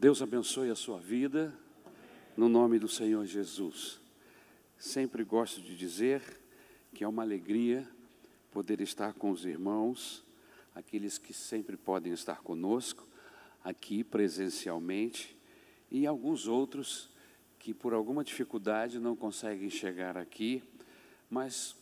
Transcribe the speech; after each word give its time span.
Deus 0.00 0.22
abençoe 0.22 0.70
a 0.70 0.76
sua 0.76 1.00
vida, 1.00 1.52
no 2.36 2.48
nome 2.48 2.78
do 2.78 2.86
Senhor 2.86 3.26
Jesus. 3.26 4.00
Sempre 4.78 5.24
gosto 5.24 5.60
de 5.60 5.76
dizer 5.76 6.22
que 6.94 7.02
é 7.02 7.08
uma 7.08 7.24
alegria 7.24 7.84
poder 8.52 8.80
estar 8.80 9.12
com 9.14 9.32
os 9.32 9.44
irmãos, 9.44 10.24
aqueles 10.72 11.18
que 11.18 11.34
sempre 11.34 11.76
podem 11.76 12.12
estar 12.12 12.42
conosco, 12.42 13.08
aqui 13.64 14.04
presencialmente, 14.04 15.36
e 15.90 16.06
alguns 16.06 16.46
outros 16.46 17.10
que 17.58 17.74
por 17.74 17.92
alguma 17.92 18.22
dificuldade 18.22 19.00
não 19.00 19.16
conseguem 19.16 19.68
chegar 19.68 20.16
aqui, 20.16 20.62
mas 21.28 21.74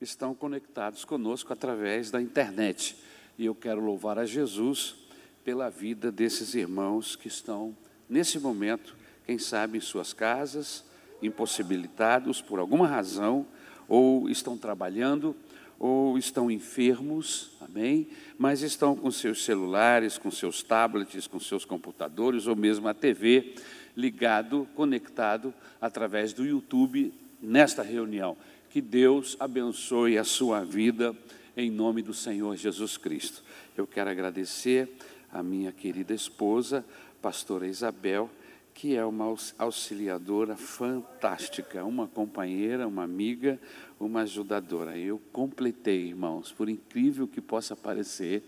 estão 0.00 0.36
conectados 0.36 1.04
conosco 1.04 1.52
através 1.52 2.12
da 2.12 2.22
internet. 2.22 2.96
E 3.36 3.44
eu 3.44 3.56
quero 3.56 3.84
louvar 3.84 4.20
a 4.20 4.24
Jesus 4.24 5.03
pela 5.44 5.68
vida 5.68 6.10
desses 6.10 6.54
irmãos 6.54 7.14
que 7.14 7.28
estão, 7.28 7.76
nesse 8.08 8.38
momento, 8.38 8.96
quem 9.26 9.38
sabe 9.38 9.78
em 9.78 9.80
suas 9.80 10.12
casas, 10.12 10.84
impossibilitados 11.22 12.40
por 12.40 12.58
alguma 12.58 12.86
razão, 12.86 13.46
ou 13.86 14.28
estão 14.28 14.56
trabalhando, 14.56 15.36
ou 15.78 16.16
estão 16.16 16.50
enfermos, 16.50 17.50
amém? 17.60 18.08
Mas 18.38 18.62
estão 18.62 18.96
com 18.96 19.10
seus 19.10 19.44
celulares, 19.44 20.16
com 20.16 20.30
seus 20.30 20.62
tablets, 20.62 21.26
com 21.26 21.38
seus 21.38 21.64
computadores, 21.64 22.46
ou 22.46 22.56
mesmo 22.56 22.88
a 22.88 22.94
TV 22.94 23.54
ligado, 23.96 24.66
conectado 24.74 25.52
através 25.80 26.32
do 26.32 26.44
YouTube 26.44 27.12
nesta 27.40 27.82
reunião. 27.82 28.36
Que 28.70 28.80
Deus 28.80 29.36
abençoe 29.38 30.16
a 30.18 30.24
sua 30.24 30.64
vida 30.64 31.14
em 31.56 31.70
nome 31.70 32.02
do 32.02 32.12
Senhor 32.12 32.56
Jesus 32.56 32.96
Cristo. 32.96 33.42
Eu 33.76 33.86
quero 33.86 34.10
agradecer 34.10 34.88
a 35.34 35.42
minha 35.42 35.72
querida 35.72 36.14
esposa, 36.14 36.84
pastora 37.20 37.66
Isabel, 37.66 38.30
que 38.72 38.96
é 38.96 39.04
uma 39.04 39.34
auxiliadora 39.58 40.56
fantástica, 40.56 41.84
uma 41.84 42.06
companheira, 42.06 42.86
uma 42.86 43.02
amiga, 43.02 43.58
uma 43.98 44.22
ajudadora. 44.22 44.96
Eu 44.96 45.20
completei, 45.32 46.08
irmãos, 46.08 46.52
por 46.52 46.68
incrível 46.68 47.26
que 47.26 47.40
possa 47.40 47.74
parecer, 47.74 48.44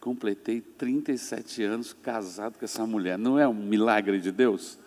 completei 0.00 0.60
37 0.60 1.62
anos 1.62 1.92
casado 1.92 2.58
com 2.58 2.64
essa 2.64 2.86
mulher. 2.86 3.18
Não 3.18 3.38
é 3.38 3.46
um 3.46 3.54
milagre 3.54 4.18
de 4.18 4.32
Deus? 4.32 4.78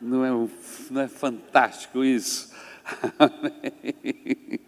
Não 0.00 0.24
é, 0.24 0.32
um, 0.32 0.48
não 0.90 1.00
é 1.00 1.08
fantástico 1.08 2.04
isso? 2.04 2.52
Amém. 3.18 4.60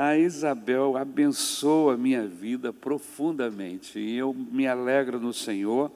A 0.00 0.16
Isabel 0.16 0.96
abençoa 0.96 1.94
a 1.94 1.96
minha 1.96 2.24
vida 2.24 2.72
profundamente 2.72 3.98
e 3.98 4.16
eu 4.16 4.32
me 4.32 4.64
alegro 4.64 5.18
no 5.18 5.32
Senhor 5.32 5.90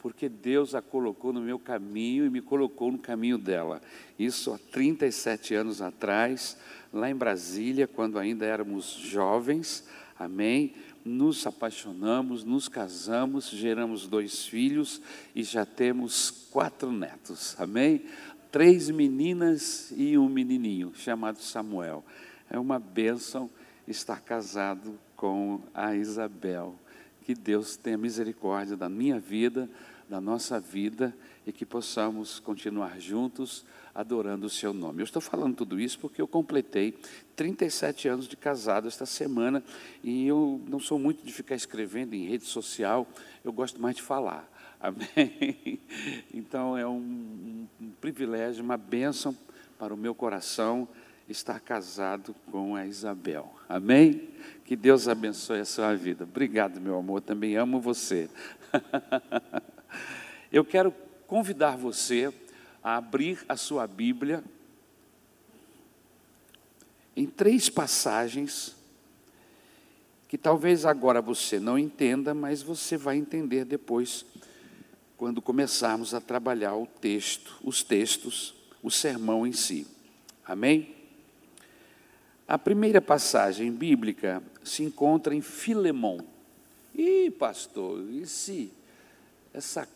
porque 0.00 0.28
Deus 0.28 0.74
a 0.74 0.82
colocou 0.82 1.32
no 1.32 1.40
meu 1.40 1.56
caminho 1.56 2.26
e 2.26 2.30
me 2.30 2.40
colocou 2.40 2.90
no 2.90 2.98
caminho 2.98 3.38
dela. 3.38 3.80
Isso 4.18 4.52
há 4.52 4.58
37 4.72 5.54
anos 5.54 5.80
atrás, 5.80 6.58
lá 6.92 7.08
em 7.08 7.14
Brasília, 7.14 7.86
quando 7.86 8.18
ainda 8.18 8.44
éramos 8.44 8.86
jovens, 8.86 9.86
amém? 10.18 10.74
Nos 11.04 11.46
apaixonamos, 11.46 12.42
nos 12.42 12.66
casamos, 12.66 13.50
geramos 13.50 14.08
dois 14.08 14.44
filhos 14.46 15.00
e 15.32 15.44
já 15.44 15.64
temos 15.64 16.48
quatro 16.50 16.90
netos, 16.90 17.54
amém? 17.56 18.02
Três 18.50 18.90
meninas 18.90 19.92
e 19.96 20.18
um 20.18 20.28
menininho 20.28 20.92
chamado 20.96 21.38
Samuel. 21.38 22.04
É 22.54 22.58
uma 22.60 22.78
bênção 22.78 23.50
estar 23.84 24.20
casado 24.20 24.96
com 25.16 25.60
a 25.74 25.96
Isabel. 25.96 26.76
Que 27.22 27.34
Deus 27.34 27.76
tenha 27.76 27.98
misericórdia 27.98 28.76
da 28.76 28.88
minha 28.88 29.18
vida, 29.18 29.68
da 30.08 30.20
nossa 30.20 30.60
vida 30.60 31.12
e 31.44 31.50
que 31.50 31.66
possamos 31.66 32.38
continuar 32.38 33.00
juntos 33.00 33.66
adorando 33.92 34.46
o 34.46 34.48
seu 34.48 34.72
nome. 34.72 35.00
Eu 35.00 35.04
estou 35.04 35.20
falando 35.20 35.56
tudo 35.56 35.80
isso 35.80 35.98
porque 35.98 36.22
eu 36.22 36.28
completei 36.28 36.96
37 37.34 38.06
anos 38.06 38.28
de 38.28 38.36
casado 38.36 38.86
esta 38.86 39.04
semana 39.04 39.60
e 40.00 40.24
eu 40.24 40.60
não 40.68 40.78
sou 40.78 40.96
muito 40.96 41.26
de 41.26 41.32
ficar 41.32 41.56
escrevendo 41.56 42.14
em 42.14 42.24
rede 42.24 42.44
social, 42.44 43.04
eu 43.42 43.52
gosto 43.52 43.82
mais 43.82 43.96
de 43.96 44.02
falar. 44.02 44.48
Amém? 44.78 45.80
Então 46.32 46.78
é 46.78 46.86
um, 46.86 47.66
um 47.80 47.90
privilégio, 48.00 48.62
uma 48.62 48.76
bênção 48.76 49.36
para 49.76 49.92
o 49.92 49.96
meu 49.96 50.14
coração 50.14 50.88
estar 51.28 51.60
casado 51.60 52.34
com 52.50 52.76
a 52.76 52.86
Isabel. 52.86 53.54
Amém? 53.68 54.28
Que 54.64 54.76
Deus 54.76 55.08
abençoe 55.08 55.60
a 55.60 55.64
sua 55.64 55.94
vida. 55.94 56.24
Obrigado, 56.24 56.80
meu 56.80 56.96
amor. 56.96 57.20
Também 57.20 57.56
amo 57.56 57.80
você. 57.80 58.28
Eu 60.52 60.64
quero 60.64 60.92
convidar 61.26 61.76
você 61.76 62.32
a 62.82 62.96
abrir 62.96 63.44
a 63.48 63.56
sua 63.56 63.86
Bíblia 63.86 64.44
em 67.16 67.26
três 67.26 67.68
passagens 67.68 68.76
que 70.28 70.36
talvez 70.36 70.84
agora 70.84 71.22
você 71.22 71.60
não 71.60 71.78
entenda, 71.78 72.34
mas 72.34 72.60
você 72.60 72.96
vai 72.96 73.16
entender 73.16 73.64
depois 73.64 74.26
quando 75.16 75.40
começarmos 75.40 76.12
a 76.12 76.20
trabalhar 76.20 76.74
o 76.74 76.86
texto, 76.86 77.56
os 77.62 77.82
textos, 77.82 78.54
o 78.82 78.90
sermão 78.90 79.46
em 79.46 79.52
si. 79.52 79.86
Amém? 80.44 80.94
A 82.46 82.58
primeira 82.58 83.00
passagem 83.00 83.72
bíblica 83.72 84.42
se 84.62 84.82
encontra 84.82 85.34
em 85.34 85.40
Filemão. 85.40 86.18
Ih, 86.94 87.30
pastor, 87.30 88.04
e 88.10 88.26
se 88.26 88.70
essa 89.52 89.88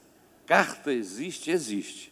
carta 0.47 0.91
existe? 0.93 1.51
Existe. 1.51 2.11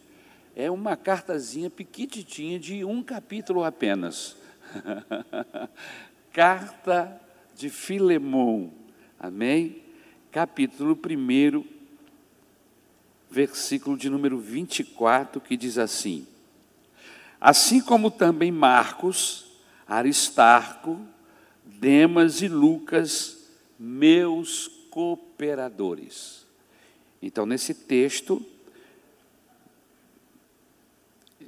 É 0.55 0.69
uma 0.69 0.95
cartazinha 0.95 1.69
pequititinha 1.69 2.59
de 2.59 2.85
um 2.85 3.01
capítulo 3.01 3.63
apenas. 3.63 4.35
Carta 6.31 7.19
de 7.55 7.69
Filemão. 7.69 8.71
Amém? 9.19 9.81
Capítulo 10.31 10.93
1, 10.93 11.63
versículo 13.29 13.97
de 13.97 14.09
número 14.09 14.37
24, 14.37 15.41
que 15.41 15.57
diz 15.57 15.77
assim: 15.77 16.27
Assim 17.39 17.81
como 17.81 18.11
também 18.11 18.51
Marcos 18.51 19.46
Aristarco, 19.87 20.99
Demas 21.63 22.41
e 22.41 22.47
Lucas, 22.47 23.47
meus 23.79 24.67
cooperadores. 24.89 26.45
Então, 27.21 27.45
nesse 27.45 27.73
texto, 27.73 28.43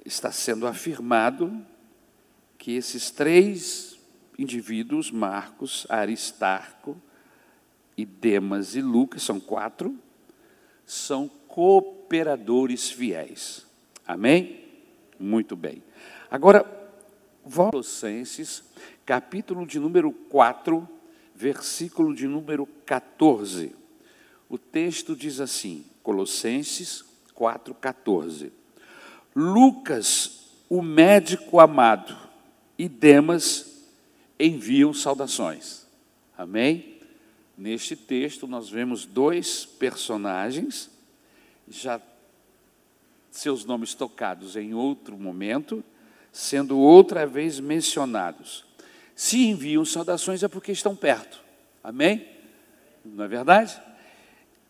está 0.06 0.32
sendo 0.32 0.68
afirmado 0.68 1.66
que 2.58 2.74
esses 2.74 3.12
três 3.12 3.98
indivíduos, 4.38 5.12
Marcos, 5.12 5.86
Aristarco 5.90 7.00
e 7.98 8.06
Demas 8.06 8.76
e 8.76 8.82
Lucas, 8.82 9.24
são 9.24 9.40
quatro, 9.40 9.98
são 10.86 11.28
cooperadores 11.48 12.90
fiéis. 12.90 13.66
Amém? 14.08 14.66
Muito 15.20 15.56
bem. 15.56 15.84
Agora, 16.32 16.79
Colossenses, 17.50 18.64
capítulo 19.06 19.66
de 19.66 19.80
número 19.80 20.12
4, 20.12 20.88
versículo 21.34 22.14
de 22.14 22.28
número 22.28 22.66
14. 22.86 23.76
O 24.48 24.58
texto 24.58 25.16
diz 25.16 25.40
assim, 25.40 25.86
Colossenses 26.04 27.04
4, 27.34 27.74
14. 27.74 28.52
Lucas, 29.36 30.52
o 30.70 30.82
médico 30.82 31.60
amado, 31.60 32.16
e 32.78 32.88
Demas 32.88 33.86
enviam 34.40 34.94
saudações. 34.94 35.86
Amém? 36.38 37.00
Neste 37.58 37.96
texto 37.96 38.48
nós 38.48 38.70
vemos 38.70 39.06
dois 39.06 39.66
personagens, 39.66 40.90
já 41.68 42.02
seus 43.32 43.66
nomes 43.66 43.94
tocados 43.94 44.56
em 44.56 44.74
outro 44.74 45.18
momento, 45.18 45.84
sendo 46.32 46.78
outra 46.78 47.26
vez 47.26 47.60
mencionados. 47.60 48.66
Se 49.16 49.46
enviam 49.46 49.84
saudações 49.84 50.44
é 50.44 50.48
porque 50.48 50.72
estão 50.72 50.96
perto. 50.96 51.42
Amém? 51.84 52.28
Não 53.04 53.24
é 53.24 53.28
verdade? 53.28 53.80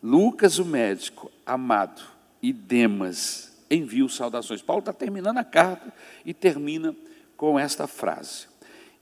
Lucas, 0.02 0.58
o 0.58 0.64
médico, 0.64 1.30
amado, 1.44 2.02
e 2.42 2.52
Demas 2.52 3.52
enviam 3.70 4.08
saudações. 4.08 4.62
Paulo 4.62 4.80
está 4.80 4.92
terminando 4.92 5.38
a 5.38 5.44
carta 5.44 5.92
e 6.24 6.32
termina 6.32 6.96
com 7.36 7.58
esta 7.58 7.86
frase. 7.86 8.48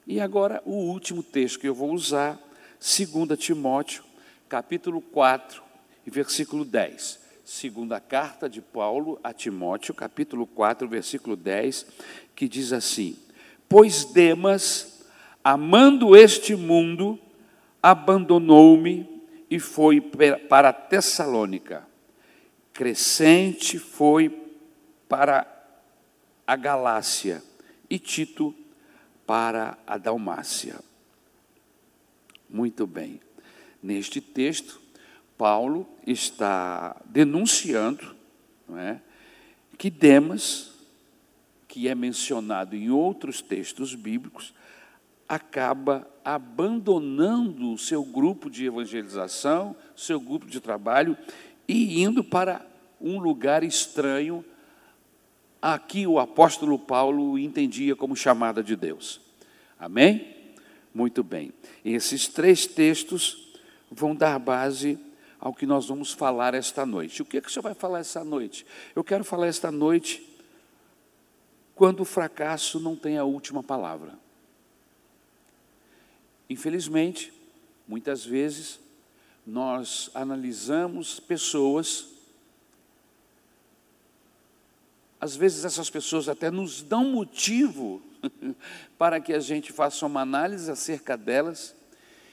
E 0.06 0.20
agora 0.20 0.62
o 0.64 0.72
último 0.72 1.22
texto 1.22 1.60
que 1.60 1.68
eu 1.68 1.74
vou 1.74 1.92
usar, 1.92 2.38
2 2.80 3.38
Timóteo, 3.38 4.04
capítulo 4.48 5.00
4, 5.00 5.62
e 6.06 6.10
versículo 6.10 6.64
10 6.64 7.27
segunda 7.48 7.98
carta 7.98 8.46
de 8.46 8.60
Paulo 8.60 9.18
a 9.24 9.32
Timóteo, 9.32 9.94
capítulo 9.94 10.46
4, 10.46 10.86
versículo 10.86 11.34
10, 11.34 11.86
que 12.36 12.46
diz 12.46 12.74
assim: 12.74 13.16
Pois 13.66 14.04
Demas, 14.04 15.02
amando 15.42 16.14
este 16.14 16.54
mundo, 16.54 17.18
abandonou-me 17.82 19.08
e 19.50 19.58
foi 19.58 19.98
para 19.98 20.74
Tessalônica. 20.74 21.88
Crescente 22.74 23.78
foi 23.78 24.28
para 25.08 25.46
a 26.46 26.54
Galácia 26.54 27.42
e 27.88 27.98
Tito 27.98 28.54
para 29.26 29.78
a 29.86 29.96
Dalmácia. 29.96 30.78
Muito 32.48 32.86
bem. 32.86 33.22
Neste 33.82 34.20
texto, 34.20 34.87
Paulo 35.38 35.88
está 36.06 37.00
denunciando 37.06 38.14
é, 38.76 38.98
que 39.78 39.88
Demas, 39.88 40.72
que 41.66 41.88
é 41.88 41.94
mencionado 41.94 42.76
em 42.76 42.90
outros 42.90 43.40
textos 43.40 43.94
bíblicos, 43.94 44.52
acaba 45.26 46.06
abandonando 46.24 47.72
o 47.72 47.78
seu 47.78 48.04
grupo 48.04 48.50
de 48.50 48.66
evangelização, 48.66 49.74
seu 49.96 50.20
grupo 50.20 50.46
de 50.46 50.60
trabalho 50.60 51.16
e 51.66 52.02
indo 52.02 52.22
para 52.22 52.66
um 53.00 53.18
lugar 53.18 53.62
estranho 53.62 54.44
Aqui 55.60 56.06
o 56.06 56.20
apóstolo 56.20 56.78
Paulo 56.78 57.36
entendia 57.36 57.96
como 57.96 58.14
chamada 58.14 58.62
de 58.62 58.76
Deus. 58.76 59.20
Amém? 59.76 60.36
Muito 60.94 61.24
bem. 61.24 61.52
Esses 61.84 62.28
três 62.28 62.64
textos 62.64 63.54
vão 63.90 64.14
dar 64.14 64.38
base 64.38 64.96
ao 65.38 65.54
que 65.54 65.66
nós 65.66 65.86
vamos 65.86 66.12
falar 66.12 66.54
esta 66.54 66.84
noite. 66.84 67.22
O 67.22 67.24
que, 67.24 67.38
é 67.38 67.40
que 67.40 67.48
o 67.48 67.50
senhor 67.50 67.62
vai 67.62 67.74
falar 67.74 68.00
esta 68.00 68.24
noite? 68.24 68.66
Eu 68.94 69.04
quero 69.04 69.24
falar 69.24 69.46
esta 69.46 69.70
noite 69.70 70.26
quando 71.74 72.00
o 72.00 72.04
fracasso 72.04 72.80
não 72.80 72.96
tem 72.96 73.18
a 73.18 73.24
última 73.24 73.62
palavra. 73.62 74.18
Infelizmente, 76.50 77.32
muitas 77.86 78.24
vezes, 78.24 78.80
nós 79.46 80.10
analisamos 80.14 81.20
pessoas 81.20 82.18
às 85.20 85.34
vezes 85.34 85.64
essas 85.64 85.90
pessoas 85.90 86.28
até 86.28 86.50
nos 86.50 86.82
dão 86.82 87.04
motivo 87.04 88.00
para 88.96 89.20
que 89.20 89.32
a 89.32 89.40
gente 89.40 89.72
faça 89.72 90.06
uma 90.06 90.20
análise 90.20 90.70
acerca 90.70 91.16
delas 91.16 91.74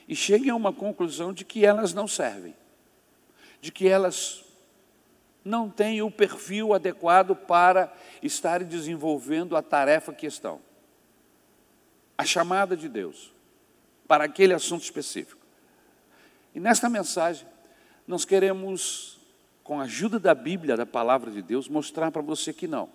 e 0.08 0.16
chegue 0.16 0.50
a 0.50 0.56
uma 0.56 0.72
conclusão 0.72 1.34
de 1.34 1.44
que 1.44 1.66
elas 1.66 1.94
não 1.94 2.08
servem, 2.08 2.56
de 3.62 3.72
que 3.72 3.88
elas 3.88 4.44
não 5.44 5.70
têm 5.70 6.02
o 6.02 6.10
perfil 6.10 6.74
adequado 6.74 7.36
para 7.36 7.94
estarem 8.22 8.68
desenvolvendo 8.68 9.56
a 9.56 9.62
tarefa 9.62 10.12
que 10.12 10.26
estão. 10.26 10.60
A 12.18 12.26
chamada 12.26 12.76
de 12.76 12.90
Deus 12.90 13.34
para 14.08 14.24
aquele 14.24 14.54
assunto 14.54 14.84
específico. 14.84 15.42
E 16.54 16.60
nesta 16.60 16.90
mensagem, 16.90 17.48
nós 18.08 18.24
queremos 18.24 19.20
com 19.64 19.80
a 19.80 19.84
ajuda 19.84 20.20
da 20.20 20.36
Bíblia, 20.36 20.78
da 20.78 20.86
palavra 20.86 21.32
de 21.32 21.42
Deus, 21.42 21.68
mostrar 21.68 22.12
para 22.12 22.22
você 22.22 22.54
que 22.54 22.68
não. 22.68 22.90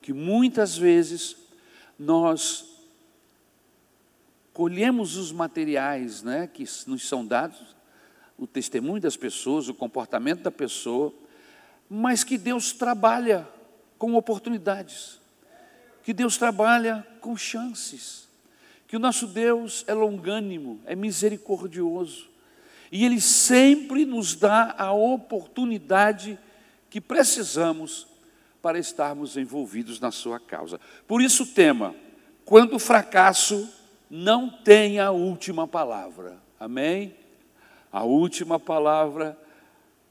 Que 0.00 0.12
muitas 0.12 0.76
vezes 0.78 1.36
nós 1.98 2.64
colhemos 4.52 5.16
os 5.16 5.32
materiais 5.32 6.22
né, 6.22 6.46
que 6.46 6.64
nos 6.86 7.08
são 7.08 7.26
dados, 7.26 7.76
o 8.40 8.46
testemunho 8.46 9.02
das 9.02 9.18
pessoas, 9.18 9.68
o 9.68 9.74
comportamento 9.74 10.40
da 10.40 10.50
pessoa, 10.50 11.12
mas 11.88 12.24
que 12.24 12.38
Deus 12.38 12.72
trabalha 12.72 13.46
com 13.98 14.14
oportunidades, 14.14 15.20
que 16.02 16.14
Deus 16.14 16.38
trabalha 16.38 17.06
com 17.20 17.36
chances, 17.36 18.26
que 18.88 18.96
o 18.96 18.98
nosso 18.98 19.26
Deus 19.26 19.84
é 19.86 19.92
longânimo, 19.92 20.80
é 20.86 20.96
misericordioso, 20.96 22.28
e 22.90 23.04
Ele 23.04 23.20
sempre 23.20 24.06
nos 24.06 24.34
dá 24.34 24.74
a 24.78 24.90
oportunidade 24.90 26.38
que 26.88 27.00
precisamos 27.00 28.06
para 28.62 28.78
estarmos 28.78 29.36
envolvidos 29.36 30.00
na 30.00 30.10
Sua 30.10 30.40
causa. 30.40 30.80
Por 31.06 31.20
isso, 31.20 31.42
o 31.42 31.46
tema: 31.46 31.94
quando 32.44 32.74
o 32.74 32.80
fracasso 32.80 33.68
não 34.10 34.50
tem 34.50 34.98
a 34.98 35.12
última 35.12 35.68
palavra. 35.68 36.38
Amém? 36.58 37.14
A 37.92 38.04
última 38.04 38.58
palavra 38.58 39.36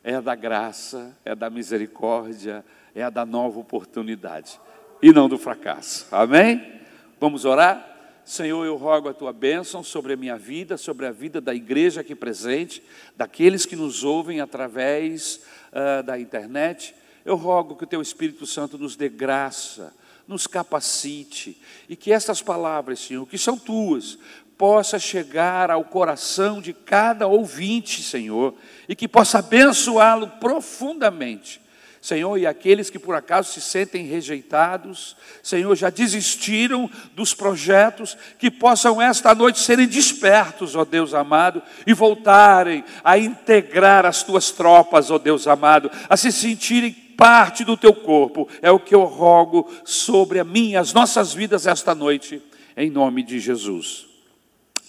é 0.04 0.16
a 0.16 0.22
da 0.22 0.36
graça, 0.36 1.18
é 1.24 1.34
da 1.34 1.50
misericórdia, 1.50 2.64
é 2.94 3.04
a 3.04 3.10
da 3.10 3.26
nova 3.26 3.60
oportunidade 3.60 4.60
e 5.02 5.14
não 5.14 5.30
do 5.30 5.38
fracasso. 5.38 6.08
Amém? 6.12 6.82
Vamos 7.20 7.46
orar? 7.46 7.86
Senhor, 8.26 8.64
eu 8.66 8.76
rogo 8.76 9.10
a 9.10 9.14
tua 9.14 9.34
bênção 9.34 9.84
sobre 9.84 10.14
a 10.14 10.18
minha 10.18 10.38
vida, 10.38 10.78
sobre 10.78 11.08
a 11.08 11.12
vida 11.12 11.42
da 11.42 11.56
igreja 11.56 12.02
aqui 12.02 12.14
presente, 12.14 12.84
daqueles 13.18 13.66
que 13.66 13.76
nos 13.76 14.04
ouvem 14.04 14.40
através 14.40 15.42
uh, 15.72 16.04
da 16.04 16.20
internet. 16.20 16.94
Eu 17.26 17.36
rogo 17.36 17.76
que 17.76 17.86
o 17.86 17.88
teu 17.88 18.02
Espírito 18.02 18.46
Santo 18.46 18.78
nos 18.78 18.96
dê 18.96 19.10
graça, 19.10 19.94
nos 20.28 20.46
capacite 20.46 21.60
e 21.88 21.96
que 21.96 22.12
estas 22.12 22.42
palavras, 22.42 23.00
Senhor, 23.00 23.26
que 23.26 23.38
são 23.38 23.58
tuas, 23.58 24.20
possa 24.60 25.00
chegar 25.00 25.72
ao 25.72 25.84
coração 25.84 26.62
de 26.62 26.72
cada 26.72 27.26
ouvinte, 27.26 28.04
Senhor, 28.04 28.54
e 28.88 28.96
que 28.96 29.08
possa 29.08 29.40
abençoá-lo 29.40 30.28
profundamente 30.40 31.60
Senhor, 32.02 32.38
e 32.38 32.48
aqueles 32.48 32.90
que 32.90 32.98
por 32.98 33.14
acaso 33.14 33.52
se 33.52 33.60
sentem 33.60 34.06
rejeitados, 34.06 35.18
Senhor, 35.44 35.76
já 35.76 35.90
desistiram 35.90 36.90
dos 37.14 37.34
projetos, 37.34 38.18
que 38.38 38.50
possam 38.50 39.02
esta 39.02 39.36
noite 39.36 39.60
serem 39.60 39.86
despertos, 39.86 40.76
ó 40.76 40.86
Deus 40.86 41.14
amado, 41.14 41.62
e 41.86 41.94
voltarem 41.94 42.86
a 43.04 43.18
integrar 43.18 44.06
as 44.06 44.24
tuas 44.24 44.50
tropas, 44.50 45.12
ó 45.12 45.18
Deus 45.18 45.46
amado, 45.46 45.92
a 46.10 46.16
se 46.16 46.32
sentirem 46.32 46.94
parte 47.18 47.66
do 47.66 47.76
teu 47.76 47.94
corpo. 47.94 48.48
É 48.62 48.72
o 48.72 48.80
que 48.80 48.96
eu 48.96 49.04
rogo 49.04 49.70
sobre 49.84 50.40
a 50.40 50.46
minha, 50.46 50.80
as 50.80 50.94
nossas 50.94 51.34
vidas 51.34 51.68
esta 51.68 51.94
noite, 51.94 52.42
em 52.78 52.90
nome 52.90 53.24
de 53.24 53.40
Jesus. 53.40 54.09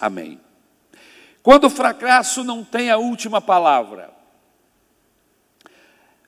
Amém. 0.01 0.41
Quando 1.43 1.65
o 1.65 1.71
fracasso 1.71 2.43
não 2.43 2.65
tem 2.65 2.91
a 2.91 2.97
última 2.97 3.41
palavra, 3.41 4.11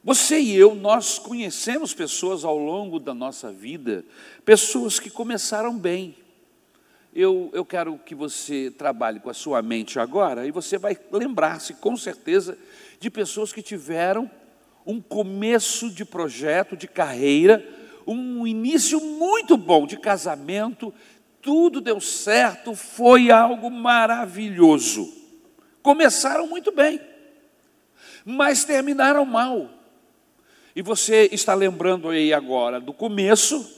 você 0.05 0.41
e 0.41 0.55
eu, 0.55 0.75
nós 0.75 1.19
conhecemos 1.19 1.95
pessoas 1.95 2.45
ao 2.45 2.59
longo 2.59 2.99
da 2.99 3.15
nossa 3.15 3.53
vida, 3.53 4.05
pessoas 4.45 4.99
que 4.99 5.09
começaram 5.09 5.79
bem. 5.79 6.17
Eu, 7.15 7.51
eu 7.53 7.65
quero 7.65 7.99
que 7.99 8.15
você 8.15 8.71
trabalhe 8.71 9.21
com 9.21 9.31
a 9.31 9.35
sua 9.35 9.63
mente 9.63 10.01
agora 10.01 10.47
e 10.47 10.51
você 10.51 10.77
vai 10.77 10.99
lembrar-se 11.11 11.75
com 11.75 11.97
certeza 11.97 12.59
de 12.99 13.11
pessoas 13.11 13.53
que 13.53 13.63
tiveram 13.63 14.31
um 14.85 15.01
começo 15.01 15.89
de 15.91 16.05
projeto, 16.05 16.77
de 16.77 16.89
carreira, 16.89 17.65
um 18.07 18.47
início 18.47 19.01
muito 19.01 19.57
bom 19.57 19.87
de 19.87 19.97
casamento, 19.97 20.93
tudo 21.43 21.81
deu 21.81 22.01
certo, 22.01 22.75
foi 22.75 23.31
algo 23.31 23.69
maravilhoso. 23.69 25.13
Começaram 25.83 26.47
muito 26.47 26.71
bem, 26.71 27.01
mas 28.25 28.65
terminaram 28.65 29.27
mal. 29.27 29.69
E 30.75 30.81
você 30.81 31.29
está 31.33 31.53
lembrando 31.53 32.09
aí 32.09 32.33
agora 32.33 32.81
do 32.81 32.93
começo, 32.93 33.69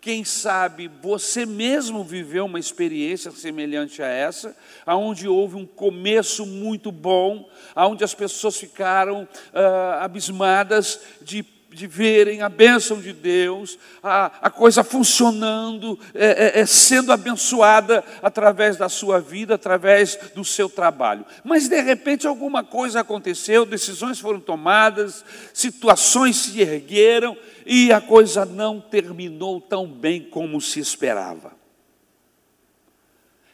quem 0.00 0.24
sabe 0.24 0.88
você 1.02 1.44
mesmo 1.44 2.02
viveu 2.02 2.46
uma 2.46 2.58
experiência 2.58 3.30
semelhante 3.32 4.02
a 4.02 4.06
essa, 4.06 4.56
aonde 4.86 5.28
houve 5.28 5.56
um 5.56 5.66
começo 5.66 6.46
muito 6.46 6.90
bom, 6.90 7.50
aonde 7.74 8.04
as 8.04 8.14
pessoas 8.14 8.56
ficaram 8.56 9.28
ah, 9.52 10.04
abismadas 10.04 11.00
de 11.20 11.44
de 11.72 11.86
verem 11.86 12.42
a 12.42 12.48
bênção 12.48 13.00
de 13.00 13.12
Deus, 13.12 13.78
a, 14.02 14.26
a 14.42 14.50
coisa 14.50 14.82
funcionando, 14.82 15.98
é, 16.14 16.58
é, 16.58 16.60
é, 16.60 16.66
sendo 16.66 17.12
abençoada 17.12 18.04
através 18.20 18.76
da 18.76 18.88
sua 18.88 19.20
vida, 19.20 19.54
através 19.54 20.18
do 20.34 20.44
seu 20.44 20.68
trabalho. 20.68 21.24
Mas 21.44 21.68
de 21.68 21.80
repente 21.80 22.26
alguma 22.26 22.64
coisa 22.64 23.00
aconteceu, 23.00 23.64
decisões 23.64 24.18
foram 24.18 24.40
tomadas, 24.40 25.24
situações 25.54 26.36
se 26.36 26.60
ergueram 26.60 27.36
e 27.64 27.92
a 27.92 28.00
coisa 28.00 28.44
não 28.44 28.80
terminou 28.80 29.60
tão 29.60 29.86
bem 29.86 30.22
como 30.22 30.60
se 30.60 30.80
esperava. 30.80 31.52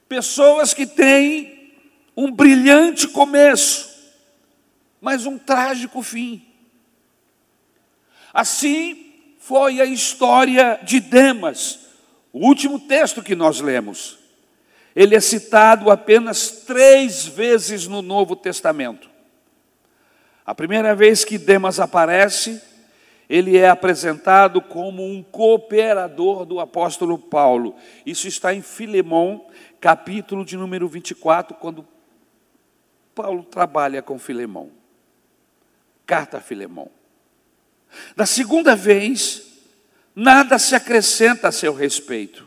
Pessoas 0.08 0.72
que 0.72 0.86
têm 0.86 1.74
um 2.16 2.32
brilhante 2.32 3.08
começo, 3.08 3.94
mas 5.00 5.26
um 5.26 5.36
trágico 5.36 6.00
fim. 6.00 6.45
Assim 8.36 9.14
foi 9.38 9.80
a 9.80 9.86
história 9.86 10.78
de 10.82 11.00
Demas, 11.00 11.86
o 12.34 12.46
último 12.46 12.78
texto 12.78 13.22
que 13.22 13.34
nós 13.34 13.62
lemos. 13.62 14.18
Ele 14.94 15.16
é 15.16 15.20
citado 15.20 15.90
apenas 15.90 16.50
três 16.50 17.26
vezes 17.26 17.86
no 17.86 18.02
Novo 18.02 18.36
Testamento. 18.36 19.08
A 20.44 20.54
primeira 20.54 20.94
vez 20.94 21.24
que 21.24 21.38
Demas 21.38 21.80
aparece, 21.80 22.60
ele 23.26 23.56
é 23.56 23.70
apresentado 23.70 24.60
como 24.60 25.02
um 25.02 25.22
cooperador 25.22 26.44
do 26.44 26.60
apóstolo 26.60 27.16
Paulo. 27.16 27.74
Isso 28.04 28.28
está 28.28 28.52
em 28.52 28.60
Filemão, 28.60 29.46
capítulo 29.80 30.44
de 30.44 30.58
número 30.58 30.86
24, 30.86 31.56
quando 31.56 31.88
Paulo 33.14 33.44
trabalha 33.44 34.02
com 34.02 34.18
Filemão. 34.18 34.68
Carta 36.04 36.36
a 36.36 36.40
Filemão. 36.42 36.90
Da 38.14 38.26
segunda 38.26 38.74
vez, 38.74 39.42
nada 40.14 40.58
se 40.58 40.74
acrescenta 40.74 41.48
a 41.48 41.52
seu 41.52 41.74
respeito. 41.74 42.46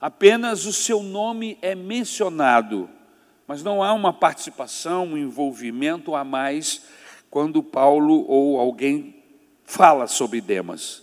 Apenas 0.00 0.66
o 0.66 0.72
seu 0.72 1.02
nome 1.02 1.58
é 1.62 1.74
mencionado, 1.74 2.88
mas 3.46 3.62
não 3.62 3.82
há 3.82 3.92
uma 3.92 4.12
participação, 4.12 5.06
um 5.06 5.16
envolvimento 5.18 6.14
a 6.14 6.22
mais 6.22 6.82
quando 7.30 7.62
Paulo 7.62 8.24
ou 8.28 8.60
alguém 8.60 9.22
fala 9.64 10.06
sobre 10.06 10.40
Demas. 10.40 11.02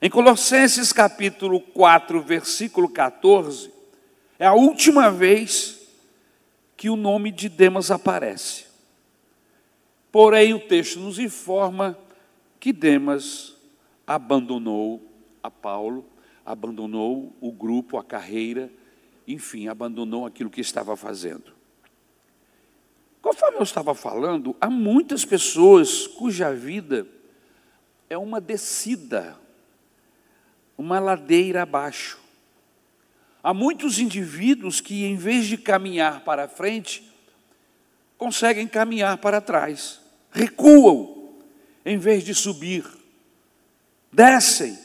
Em 0.00 0.08
Colossenses 0.08 0.92
capítulo 0.92 1.60
4, 1.60 2.22
versículo 2.22 2.88
14, 2.88 3.72
é 4.38 4.46
a 4.46 4.54
última 4.54 5.10
vez 5.10 5.80
que 6.76 6.88
o 6.88 6.94
nome 6.94 7.32
de 7.32 7.48
Demas 7.48 7.90
aparece. 7.90 8.66
Porém, 10.12 10.54
o 10.54 10.60
texto 10.60 11.00
nos 11.00 11.18
informa 11.18 11.98
que 12.58 12.72
Demas 12.72 13.56
abandonou 14.06 15.02
a 15.42 15.50
Paulo, 15.50 16.04
abandonou 16.44 17.36
o 17.40 17.52
grupo, 17.52 17.98
a 17.98 18.04
carreira, 18.04 18.70
enfim, 19.26 19.68
abandonou 19.68 20.24
aquilo 20.24 20.50
que 20.50 20.60
estava 20.60 20.96
fazendo. 20.96 21.52
Conforme 23.20 23.58
eu 23.58 23.62
estava 23.62 23.94
falando, 23.94 24.56
há 24.60 24.70
muitas 24.70 25.24
pessoas 25.24 26.06
cuja 26.06 26.54
vida 26.54 27.06
é 28.08 28.16
uma 28.16 28.40
descida, 28.40 29.36
uma 30.76 30.98
ladeira 30.98 31.62
abaixo. 31.62 32.18
Há 33.42 33.52
muitos 33.52 33.98
indivíduos 33.98 34.80
que, 34.80 35.04
em 35.04 35.16
vez 35.16 35.46
de 35.46 35.58
caminhar 35.58 36.24
para 36.24 36.48
frente, 36.48 37.12
conseguem 38.16 38.66
caminhar 38.66 39.18
para 39.18 39.40
trás, 39.40 40.00
recuam, 40.30 41.17
em 41.88 41.96
vez 41.96 42.22
de 42.22 42.34
subir, 42.34 42.84
descem, 44.12 44.78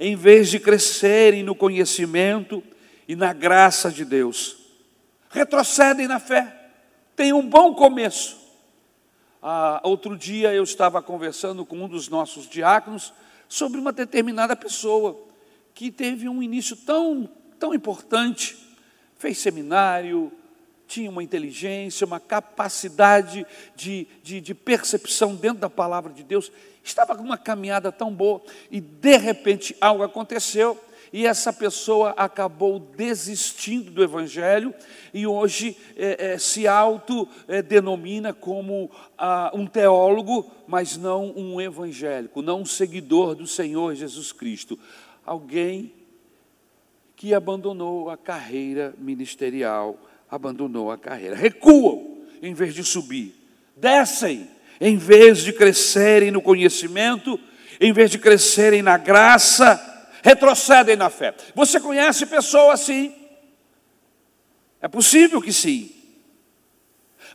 em 0.00 0.16
vez 0.16 0.50
de 0.50 0.58
crescerem 0.58 1.44
no 1.44 1.54
conhecimento 1.54 2.64
e 3.06 3.14
na 3.14 3.32
graça 3.32 3.92
de 3.92 4.04
Deus, 4.04 4.56
retrocedem 5.30 6.08
na 6.08 6.18
fé, 6.18 6.70
têm 7.14 7.32
um 7.32 7.48
bom 7.48 7.72
começo. 7.76 8.40
Ah, 9.40 9.80
outro 9.84 10.18
dia 10.18 10.52
eu 10.52 10.64
estava 10.64 11.00
conversando 11.00 11.64
com 11.64 11.76
um 11.76 11.88
dos 11.88 12.08
nossos 12.08 12.48
diáconos 12.48 13.12
sobre 13.48 13.78
uma 13.78 13.92
determinada 13.92 14.56
pessoa 14.56 15.24
que 15.72 15.92
teve 15.92 16.28
um 16.28 16.42
início 16.42 16.74
tão, 16.74 17.30
tão 17.56 17.72
importante, 17.72 18.58
fez 19.16 19.38
seminário, 19.38 20.32
tinha 20.92 21.08
uma 21.08 21.22
inteligência, 21.22 22.06
uma 22.06 22.20
capacidade 22.20 23.46
de, 23.74 24.06
de, 24.22 24.42
de 24.42 24.54
percepção 24.54 25.34
dentro 25.34 25.58
da 25.58 25.70
palavra 25.70 26.12
de 26.12 26.22
Deus, 26.22 26.52
estava 26.84 27.16
com 27.16 27.22
uma 27.22 27.38
caminhada 27.38 27.90
tão 27.90 28.12
boa 28.12 28.42
e 28.70 28.78
de 28.78 29.16
repente 29.16 29.74
algo 29.80 30.02
aconteceu 30.02 30.78
e 31.10 31.26
essa 31.26 31.50
pessoa 31.50 32.10
acabou 32.10 32.78
desistindo 32.78 33.90
do 33.90 34.02
Evangelho 34.02 34.74
e 35.14 35.26
hoje 35.26 35.78
é, 35.96 36.32
é, 36.32 36.38
se 36.38 36.68
autodenomina 36.68 38.28
é, 38.28 38.32
como 38.34 38.90
ah, 39.16 39.50
um 39.54 39.66
teólogo, 39.66 40.50
mas 40.66 40.98
não 40.98 41.32
um 41.34 41.58
evangélico, 41.58 42.42
não 42.42 42.60
um 42.60 42.66
seguidor 42.66 43.34
do 43.34 43.46
Senhor 43.46 43.94
Jesus 43.94 44.30
Cristo. 44.30 44.78
Alguém 45.24 45.92
que 47.14 47.32
abandonou 47.32 48.10
a 48.10 48.16
carreira 48.16 48.94
ministerial, 48.98 49.98
abandonou 50.32 50.90
a 50.90 50.96
carreira. 50.96 51.36
Recuam 51.36 52.22
em 52.40 52.54
vez 52.54 52.74
de 52.74 52.82
subir, 52.82 53.34
descem 53.76 54.48
em 54.80 54.96
vez 54.96 55.42
de 55.42 55.52
crescerem 55.52 56.30
no 56.30 56.40
conhecimento, 56.40 57.38
em 57.78 57.92
vez 57.92 58.10
de 58.10 58.18
crescerem 58.18 58.80
na 58.80 58.96
graça 58.96 59.90
retrocedem 60.22 60.96
na 60.96 61.10
fé. 61.10 61.34
Você 61.54 61.78
conhece 61.78 62.24
pessoas 62.24 62.80
assim? 62.80 63.14
É 64.80 64.88
possível 64.88 65.42
que 65.42 65.52
sim. 65.52 65.94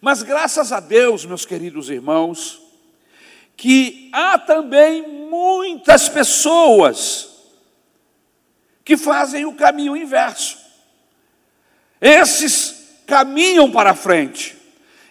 Mas 0.01 0.23
graças 0.23 0.71
a 0.71 0.79
Deus, 0.79 1.23
meus 1.23 1.45
queridos 1.45 1.89
irmãos, 1.89 2.59
que 3.55 4.09
há 4.11 4.39
também 4.39 5.07
muitas 5.29 6.09
pessoas 6.09 7.29
que 8.83 8.97
fazem 8.97 9.45
o 9.45 9.53
caminho 9.53 9.95
inverso. 9.95 10.57
Esses 12.01 12.76
caminham 13.07 13.71
para 13.71 13.95
frente. 13.95 14.55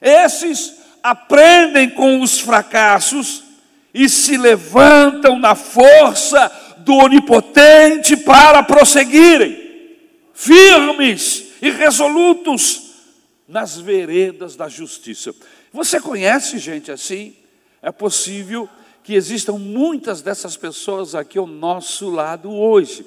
Esses 0.00 0.74
aprendem 1.02 1.90
com 1.90 2.20
os 2.20 2.38
fracassos 2.38 3.42
e 3.92 4.08
se 4.08 4.36
levantam 4.36 5.38
na 5.38 5.54
força 5.54 6.52
do 6.78 6.94
Onipotente 6.94 8.16
para 8.16 8.62
prosseguirem, 8.62 9.96
firmes 10.34 11.46
e 11.62 11.70
resolutos 11.70 12.82
nas 13.48 13.78
veredas 13.78 14.54
da 14.54 14.68
justiça. 14.68 15.34
Você 15.72 16.00
conhece 16.00 16.58
gente 16.58 16.92
assim? 16.92 17.34
É 17.80 17.90
possível 17.90 18.68
que 19.02 19.14
existam 19.14 19.52
muitas 19.52 20.20
dessas 20.20 20.56
pessoas 20.56 21.14
aqui 21.14 21.38
ao 21.38 21.46
nosso 21.46 22.10
lado 22.10 22.52
hoje. 22.52 23.06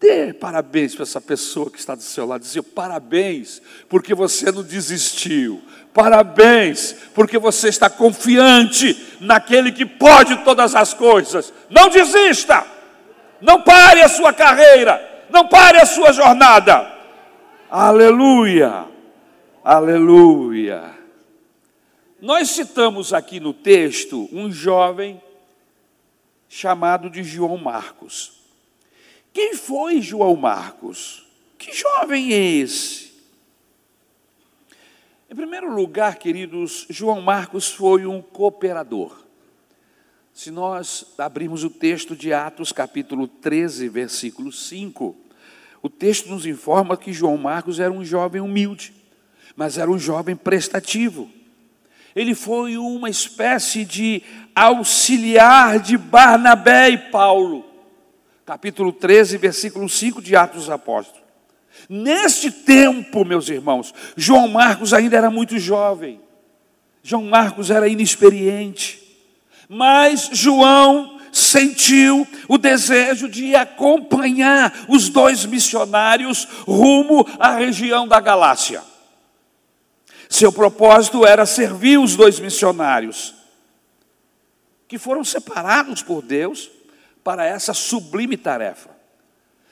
Dê 0.00 0.32
parabéns 0.32 0.94
para 0.94 1.02
essa 1.02 1.20
pessoa 1.20 1.70
que 1.70 1.78
está 1.78 1.94
do 1.94 2.02
seu 2.02 2.24
lado. 2.24 2.40
Dizer 2.40 2.62
parabéns, 2.62 3.60
porque 3.86 4.14
você 4.14 4.50
não 4.50 4.62
desistiu. 4.62 5.62
Parabéns, 5.92 6.94
porque 7.14 7.36
você 7.36 7.68
está 7.68 7.90
confiante 7.90 9.18
naquele 9.20 9.70
que 9.70 9.84
pode 9.84 10.42
todas 10.42 10.74
as 10.74 10.94
coisas. 10.94 11.52
Não 11.68 11.90
desista. 11.90 12.66
Não 13.42 13.62
pare 13.62 14.02
a 14.02 14.08
sua 14.08 14.32
carreira, 14.32 15.26
não 15.30 15.46
pare 15.46 15.78
a 15.78 15.86
sua 15.86 16.12
jornada. 16.12 16.98
Aleluia, 17.70 18.86
aleluia. 19.64 20.94
Nós 22.20 22.50
citamos 22.50 23.12
aqui 23.14 23.40
no 23.40 23.54
texto 23.54 24.28
um 24.32 24.50
jovem 24.50 25.22
chamado 26.48 27.08
de 27.08 27.22
João 27.22 27.56
Marcos. 27.56 28.39
Quem 29.32 29.54
foi 29.54 30.00
João 30.00 30.36
Marcos? 30.36 31.26
Que 31.58 31.72
jovem 31.72 32.32
é 32.32 32.40
esse? 32.40 33.10
Em 35.30 35.34
primeiro 35.34 35.72
lugar, 35.72 36.16
queridos, 36.16 36.86
João 36.90 37.20
Marcos 37.20 37.70
foi 37.70 38.04
um 38.04 38.20
cooperador. 38.20 39.16
Se 40.34 40.50
nós 40.50 41.04
abrirmos 41.16 41.62
o 41.62 41.70
texto 41.70 42.16
de 42.16 42.32
Atos, 42.32 42.72
capítulo 42.72 43.28
13, 43.28 43.88
versículo 43.88 44.50
5, 44.50 45.16
o 45.82 45.88
texto 45.88 46.28
nos 46.28 46.46
informa 46.46 46.96
que 46.96 47.12
João 47.12 47.36
Marcos 47.36 47.78
era 47.78 47.92
um 47.92 48.04
jovem 48.04 48.40
humilde, 48.40 48.92
mas 49.54 49.78
era 49.78 49.90
um 49.90 49.98
jovem 49.98 50.34
prestativo. 50.34 51.30
Ele 52.16 52.34
foi 52.34 52.76
uma 52.76 53.08
espécie 53.08 53.84
de 53.84 54.22
auxiliar 54.54 55.78
de 55.78 55.96
Barnabé 55.96 56.90
e 56.90 56.98
Paulo. 56.98 57.69
Capítulo 58.50 58.92
13, 58.92 59.36
versículo 59.36 59.88
5 59.88 60.20
de 60.20 60.34
Atos 60.34 60.62
dos 60.62 60.70
Apóstolos. 60.70 61.22
Neste 61.88 62.50
tempo, 62.50 63.24
meus 63.24 63.48
irmãos, 63.48 63.94
João 64.16 64.48
Marcos 64.48 64.92
ainda 64.92 65.16
era 65.16 65.30
muito 65.30 65.56
jovem. 65.56 66.20
João 67.00 67.22
Marcos 67.26 67.70
era 67.70 67.86
inexperiente. 67.86 69.00
Mas 69.68 70.30
João 70.32 71.20
sentiu 71.30 72.26
o 72.48 72.58
desejo 72.58 73.28
de 73.28 73.54
acompanhar 73.54 74.84
os 74.88 75.08
dois 75.08 75.46
missionários 75.46 76.44
rumo 76.66 77.24
à 77.38 77.54
região 77.54 78.08
da 78.08 78.18
Galácia. 78.18 78.82
Seu 80.28 80.50
propósito 80.50 81.24
era 81.24 81.46
servir 81.46 82.00
os 82.00 82.16
dois 82.16 82.40
missionários, 82.40 83.32
que 84.88 84.98
foram 84.98 85.22
separados 85.22 86.02
por 86.02 86.20
Deus 86.20 86.68
para 87.22 87.44
essa 87.44 87.74
sublime 87.74 88.36
tarefa. 88.36 88.90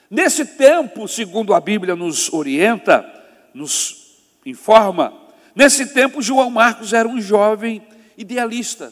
Nesse 0.09 0.45
tempo, 0.45 1.07
segundo 1.07 1.53
a 1.53 1.59
Bíblia 1.59 1.95
nos 1.95 2.31
orienta, 2.33 3.05
nos 3.53 4.17
informa, 4.45 5.13
nesse 5.55 5.87
tempo 5.87 6.21
João 6.21 6.49
Marcos 6.49 6.93
era 6.93 7.07
um 7.07 7.21
jovem 7.21 7.83
idealista 8.17 8.91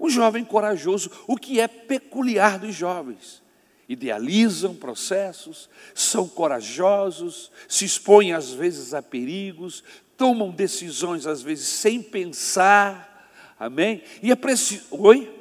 um 0.00 0.08
jovem 0.08 0.42
corajoso, 0.42 1.10
o 1.26 1.36
que 1.36 1.60
é 1.60 1.68
peculiar 1.68 2.58
dos 2.58 2.74
jovens. 2.74 3.42
Idealizam 3.86 4.74
processos, 4.74 5.68
são 5.94 6.26
corajosos, 6.26 7.52
se 7.68 7.84
expõem 7.84 8.32
às 8.32 8.50
vezes 8.50 8.94
a 8.94 9.02
perigos, 9.02 9.84
tomam 10.16 10.50
decisões 10.50 11.26
às 11.26 11.42
vezes 11.42 11.66
sem 11.66 12.02
pensar, 12.02 13.30
amém? 13.58 14.02
E 14.22 14.30
é 14.30 14.36
preciso. 14.36 14.84
Oi? 14.92 15.39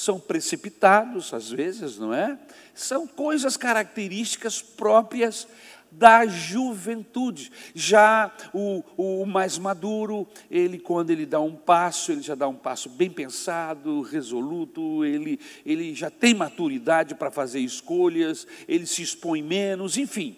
São 0.00 0.18
precipitados 0.18 1.34
às 1.34 1.50
vezes, 1.50 1.98
não 1.98 2.14
é? 2.14 2.38
São 2.74 3.06
coisas 3.06 3.54
características 3.54 4.62
próprias 4.62 5.46
da 5.90 6.26
juventude. 6.26 7.52
Já 7.74 8.34
o, 8.54 8.82
o 8.96 9.26
mais 9.26 9.58
maduro, 9.58 10.26
ele 10.50 10.78
quando 10.78 11.10
ele 11.10 11.26
dá 11.26 11.38
um 11.38 11.54
passo, 11.54 12.12
ele 12.12 12.22
já 12.22 12.34
dá 12.34 12.48
um 12.48 12.54
passo 12.54 12.88
bem 12.88 13.10
pensado, 13.10 14.00
resoluto, 14.00 15.04
ele, 15.04 15.38
ele 15.66 15.94
já 15.94 16.08
tem 16.08 16.32
maturidade 16.32 17.14
para 17.14 17.30
fazer 17.30 17.60
escolhas, 17.60 18.46
ele 18.66 18.86
se 18.86 19.02
expõe 19.02 19.42
menos, 19.42 19.98
enfim. 19.98 20.34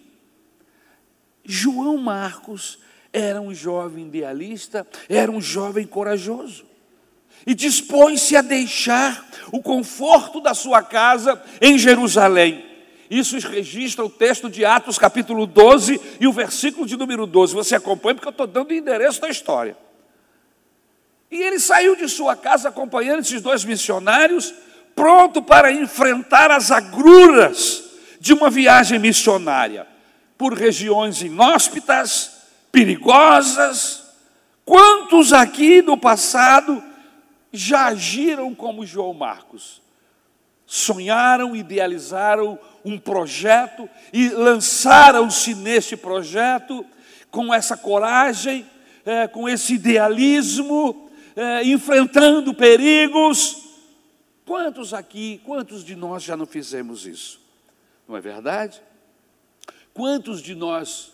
João 1.45 1.95
Marcos 1.95 2.79
era 3.13 3.39
um 3.39 3.53
jovem 3.53 4.07
idealista, 4.07 4.85
era 5.07 5.31
um 5.31 5.39
jovem 5.39 5.87
corajoso. 5.87 6.72
E 7.45 7.53
dispôs-se 7.53 8.35
a 8.35 8.41
deixar 8.41 9.25
o 9.51 9.61
conforto 9.61 10.39
da 10.39 10.53
sua 10.53 10.81
casa 10.81 11.41
em 11.61 11.77
Jerusalém 11.77 12.73
isso 13.13 13.37
registra 13.37 14.03
o 14.03 14.09
texto 14.09 14.49
de 14.49 14.65
Atos, 14.65 14.97
capítulo 14.97 15.45
12, 15.45 16.01
e 16.19 16.25
o 16.25 16.33
versículo 16.33 16.83
de 16.83 16.97
número 16.97 17.27
12. 17.27 17.53
Você 17.53 17.75
acompanha, 17.75 18.15
porque 18.15 18.27
eu 18.27 18.31
estou 18.31 18.47
dando 18.47 18.71
o 18.71 18.73
endereço 18.73 19.21
da 19.21 19.29
história. 19.29 19.77
E 21.29 21.39
ele 21.39 21.59
saiu 21.59 21.95
de 21.95 22.09
sua 22.09 22.35
casa 22.35 22.69
acompanhando 22.69 23.19
esses 23.19 23.39
dois 23.39 23.63
missionários, 23.63 24.51
pronto 24.95 25.43
para 25.43 25.71
enfrentar 25.71 26.49
as 26.49 26.71
agruras 26.71 27.83
de 28.19 28.33
uma 28.33 28.49
viagem 28.49 28.97
missionária 28.97 29.85
por 30.35 30.53
regiões 30.53 31.21
inóspitas, 31.21 32.31
perigosas. 32.71 34.05
Quantos 34.65 35.31
aqui 35.33 35.83
no 35.83 35.97
passado 35.97 36.83
já 37.53 37.85
agiram 37.85 38.55
como 38.55 38.85
João 38.85 39.13
Marcos? 39.13 39.81
Sonharam, 40.65 41.55
idealizaram 41.55 42.57
um 42.83 42.97
projeto 42.97 43.87
e 44.11 44.29
lançaram-se 44.29 45.53
nesse 45.53 45.95
projeto 45.95 46.83
com 47.29 47.53
essa 47.53 47.77
coragem, 47.77 48.65
é, 49.05 49.27
com 49.27 49.47
esse 49.47 49.75
idealismo, 49.75 51.09
é, 51.35 51.63
enfrentando 51.63 52.53
perigos. 52.53 53.63
Quantos 54.45 54.93
aqui, 54.93 55.39
quantos 55.45 55.83
de 55.83 55.95
nós 55.95 56.23
já 56.23 56.35
não 56.35 56.47
fizemos 56.47 57.05
isso? 57.05 57.39
Não 58.07 58.17
é 58.17 58.21
verdade? 58.21 58.81
Quantos 59.93 60.41
de 60.41 60.55
nós 60.55 61.12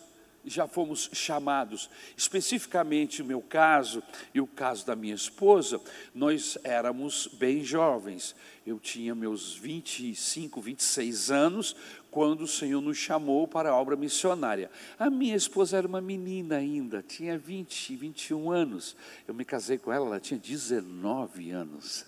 já 0.54 0.66
fomos 0.66 1.10
chamados, 1.12 1.88
especificamente 2.16 3.22
o 3.22 3.24
meu 3.24 3.40
caso 3.40 4.02
e 4.34 4.40
o 4.40 4.46
caso 4.46 4.86
da 4.86 4.96
minha 4.96 5.14
esposa, 5.14 5.80
nós 6.14 6.58
éramos 6.64 7.26
bem 7.26 7.62
jovens. 7.62 8.34
Eu 8.66 8.78
tinha 8.78 9.14
meus 9.14 9.54
25, 9.54 10.60
26 10.60 11.30
anos 11.30 11.76
quando 12.10 12.42
o 12.42 12.48
Senhor 12.48 12.80
nos 12.80 12.98
chamou 12.98 13.48
para 13.48 13.70
a 13.70 13.76
obra 13.76 13.96
missionária. 13.96 14.70
A 14.98 15.08
minha 15.08 15.36
esposa 15.36 15.78
era 15.78 15.86
uma 15.86 16.00
menina 16.00 16.56
ainda, 16.56 17.02
tinha 17.02 17.38
20, 17.38 17.96
21 17.96 18.50
anos. 18.50 18.96
Eu 19.26 19.34
me 19.34 19.44
casei 19.44 19.78
com 19.78 19.92
ela, 19.92 20.06
ela 20.06 20.20
tinha 20.20 20.38
19 20.38 21.50
anos. 21.50 22.04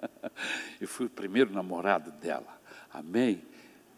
Eu 0.80 0.88
fui 0.88 1.06
o 1.06 1.10
primeiro 1.10 1.52
namorado 1.52 2.10
dela. 2.12 2.60
Amém? 2.92 3.42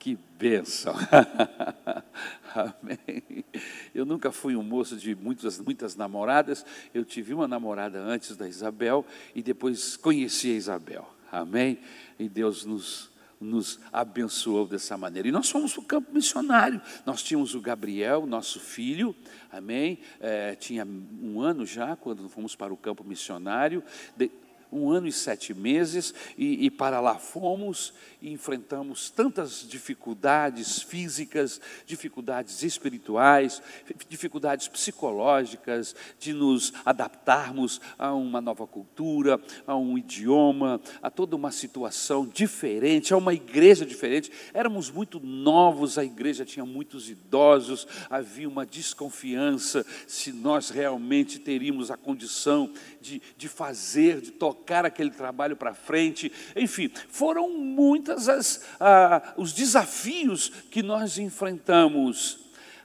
Que 0.07 0.17
bênção! 0.39 0.95
Amém. 2.55 3.45
Eu 3.93 4.07
nunca 4.07 4.31
fui 4.31 4.55
um 4.55 4.63
moço 4.63 4.97
de 4.97 5.17
muitas, 5.17 5.59
muitas 5.59 5.97
namoradas. 5.97 6.65
Eu 6.95 7.05
tive 7.05 7.35
uma 7.35 7.49
namorada 7.49 7.99
antes 7.99 8.37
da 8.37 8.47
Isabel 8.47 9.05
e 9.35 9.43
depois 9.43 9.97
conheci 9.97 10.53
a 10.53 10.55
Isabel. 10.55 11.13
Amém. 11.33 11.81
E 12.21 12.29
Deus 12.29 12.65
nos, 12.65 13.11
nos 13.41 13.81
abençoou 13.93 14.65
dessa 14.65 14.97
maneira. 14.97 15.27
E 15.27 15.33
nós 15.33 15.51
fomos 15.51 15.73
para 15.73 15.83
o 15.83 15.85
campo 15.85 16.15
missionário. 16.15 16.81
Nós 17.05 17.21
tínhamos 17.21 17.57
o 17.57 17.61
Gabriel, 17.61 18.27
nosso 18.27 18.61
filho, 18.61 19.13
amém. 19.51 19.99
É, 20.21 20.55
tinha 20.55 20.87
um 21.21 21.41
ano 21.41 21.67
já 21.67 21.97
quando 21.97 22.29
fomos 22.29 22.55
para 22.55 22.73
o 22.73 22.77
campo 22.77 23.03
missionário. 23.03 23.83
De, 24.17 24.31
um 24.77 24.91
ano 24.91 25.07
e 25.07 25.13
sete 25.13 25.55
meses, 25.55 26.13
e, 26.37 26.67
e, 26.67 26.71
para 26.71 27.01
lá 27.01 27.17
fomos 27.17 27.95
e 28.21 28.31
enfrentamos 28.31 29.11
tantas 29.11 29.67
dificuldades 29.69 30.83
físicas, 30.83 31.61
dificuldades 31.87 32.63
espirituais, 32.63 33.63
dificuldades 34.09 34.69
psicológicas, 34.69 35.95
de 36.19 36.33
nos 36.33 36.73
adaptarmos 36.85 37.81
a 37.99 38.13
uma 38.13 38.41
nova 38.41 38.67
cultura, 38.67 39.41
a 39.67 39.77
um 39.77 39.97
idioma, 39.97 40.81
a 41.03 41.11
toda 41.11 41.37
uma 41.37 41.51
situação 41.51 42.27
diferente, 42.27 43.15
a 43.15 43.17
uma 43.17 43.35
igreja 43.35 43.87
diferente. 43.87 44.31
Éramos 44.53 44.91
muito 44.91 45.19
novos, 45.21 45.99
a 45.99 46.05
igreja 46.05 46.45
tinha 46.45 46.67
muitos 46.67 47.09
idosos, 47.09 47.87
havia 48.11 48.49
uma 48.49 48.67
desconfiança 48.67 49.85
se 50.07 50.33
nós 50.33 50.71
realmente 50.71 51.39
teríamos 51.39 51.91
a 51.91 51.97
condição 51.97 52.73
de, 53.01 53.23
de 53.37 53.49
fazer, 53.49 54.21
de 54.21 54.33
tocar 54.33 54.66
aquele 54.85 55.11
trabalho 55.11 55.57
para 55.57 55.75
frente. 55.75 56.33
Enfim, 56.55 56.91
foram 57.09 57.51
muitas 57.51 58.29
as, 58.29 58.65
ah, 58.81 59.35
os 59.37 59.53
desafios 59.53 60.49
que 60.71 60.83
nós 60.83 61.19
enfrentamos, 61.19 62.39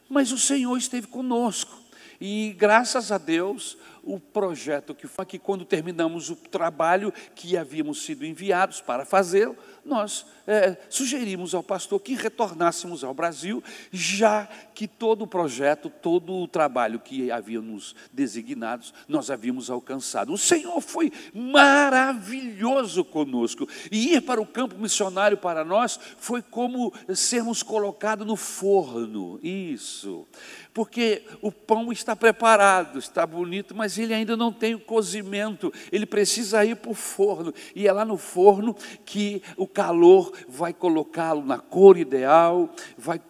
mas 0.10 0.32
o 0.32 0.38
Senhor 0.38 0.78
esteve 0.78 1.08
conosco. 1.08 1.82
E 2.20 2.54
graças 2.58 3.12
a 3.12 3.18
Deus, 3.18 3.78
o 4.04 4.20
projeto 4.20 4.94
que 4.94 5.08
foi 5.08 5.26
que 5.26 5.40
quando 5.40 5.66
terminamos 5.66 6.30
o 6.30 6.36
trabalho 6.36 7.14
que 7.36 7.58
havíamos 7.58 8.04
sido 8.04 8.26
enviados 8.26 8.82
para 8.82 9.06
fazê-lo, 9.06 9.58
nós 9.84 10.26
é, 10.48 10.78
sugerimos 10.90 11.54
ao 11.56 11.64
pastor 11.64 12.00
que 12.00 12.14
retornássemos 12.14 13.04
ao 13.04 13.14
Brasil, 13.14 13.64
já 13.92 14.48
que 14.74 14.88
todo 14.88 15.24
o 15.24 15.28
projeto, 15.28 15.90
todo 15.90 16.34
o 16.34 16.48
trabalho 16.48 17.00
que 17.00 17.32
havíamos 17.32 17.96
designados, 18.12 18.94
nós 19.08 19.30
havíamos 19.30 19.70
alcançado. 19.70 20.34
O 20.34 20.38
Senhor 20.38 20.82
foi 20.82 21.12
maravilhoso 21.34 23.04
conosco. 23.04 23.68
E 23.92 24.16
ir 24.16 24.22
para 24.22 24.42
o 24.42 24.46
campo 24.46 24.78
missionário 24.78 25.38
para 25.38 25.64
nós 25.64 26.00
foi 26.18 26.42
como 26.42 26.94
sermos 27.14 27.64
colocados 27.64 28.26
no 28.26 28.36
forno. 28.36 29.40
Isso. 29.44 30.28
Porque 30.74 31.24
o 31.42 31.52
pão 31.52 31.92
está 31.92 32.16
preparado, 32.16 32.98
está 32.98 33.26
bonito, 33.26 33.76
mas 33.76 33.98
ele 33.98 34.14
ainda 34.14 34.38
não 34.38 34.54
tem 34.54 34.74
o 34.74 34.80
cozimento. 34.80 35.72
Ele 35.92 36.06
precisa 36.06 36.64
ir 36.64 36.76
para 36.78 36.92
o 36.92 36.96
forno. 36.96 37.54
E 37.76 37.88
é 37.88 37.92
lá 37.92 38.06
no 38.06 38.18
forno 38.18 38.76
que 39.06 39.42
o 39.58 39.68
calor 39.74 40.32
vai 40.48 40.74
colocá-lo 40.74 41.46
na 41.46 41.58
cor 41.58 41.98
ideal, 41.98 42.70
vai 42.98 43.22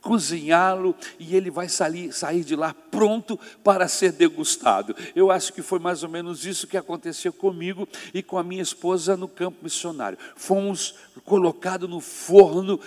cozinhá-lo 0.00 0.94
e 1.18 1.36
ele 1.36 1.50
vai 1.50 1.68
sair, 1.68 2.12
sair 2.12 2.42
de 2.42 2.56
lá 2.56 2.74
pronto 2.90 3.38
para 3.62 3.86
ser 3.86 4.12
degustado. 4.12 4.96
Eu 5.14 5.30
acho 5.30 5.52
que 5.52 5.62
foi 5.62 5.78
mais 5.78 6.02
ou 6.02 6.08
menos 6.08 6.46
isso 6.46 6.66
que 6.66 6.76
aconteceu 6.76 7.32
comigo 7.32 7.86
e 8.12 8.22
com 8.22 8.38
a 8.38 8.42
minha 8.42 8.62
esposa 8.62 9.16
no 9.16 9.28
campo 9.28 9.58
missionário. 9.62 10.18
Fomos 10.36 10.94
colocados 11.24 11.88
no 11.88 12.00
forno 12.00 12.80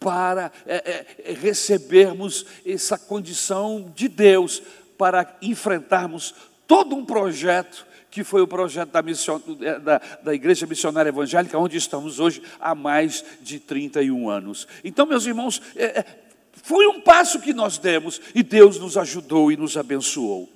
para 0.00 0.52
é, 0.66 1.06
é, 1.24 1.32
recebermos 1.32 2.44
essa 2.64 2.98
condição 2.98 3.92
de 3.94 4.08
Deus 4.08 4.62
para 4.98 5.36
enfrentarmos 5.40 6.34
todo 6.66 6.96
um 6.96 7.04
projeto 7.04 7.85
que 8.16 8.24
foi 8.24 8.40
o 8.40 8.48
projeto 8.48 8.92
da, 8.92 9.02
mission, 9.02 9.38
da, 9.84 10.00
da, 10.22 10.34
Igreja 10.34 10.66
Missionária 10.66 11.10
Evangélica, 11.10 11.58
onde 11.58 11.76
estamos 11.76 12.18
hoje 12.18 12.42
há 12.58 12.74
mais 12.74 13.22
de 13.42 13.60
31 13.60 14.30
anos. 14.30 14.66
Então, 14.82 15.04
meus 15.04 15.26
irmãos, 15.26 15.60
é, 15.76 16.00
é, 16.00 16.04
foi 16.50 16.86
um 16.86 16.98
passo 16.98 17.38
que 17.42 17.52
nós 17.52 17.76
demos 17.76 18.18
e 18.34 18.42
Deus 18.42 18.78
nos 18.78 18.96
ajudou 18.96 19.52
e 19.52 19.56
nos 19.58 19.76
abençoou. 19.76 20.48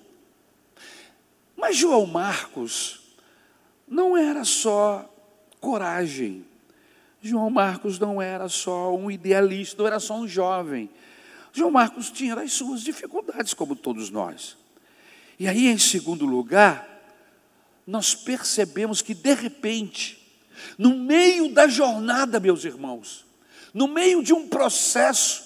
Mas 1.55 1.77
João 1.77 2.07
Marcos 2.07 3.03
não 3.87 4.17
era 4.17 4.43
só 4.43 5.15
coragem, 5.61 6.47
João 7.21 7.51
Marcos 7.51 7.99
não 7.99 8.23
era 8.23 8.49
só 8.49 8.97
um 8.97 9.11
idealista, 9.11 9.83
não 9.83 9.87
era 9.87 10.01
só 10.01 10.17
um 10.19 10.27
jovem. 10.27 10.89
João 11.53 11.71
Marcos 11.71 12.11
tinha 12.11 12.35
as 12.37 12.55
suas 12.55 12.81
dificuldades, 12.81 13.53
como 13.53 13.77
todos 13.77 14.09
nós. 14.09 14.57
E 15.39 15.47
aí, 15.47 15.67
em 15.67 15.77
segundo 15.77 16.25
lugar, 16.25 16.90
nós 17.87 18.15
percebemos 18.15 19.03
que, 19.03 19.15
de 19.15 19.35
repente, 19.35 20.21
no 20.77 20.97
meio 20.97 21.53
da 21.53 21.67
jornada, 21.67 22.41
meus 22.41 22.65
irmãos, 22.65 23.25
no 23.73 23.89
meio 23.89 24.23
de 24.23 24.33
um 24.33 24.49
processo, 24.49 25.43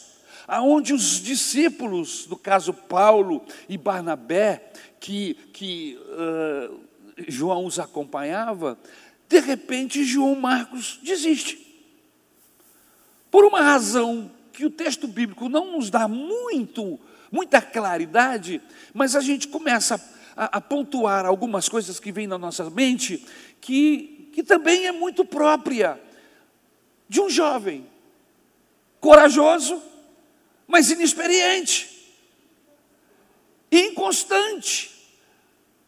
aonde 0.46 0.92
os 0.92 1.20
discípulos, 1.20 2.26
no 2.26 2.36
caso 2.36 2.72
Paulo 2.72 3.44
e 3.68 3.78
Barnabé, 3.78 4.72
que, 5.00 5.34
que 5.52 5.98
uh, 5.98 6.80
João 7.28 7.66
os 7.66 7.78
acompanhava, 7.78 8.78
de 9.28 9.40
repente 9.40 10.04
João 10.04 10.34
Marcos 10.34 10.98
desiste. 11.02 11.64
Por 13.30 13.44
uma 13.44 13.60
razão 13.60 14.30
que 14.52 14.64
o 14.64 14.70
texto 14.70 15.08
bíblico 15.08 15.48
não 15.48 15.72
nos 15.72 15.90
dá 15.90 16.06
muito, 16.06 17.00
muita 17.30 17.60
claridade, 17.60 18.62
mas 18.92 19.16
a 19.16 19.20
gente 19.20 19.48
começa 19.48 19.96
a, 19.96 20.00
a 20.36 20.60
pontuar 20.60 21.24
algumas 21.24 21.68
coisas 21.68 22.00
que 22.00 22.10
vêm 22.10 22.26
na 22.26 22.38
nossa 22.38 22.68
mente, 22.68 23.24
que, 23.60 24.30
que 24.32 24.42
também 24.42 24.86
é 24.86 24.92
muito 24.92 25.24
própria 25.24 26.00
de 27.08 27.20
um 27.20 27.30
jovem 27.30 27.86
corajoso, 29.00 29.80
mas 30.66 30.90
inexperiente, 30.90 32.12
inconstante, 33.70 34.90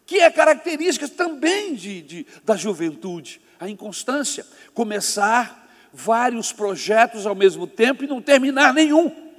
que 0.05 0.19
é 0.19 0.29
característica 0.31 1.07
também 1.07 1.73
de, 1.73 2.01
de, 2.01 2.27
da 2.43 2.55
juventude, 2.55 3.41
a 3.59 3.67
inconstância, 3.67 4.45
começar 4.73 5.67
vários 5.91 6.53
projetos 6.53 7.25
ao 7.25 7.35
mesmo 7.35 7.65
tempo 7.65 8.03
e 8.03 8.07
não 8.07 8.21
terminar 8.21 8.73
nenhum. 8.73 9.33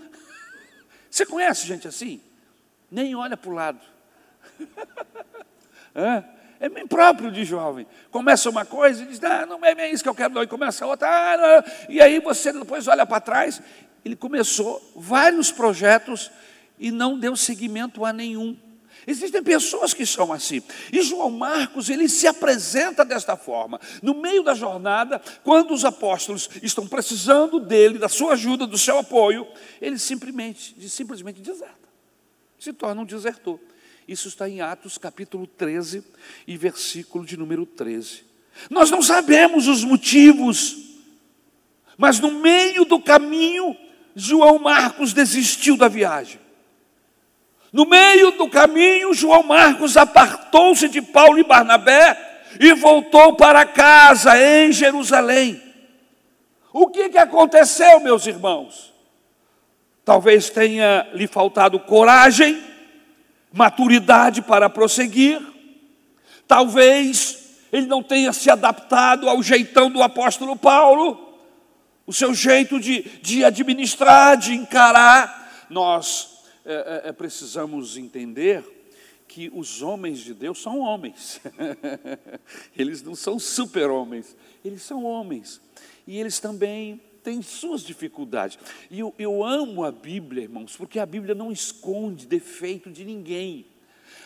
Você 1.08 1.24
conhece 1.24 1.66
gente 1.66 1.86
assim? 1.86 2.20
Nem 2.90 3.14
olha 3.14 3.36
para 3.36 3.50
o 3.50 3.54
lado. 3.54 3.80
É, 6.60 6.68
bem 6.68 6.86
próprio 6.86 7.30
de 7.30 7.44
jovem. 7.44 7.86
Começa 8.10 8.50
uma 8.50 8.64
coisa 8.64 9.02
e 9.02 9.06
diz, 9.06 9.22
ah, 9.22 9.46
não 9.46 9.64
é 9.64 9.74
bem 9.74 9.92
isso 9.92 10.02
que 10.02 10.08
eu 10.08 10.14
quero, 10.14 10.34
não. 10.34 10.42
E 10.42 10.46
começa 10.46 10.86
outra, 10.86 11.08
ah, 11.08 11.64
e 11.88 12.00
aí 12.00 12.20
você 12.20 12.52
depois 12.52 12.86
olha 12.88 13.06
para 13.06 13.20
trás. 13.20 13.62
Ele 14.04 14.16
começou 14.16 14.92
vários 14.96 15.50
projetos 15.50 16.30
e 16.78 16.90
não 16.90 17.18
deu 17.18 17.36
seguimento 17.36 18.04
a 18.04 18.12
nenhum. 18.12 18.56
Existem 19.06 19.42
pessoas 19.42 19.94
que 19.94 20.04
são 20.04 20.32
assim. 20.32 20.62
E 20.92 21.00
João 21.00 21.30
Marcos, 21.30 21.88
ele 21.88 22.08
se 22.10 22.26
apresenta 22.26 23.06
desta 23.06 23.36
forma. 23.36 23.80
No 24.02 24.12
meio 24.12 24.42
da 24.42 24.52
jornada, 24.52 25.18
quando 25.42 25.72
os 25.72 25.82
apóstolos 25.82 26.50
estão 26.62 26.86
precisando 26.86 27.58
dele, 27.58 27.98
da 27.98 28.08
sua 28.08 28.34
ajuda, 28.34 28.66
do 28.66 28.76
seu 28.76 28.98
apoio, 28.98 29.46
ele 29.80 29.98
simplesmente, 29.98 30.88
simplesmente 30.90 31.40
deserta. 31.40 31.88
Se 32.58 32.70
torna 32.70 33.00
um 33.00 33.04
desertor. 33.06 33.58
Isso 34.08 34.28
está 34.28 34.48
em 34.48 34.62
Atos 34.62 34.96
capítulo 34.96 35.46
13 35.46 36.02
e 36.46 36.56
versículo 36.56 37.26
de 37.26 37.36
número 37.36 37.66
13. 37.66 38.24
Nós 38.70 38.90
não 38.90 39.02
sabemos 39.02 39.68
os 39.68 39.84
motivos, 39.84 40.78
mas 41.98 42.18
no 42.18 42.32
meio 42.32 42.86
do 42.86 42.98
caminho, 42.98 43.76
João 44.16 44.58
Marcos 44.58 45.12
desistiu 45.12 45.76
da 45.76 45.88
viagem. 45.88 46.40
No 47.70 47.84
meio 47.84 48.30
do 48.30 48.48
caminho, 48.48 49.12
João 49.12 49.42
Marcos 49.42 49.94
apartou-se 49.98 50.88
de 50.88 51.02
Paulo 51.02 51.38
e 51.38 51.44
Barnabé 51.44 52.46
e 52.58 52.72
voltou 52.72 53.36
para 53.36 53.66
casa 53.66 54.40
em 54.40 54.72
Jerusalém. 54.72 55.62
O 56.72 56.86
que, 56.86 57.10
que 57.10 57.18
aconteceu, 57.18 58.00
meus 58.00 58.26
irmãos? 58.26 58.90
Talvez 60.02 60.48
tenha 60.48 61.06
lhe 61.12 61.26
faltado 61.26 61.78
coragem, 61.78 62.77
maturidade 63.52 64.42
para 64.42 64.68
prosseguir, 64.68 65.40
talvez 66.46 67.48
ele 67.72 67.86
não 67.86 68.02
tenha 68.02 68.32
se 68.32 68.50
adaptado 68.50 69.28
ao 69.28 69.42
jeitão 69.42 69.90
do 69.90 70.02
apóstolo 70.02 70.56
Paulo, 70.56 71.26
o 72.06 72.12
seu 72.12 72.32
jeito 72.34 72.80
de, 72.80 73.02
de 73.20 73.44
administrar, 73.44 74.36
de 74.36 74.54
encarar. 74.54 75.66
Nós 75.68 76.38
é, 76.64 77.02
é, 77.04 77.08
é, 77.08 77.12
precisamos 77.12 77.96
entender 77.96 78.64
que 79.26 79.50
os 79.54 79.82
homens 79.82 80.20
de 80.20 80.32
Deus 80.32 80.60
são 80.62 80.80
homens. 80.80 81.40
eles 82.74 83.02
não 83.02 83.14
são 83.14 83.38
super-homens, 83.38 84.34
eles 84.64 84.82
são 84.82 85.04
homens. 85.04 85.60
E 86.06 86.18
eles 86.18 86.40
também 86.40 87.00
têm 87.22 87.42
suas 87.42 87.82
dificuldades. 87.82 88.58
E 88.90 88.98
eu, 89.00 89.14
eu 89.18 89.44
amo 89.44 89.84
a 89.84 89.92
Bíblia, 89.92 90.44
irmãos, 90.44 90.76
porque 90.76 90.98
a 90.98 91.06
Bíblia 91.06 91.34
não 91.34 91.52
esconde 91.52 92.26
defeito 92.26 92.90
de 92.90 93.04
ninguém. 93.04 93.66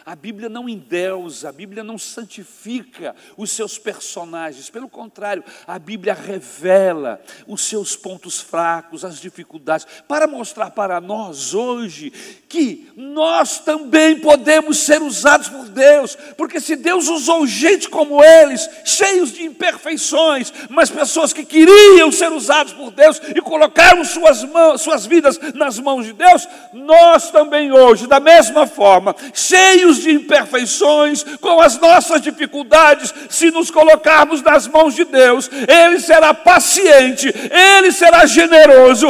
A 0.05 0.17
Bíblia 0.17 0.49
não 0.49 0.69
endeusa, 0.69 1.49
a 1.49 1.53
Bíblia 1.53 1.85
não 1.85 1.97
santifica 1.97 3.15
os 3.37 3.51
seus 3.51 3.79
personagens, 3.79 4.69
pelo 4.69 4.89
contrário, 4.89 5.45
a 5.67 5.79
Bíblia 5.79 6.13
revela 6.13 7.21
os 7.47 7.63
seus 7.63 7.95
pontos 7.95 8.41
fracos, 8.41 9.05
as 9.05 9.21
dificuldades, 9.21 9.87
para 10.09 10.27
mostrar 10.27 10.71
para 10.71 11.01
nós 11.01 11.55
hoje 11.55 12.11
que 12.49 12.91
nós 12.97 13.59
também 13.59 14.19
podemos 14.19 14.79
ser 14.79 15.01
usados 15.03 15.49
por 15.49 15.69
Deus, 15.69 16.17
porque 16.37 16.61
se 16.61 16.77
Deus 16.77 17.09
usou 17.09 17.47
gente 17.47 17.89
como 17.89 18.23
eles, 18.23 18.69
cheios 18.85 19.33
de 19.33 19.45
imperfeições, 19.45 20.53
mas 20.69 20.91
pessoas 20.91 21.33
que 21.33 21.45
queriam 21.45 22.11
ser 22.11 22.33
usados 22.33 22.73
por 22.73 22.91
Deus 22.91 23.21
e 23.35 23.41
colocaram 23.41 24.05
suas, 24.05 24.45
mãos, 24.45 24.83
suas 24.83 25.07
vidas 25.07 25.39
nas 25.55 25.79
mãos 25.79 26.07
de 26.07 26.13
Deus, 26.13 26.47
nós 26.73 27.31
também 27.31 27.73
hoje, 27.73 28.07
da 28.07 28.21
mesma 28.21 28.67
forma, 28.67 29.15
cheios 29.33 29.92
cheios 29.93 29.99
de 30.01 30.11
imperfeições, 30.11 31.23
com 31.41 31.61
as 31.61 31.79
nossas 31.79 32.21
dificuldades, 32.21 33.13
se 33.29 33.51
nos 33.51 33.71
colocarmos 33.71 34.43
nas 34.43 34.67
mãos 34.67 34.95
de 34.95 35.05
Deus, 35.05 35.51
Ele 35.69 36.01
será 36.01 36.33
paciente, 36.33 37.29
Ele 37.29 37.93
será 37.93 38.25
generoso, 38.27 39.07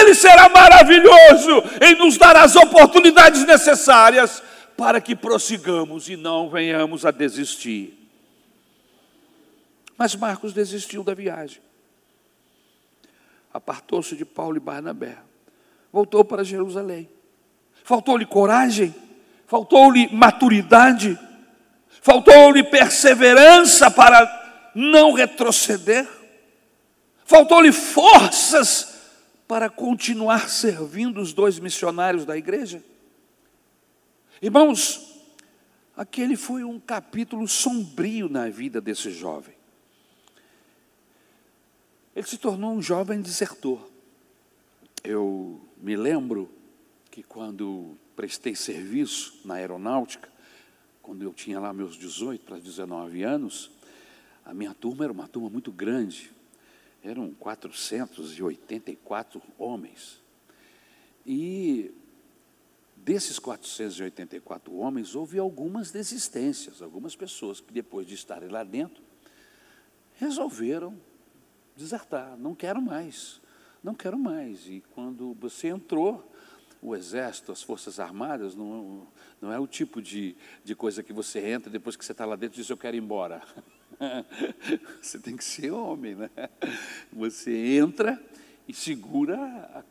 Ele 0.00 0.14
será 0.14 0.48
maravilhoso 0.48 1.62
em 1.80 1.94
nos 1.96 2.16
dar 2.16 2.36
as 2.36 2.56
oportunidades 2.56 3.44
necessárias 3.44 4.42
para 4.76 5.00
que 5.00 5.16
prossigamos 5.16 6.08
e 6.08 6.16
não 6.16 6.50
venhamos 6.50 7.06
a 7.06 7.10
desistir. 7.10 7.94
Mas 9.96 10.14
Marcos 10.14 10.52
desistiu 10.52 11.02
da 11.02 11.14
viagem. 11.14 11.62
Apartou-se 13.52 14.14
de 14.14 14.26
Paulo 14.26 14.58
e 14.58 14.60
Barnabé. 14.60 15.16
Voltou 15.90 16.22
para 16.22 16.44
Jerusalém. 16.44 17.08
Faltou-lhe 17.82 18.26
coragem? 18.26 18.94
Faltou-lhe 19.46 20.08
maturidade, 20.12 21.18
faltou-lhe 22.02 22.64
perseverança 22.64 23.90
para 23.90 24.72
não 24.74 25.12
retroceder, 25.12 26.06
faltou-lhe 27.24 27.72
forças 27.72 28.94
para 29.48 29.70
continuar 29.70 30.50
servindo 30.50 31.20
os 31.20 31.32
dois 31.32 31.58
missionários 31.58 32.24
da 32.24 32.36
igreja. 32.36 32.82
Irmãos, 34.42 35.22
aquele 35.96 36.36
foi 36.36 36.64
um 36.64 36.78
capítulo 36.78 37.46
sombrio 37.46 38.28
na 38.28 38.48
vida 38.48 38.80
desse 38.80 39.10
jovem. 39.10 39.54
Ele 42.14 42.26
se 42.26 42.38
tornou 42.38 42.72
um 42.72 42.82
jovem 42.82 43.20
desertor. 43.20 43.88
Eu 45.04 45.60
me 45.76 45.94
lembro 45.96 46.50
que 47.10 47.22
quando 47.22 47.96
prestei 48.16 48.56
serviço 48.56 49.40
na 49.44 49.54
aeronáutica, 49.54 50.28
quando 51.02 51.22
eu 51.22 51.32
tinha 51.32 51.58
lá 51.60 51.72
meus 51.72 51.96
18 51.96 52.44
para 52.44 52.58
19 52.58 53.22
anos, 53.22 53.70
a 54.44 54.52
minha 54.54 54.74
turma 54.74 55.04
era 55.04 55.12
uma 55.12 55.28
turma 55.28 55.48
muito 55.50 55.70
grande, 55.70 56.32
eram 57.04 57.32
484 57.34 59.40
homens. 59.58 60.20
E 61.24 61.92
desses 62.96 63.38
484 63.38 64.74
homens, 64.74 65.14
houve 65.14 65.38
algumas 65.38 65.92
desistências, 65.92 66.82
algumas 66.82 67.14
pessoas 67.14 67.60
que 67.60 67.72
depois 67.72 68.04
de 68.06 68.14
estarem 68.14 68.48
lá 68.48 68.64
dentro, 68.64 69.04
resolveram 70.14 70.98
desertar, 71.76 72.36
não 72.38 72.54
quero 72.54 72.80
mais, 72.80 73.42
não 73.84 73.94
quero 73.94 74.18
mais. 74.18 74.66
E 74.66 74.82
quando 74.92 75.34
você 75.34 75.68
entrou, 75.68 76.32
o 76.86 76.94
exército, 76.94 77.50
as 77.50 77.62
forças 77.62 77.98
armadas, 77.98 78.54
não, 78.54 79.08
não 79.40 79.52
é 79.52 79.58
o 79.58 79.66
tipo 79.66 80.00
de, 80.00 80.36
de 80.62 80.72
coisa 80.76 81.02
que 81.02 81.12
você 81.12 81.40
entra 81.40 81.68
depois 81.68 81.96
que 81.96 82.04
você 82.04 82.12
está 82.12 82.24
lá 82.24 82.36
dentro 82.36 82.58
e 82.58 82.62
diz 82.62 82.70
eu 82.70 82.76
quero 82.76 82.96
ir 82.96 83.00
embora. 83.00 83.42
Você 85.00 85.18
tem 85.18 85.36
que 85.36 85.44
ser 85.44 85.70
homem, 85.70 86.14
né? 86.14 86.30
Você 87.10 87.50
entra 87.78 88.22
e 88.68 88.74
segura 88.74 89.84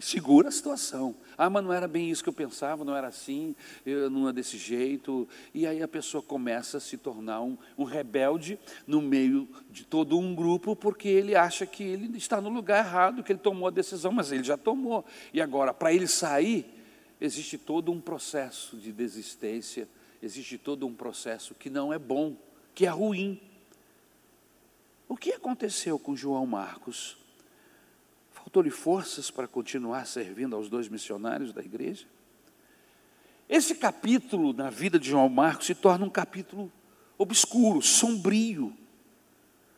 segura 0.00 0.48
a 0.48 0.52
situação. 0.52 1.14
Ah, 1.36 1.48
mas 1.48 1.64
não 1.64 1.72
era 1.72 1.88
bem 1.88 2.10
isso 2.10 2.22
que 2.22 2.28
eu 2.28 2.32
pensava, 2.32 2.84
não 2.84 2.96
era 2.96 3.08
assim, 3.08 3.54
eu 3.84 4.10
não 4.10 4.28
é 4.28 4.32
desse 4.32 4.58
jeito. 4.58 5.28
E 5.54 5.66
aí 5.66 5.82
a 5.82 5.88
pessoa 5.88 6.22
começa 6.22 6.78
a 6.78 6.80
se 6.80 6.96
tornar 6.96 7.42
um, 7.42 7.56
um 7.76 7.84
rebelde 7.84 8.58
no 8.86 9.00
meio 9.00 9.48
de 9.70 9.84
todo 9.84 10.18
um 10.18 10.34
grupo, 10.34 10.76
porque 10.76 11.08
ele 11.08 11.34
acha 11.34 11.66
que 11.66 11.82
ele 11.82 12.16
está 12.16 12.40
no 12.40 12.48
lugar 12.48 12.84
errado, 12.84 13.22
que 13.22 13.32
ele 13.32 13.38
tomou 13.38 13.68
a 13.68 13.70
decisão, 13.70 14.12
mas 14.12 14.32
ele 14.32 14.44
já 14.44 14.56
tomou. 14.56 15.04
E 15.32 15.40
agora, 15.40 15.72
para 15.72 15.92
ele 15.92 16.06
sair, 16.06 16.66
existe 17.20 17.56
todo 17.58 17.90
um 17.90 18.00
processo 18.00 18.76
de 18.76 18.92
desistência, 18.92 19.88
existe 20.22 20.58
todo 20.58 20.86
um 20.86 20.94
processo 20.94 21.54
que 21.54 21.70
não 21.70 21.92
é 21.92 21.98
bom, 21.98 22.36
que 22.74 22.86
é 22.86 22.90
ruim. 22.90 23.40
O 25.08 25.16
que 25.16 25.32
aconteceu 25.32 25.98
com 25.98 26.16
João 26.16 26.46
Marcos? 26.46 27.25
Faltou-lhe 28.46 28.70
forças 28.70 29.28
para 29.28 29.48
continuar 29.48 30.06
servindo 30.06 30.54
aos 30.54 30.68
dois 30.68 30.88
missionários 30.88 31.52
da 31.52 31.60
igreja? 31.60 32.06
Esse 33.48 33.74
capítulo 33.74 34.52
na 34.52 34.70
vida 34.70 35.00
de 35.00 35.10
João 35.10 35.28
Marcos 35.28 35.66
se 35.66 35.74
torna 35.74 36.06
um 36.06 36.10
capítulo 36.10 36.70
obscuro, 37.18 37.82
sombrio. 37.82 38.72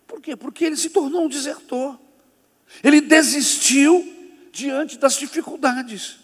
Por 0.07 0.21
quê? 0.21 0.37
Porque 0.37 0.67
ele 0.67 0.77
se 0.77 0.91
tornou 0.91 1.25
um 1.25 1.29
desertor. 1.31 1.99
Ele 2.85 3.01
desistiu 3.01 4.07
diante 4.53 4.99
das 4.99 5.15
dificuldades. 5.15 6.19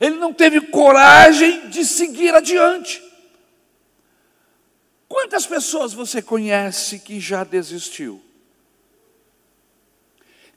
Ele 0.00 0.16
não 0.16 0.32
teve 0.32 0.62
coragem 0.62 1.68
de 1.68 1.84
seguir 1.84 2.34
adiante. 2.34 3.02
Quantas 5.06 5.46
pessoas 5.46 5.92
você 5.92 6.22
conhece 6.22 7.00
que 7.00 7.20
já 7.20 7.44
desistiu? 7.44 8.22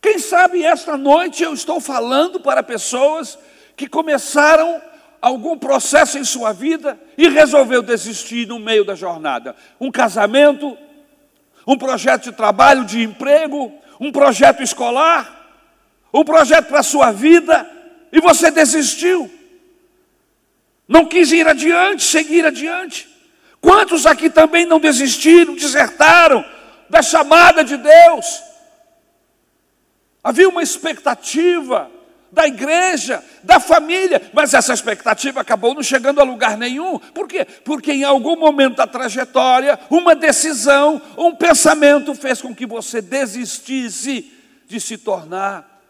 Quem 0.01 0.19
sabe 0.19 0.63
esta 0.63 0.95
noite 0.95 1.43
eu 1.43 1.53
estou 1.53 1.79
falando 1.79 2.39
para 2.39 2.61
pessoas 2.61 3.37
que 3.75 3.87
começaram 3.87 4.81
algum 5.21 5.57
processo 5.57 6.17
em 6.17 6.23
sua 6.23 6.53
vida 6.53 6.99
e 7.17 7.27
resolveu 7.27 7.81
desistir 7.81 8.47
no 8.47 8.59
meio 8.59 8.85
da 8.85 8.95
jornada. 8.95 9.55
Um 9.79 9.91
casamento, 9.91 10.77
um 11.65 11.77
projeto 11.77 12.25
de 12.25 12.31
trabalho, 12.31 12.85
de 12.85 13.01
emprego, 13.03 13.73
um 13.99 14.11
projeto 14.11 14.61
escolar, 14.61 15.37
um 16.13 16.23
projeto 16.23 16.67
para 16.67 16.79
a 16.79 16.83
sua 16.83 17.11
vida, 17.11 17.69
e 18.11 18.21
você 18.21 18.49
desistiu. 18.49 19.29
Não 20.87 21.05
quis 21.05 21.31
ir 21.31 21.47
adiante, 21.47 22.03
seguir 22.03 22.45
adiante. 22.45 23.09
Quantos 23.59 24.05
aqui 24.05 24.29
também 24.29 24.65
não 24.65 24.79
desistiram, 24.79 25.55
desertaram 25.55 26.45
da 26.89 27.01
chamada 27.01 27.63
de 27.63 27.75
Deus? 27.75 28.46
Havia 30.27 30.49
uma 30.49 30.61
expectativa 30.61 31.89
da 32.29 32.45
igreja, 32.45 33.23
da 33.45 33.61
família, 33.61 34.29
mas 34.33 34.53
essa 34.53 34.73
expectativa 34.73 35.39
acabou 35.39 35.73
não 35.73 35.81
chegando 35.81 36.19
a 36.19 36.23
lugar 36.25 36.57
nenhum. 36.57 36.99
Por 36.99 37.29
quê? 37.29 37.45
Porque 37.63 37.93
em 37.93 38.03
algum 38.03 38.35
momento 38.35 38.75
da 38.75 38.85
trajetória, 38.85 39.79
uma 39.89 40.13
decisão, 40.13 41.01
um 41.17 41.33
pensamento 41.33 42.13
fez 42.13 42.41
com 42.41 42.53
que 42.53 42.65
você 42.65 43.01
desistisse 43.01 44.29
de 44.67 44.81
se 44.81 44.97
tornar 44.97 45.81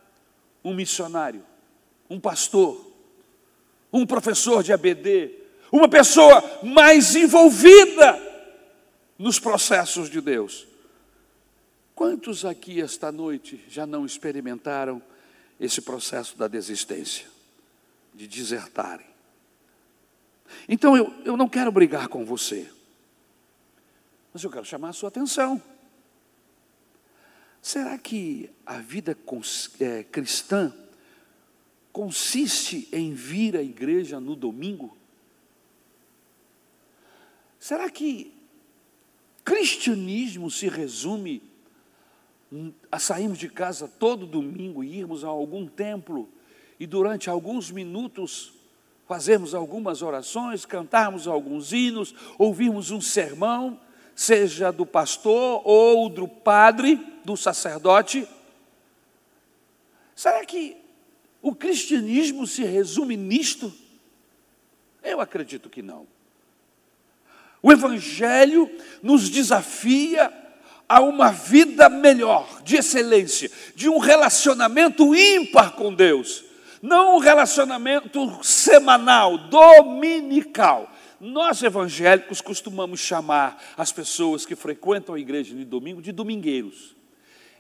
um 0.64 0.72
missionário, 0.72 1.44
um 2.08 2.20
pastor, 2.20 2.94
um 3.92 4.06
professor 4.06 4.62
de 4.62 4.72
ABD, 4.72 5.32
uma 5.72 5.90
pessoa 5.90 6.44
mais 6.62 7.16
envolvida 7.16 8.22
nos 9.18 9.40
processos 9.40 10.12
de 10.12 10.22
Deus. 10.22 10.67
Quantos 11.98 12.46
aqui 12.46 12.80
esta 12.80 13.12
noite 13.12 13.60
já 13.68 13.88
não 13.88 14.06
experimentaram 14.06 15.02
esse 15.60 15.82
processo 15.82 16.38
da 16.38 16.48
desistência, 16.48 17.26
de 18.14 18.28
desertarem? 18.28 19.08
Então 20.70 20.96
eu, 20.96 21.12
eu 21.26 21.36
não 21.36 21.50
quero 21.50 21.72
brigar 21.72 22.08
com 22.08 22.24
você, 22.24 22.72
mas 24.32 24.44
eu 24.44 24.52
quero 24.52 24.64
chamar 24.64 24.90
a 24.90 24.94
sua 24.94 25.10
atenção. 25.10 25.60
Será 27.64 27.98
que 27.98 28.48
a 28.64 28.78
vida 28.78 29.18
é, 29.80 30.04
cristã 30.04 30.72
consiste 31.92 32.88
em 32.92 33.16
vir 33.16 33.58
à 33.58 33.64
igreja 33.64 34.20
no 34.20 34.36
domingo? 34.36 34.96
Será 37.60 37.90
que 37.90 38.32
cristianismo 39.44 40.52
se 40.52 40.70
resume 40.70 41.47
a 42.92 43.00
sairmos 43.00 43.38
de 43.38 43.50
casa 43.50 43.88
todo 44.00 44.26
domingo 44.26 44.84
e 44.84 44.98
irmos 44.98 45.24
a 45.24 45.28
algum 45.28 45.68
templo 45.68 46.30
e 46.80 46.86
durante 46.86 47.30
alguns 47.30 47.72
minutos 47.72 48.54
fazermos 49.08 49.54
algumas 49.54 50.02
orações, 50.02 50.66
cantarmos 50.66 51.28
alguns 51.28 51.72
hinos, 51.72 52.14
ouvirmos 52.38 52.92
um 52.92 53.02
sermão, 53.02 53.80
seja 54.16 54.72
do 54.72 54.86
pastor 54.86 55.62
ou 55.66 56.10
do 56.10 56.28
padre, 56.28 57.00
do 57.24 57.38
sacerdote? 57.38 58.28
Será 60.16 60.46
que 60.46 60.78
o 61.42 61.56
cristianismo 61.56 62.46
se 62.46 62.64
resume 62.64 63.16
nisto? 63.16 63.74
Eu 65.04 65.22
acredito 65.22 65.70
que 65.70 65.82
não. 65.82 66.08
O 67.62 67.72
Evangelho 67.72 68.70
nos 69.02 69.30
desafia 69.30 70.32
a 70.90 71.02
uma 71.02 71.32
vida 71.32 71.90
melhor, 71.90 72.62
de 72.64 72.78
excelência, 72.78 73.52
de 73.76 73.90
um 73.90 73.98
relacionamento 73.98 75.16
ímpar 75.16 75.74
com 75.74 75.94
Deus, 75.94 76.44
não 76.82 77.16
um 77.16 77.20
relacionamento 77.20 78.44
semanal, 78.44 79.38
dominical. 79.38 80.92
Nós 81.20 81.64
evangélicos 81.64 82.42
costumamos 82.42 83.00
chamar 83.00 83.62
as 83.76 83.92
pessoas 83.92 84.46
que 84.46 84.56
frequentam 84.56 85.16
a 85.16 85.20
igreja 85.20 85.56
de 85.56 85.66
domingo 85.66 86.02
de 86.02 86.12
domingueiros. 86.12 86.97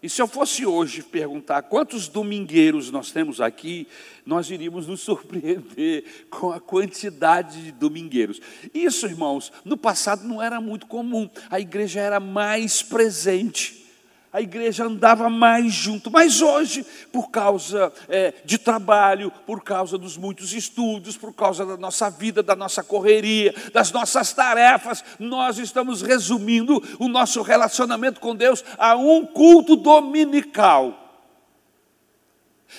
E 0.02 0.10
se 0.10 0.22
eu 0.22 0.28
fosse 0.28 0.66
hoje 0.66 1.02
perguntar 1.02 1.64
quantos 1.64 2.08
domingueiros 2.08 2.92
nós 2.92 3.12
temos 3.12 3.42
aqui, 3.42 3.88
nós 4.26 4.50
iríamos 4.52 4.88
nos 4.88 5.02
surpreender 5.02 6.04
com 6.30 6.52
a 6.52 6.60
quantidade 6.60 7.64
de 7.64 7.72
domingueiros. 7.72 8.40
Isso, 8.74 9.08
irmãos, 9.08 9.52
no 9.66 9.76
passado 9.76 10.28
não 10.28 10.42
era 10.42 10.62
muito 10.62 10.86
comum, 10.86 11.30
a 11.50 11.60
igreja 11.60 12.00
era 12.00 12.20
mais 12.20 12.84
presente 12.84 13.87
a 14.32 14.42
igreja 14.42 14.86
andava 14.86 15.30
mais 15.30 15.74
junto. 15.74 16.12
Mas 16.12 16.42
hoje, 16.42 16.86
por 17.12 17.30
causa 17.30 17.92
é, 18.10 18.34
de 18.44 18.58
trabalho, 18.58 19.32
por 19.46 19.64
causa 19.64 19.98
dos 19.98 20.18
muitos 20.18 20.54
estudos, 20.54 21.16
por 21.16 21.34
causa 21.34 21.66
da 21.66 21.78
nossa 21.78 22.10
vida, 22.10 22.44
da 22.44 22.56
nossa 22.56 22.84
correria, 22.84 23.54
das 23.74 23.92
nossas 23.92 24.34
tarefas, 24.34 25.04
nós 25.18 25.58
estamos 25.58 26.02
resumindo 26.02 26.84
o 27.00 27.08
nosso 27.08 27.42
relacionamento 27.42 28.20
com 28.20 28.36
Deus 28.36 28.64
a 28.78 28.96
um 28.96 29.26
culto 29.26 29.76
dominical. 29.76 31.06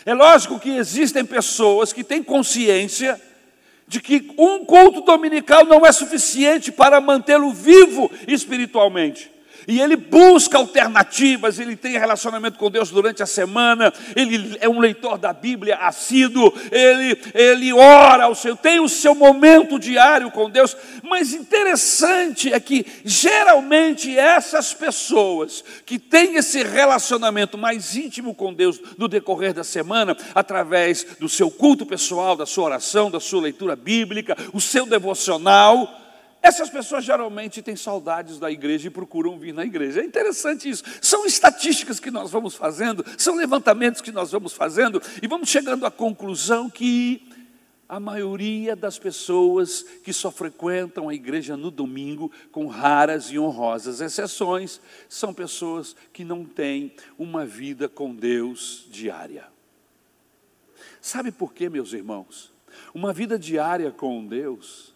É 0.05 0.13
lógico 0.13 0.61
que 0.61 0.71
existem 0.71 1.25
pessoas 1.25 1.93
que 1.93 2.05
têm 2.05 2.23
consciência 2.23 3.21
de 3.87 4.03
que 4.03 4.35
um 4.37 4.67
culto 4.67 5.01
dominical 5.01 5.65
não 5.65 5.87
é 5.87 5.91
suficiente 5.91 6.71
para 6.71 7.01
mantê-lo 7.01 7.51
vivo 7.53 8.11
espiritualmente 8.27 9.38
e 9.69 9.83
ele 9.83 9.97
busca 9.97 10.57
alternativas, 10.57 11.59
ele 11.59 11.77
tem 11.77 11.99
relacionamento 11.99 12.59
com 12.59 12.71
Deus 12.71 12.89
durante 12.89 13.23
a 13.23 13.27
semana, 13.27 13.93
ele 14.17 14.57
é 14.61 14.69
um 14.69 14.81
leitor 14.81 15.19
da 15.19 15.31
Bíblia 15.31 15.77
assíduo, 15.77 16.51
ele, 16.73 17.21
ele 17.35 17.73
ora 17.75 18.25
ao 18.25 18.35
seu, 18.35 18.57
tem 18.57 18.81
o 18.81 18.89
seu 18.89 19.15
momento 19.15 19.79
diário 19.79 20.31
com 20.31 20.49
Deus, 20.49 20.75
mas 21.03 21.35
interessante 21.35 22.51
é 22.51 22.59
que 22.59 22.87
geralmente 23.05 24.19
essas 24.19 24.73
pessoas 24.73 25.63
que 25.85 25.99
têm 25.99 26.37
esse 26.37 26.63
relacionamento 26.63 27.59
mais 27.59 27.95
íntimo 27.95 28.35
com 28.35 28.55
Deus 28.55 28.81
no 28.97 29.07
decorrer 29.07 29.53
da 29.53 29.65
semana, 29.65 30.17
através 30.35 31.05
do 31.21 31.29
seu 31.29 31.51
culto 31.51 31.85
pessoal, 31.85 32.35
da 32.35 32.47
sua 32.47 32.65
oração, 32.65 33.11
da 33.11 33.21
sua 33.21 33.43
leitura 33.43 33.77
bíblica, 33.77 34.35
o 34.55 34.63
seu 34.63 34.87
devocional, 34.87 36.08
essas 36.43 36.71
pessoas 36.71 37.05
geralmente 37.05 37.61
têm 37.61 37.77
saudades 37.77 38.39
da 38.39 38.51
igreja 38.51 38.89
e 38.89 38.91
procuram 38.91 39.39
vir 39.39 39.53
na 39.53 39.65
igreja. 39.65 40.01
É 40.01 40.05
interessante 40.05 40.69
isso. 40.69 40.85
São 41.03 41.27
estatísticas 41.27 41.99
que 41.99 42.11
nós 42.11 42.31
vamos 42.31 42.55
fazendo, 42.55 43.05
são 43.17 43.35
levantamentos 43.35 44.01
que 44.01 44.13
nós 44.13 44.31
vamos 44.31 44.53
fazendo 44.53 45.03
e 45.23 45.27
vamos 45.27 45.49
chegando 45.49 45.85
à 45.85 45.91
conclusão 45.91 46.71
que 46.71 47.29
a 47.89 47.99
maioria 47.99 48.77
das 48.77 48.99
pessoas 48.99 49.83
que 50.05 50.13
só 50.13 50.31
frequentam 50.31 51.09
a 51.09 51.15
igreja 51.15 51.57
no 51.57 51.71
domingo, 51.71 52.31
com 52.53 52.67
raras 52.67 53.31
e 53.31 53.39
honrosas 53.39 54.01
exceções, 54.01 54.79
são 55.09 55.33
pessoas 55.33 55.97
que 56.13 56.23
não 56.23 56.45
têm 56.45 56.93
uma 57.19 57.47
vida 57.47 57.89
com 57.89 58.15
Deus 58.15 58.87
diária. 58.91 59.47
Sabe 61.01 61.33
por 61.33 61.55
quê, 61.55 61.71
meus 61.71 61.95
irmãos? 61.95 62.53
Uma 62.93 63.13
vida 63.13 63.39
diária 63.39 63.91
com 63.91 64.27
Deus 64.27 64.95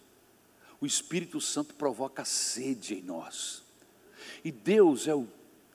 o 0.83 0.85
Espírito 0.85 1.39
Santo 1.39 1.73
provoca 1.75 2.25
sede 2.25 2.95
em 2.95 3.01
nós. 3.01 3.63
E 4.43 4.51
Deus 4.51 5.07
é 5.07 5.15
o 5.15 5.25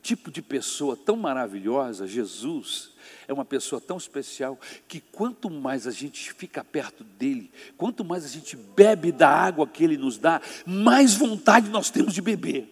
tipo 0.03 0.31
de 0.31 0.42
pessoa 0.42 0.99
tão 0.99 1.16
maravilhosa, 1.16 2.07
Jesus 2.07 2.90
é 3.27 3.33
uma 3.33 3.44
pessoa 3.47 3.81
tão 3.81 3.97
especial, 3.97 4.61
que 4.87 5.01
quanto 5.01 5.49
mais 5.49 5.87
a 5.87 5.90
gente 5.90 6.35
fica 6.35 6.62
perto 6.62 7.05
dele, 7.05 7.51
quanto 7.79 8.05
mais 8.05 8.23
a 8.23 8.29
gente 8.29 8.55
bebe 8.55 9.11
da 9.11 9.31
água 9.31 9.66
que 9.66 9.83
ele 9.83 9.97
nos 9.97 10.18
dá, 10.18 10.42
mais 10.66 11.14
vontade 11.14 11.71
nós 11.71 11.88
temos 11.88 12.12
de 12.12 12.21
beber. 12.21 12.68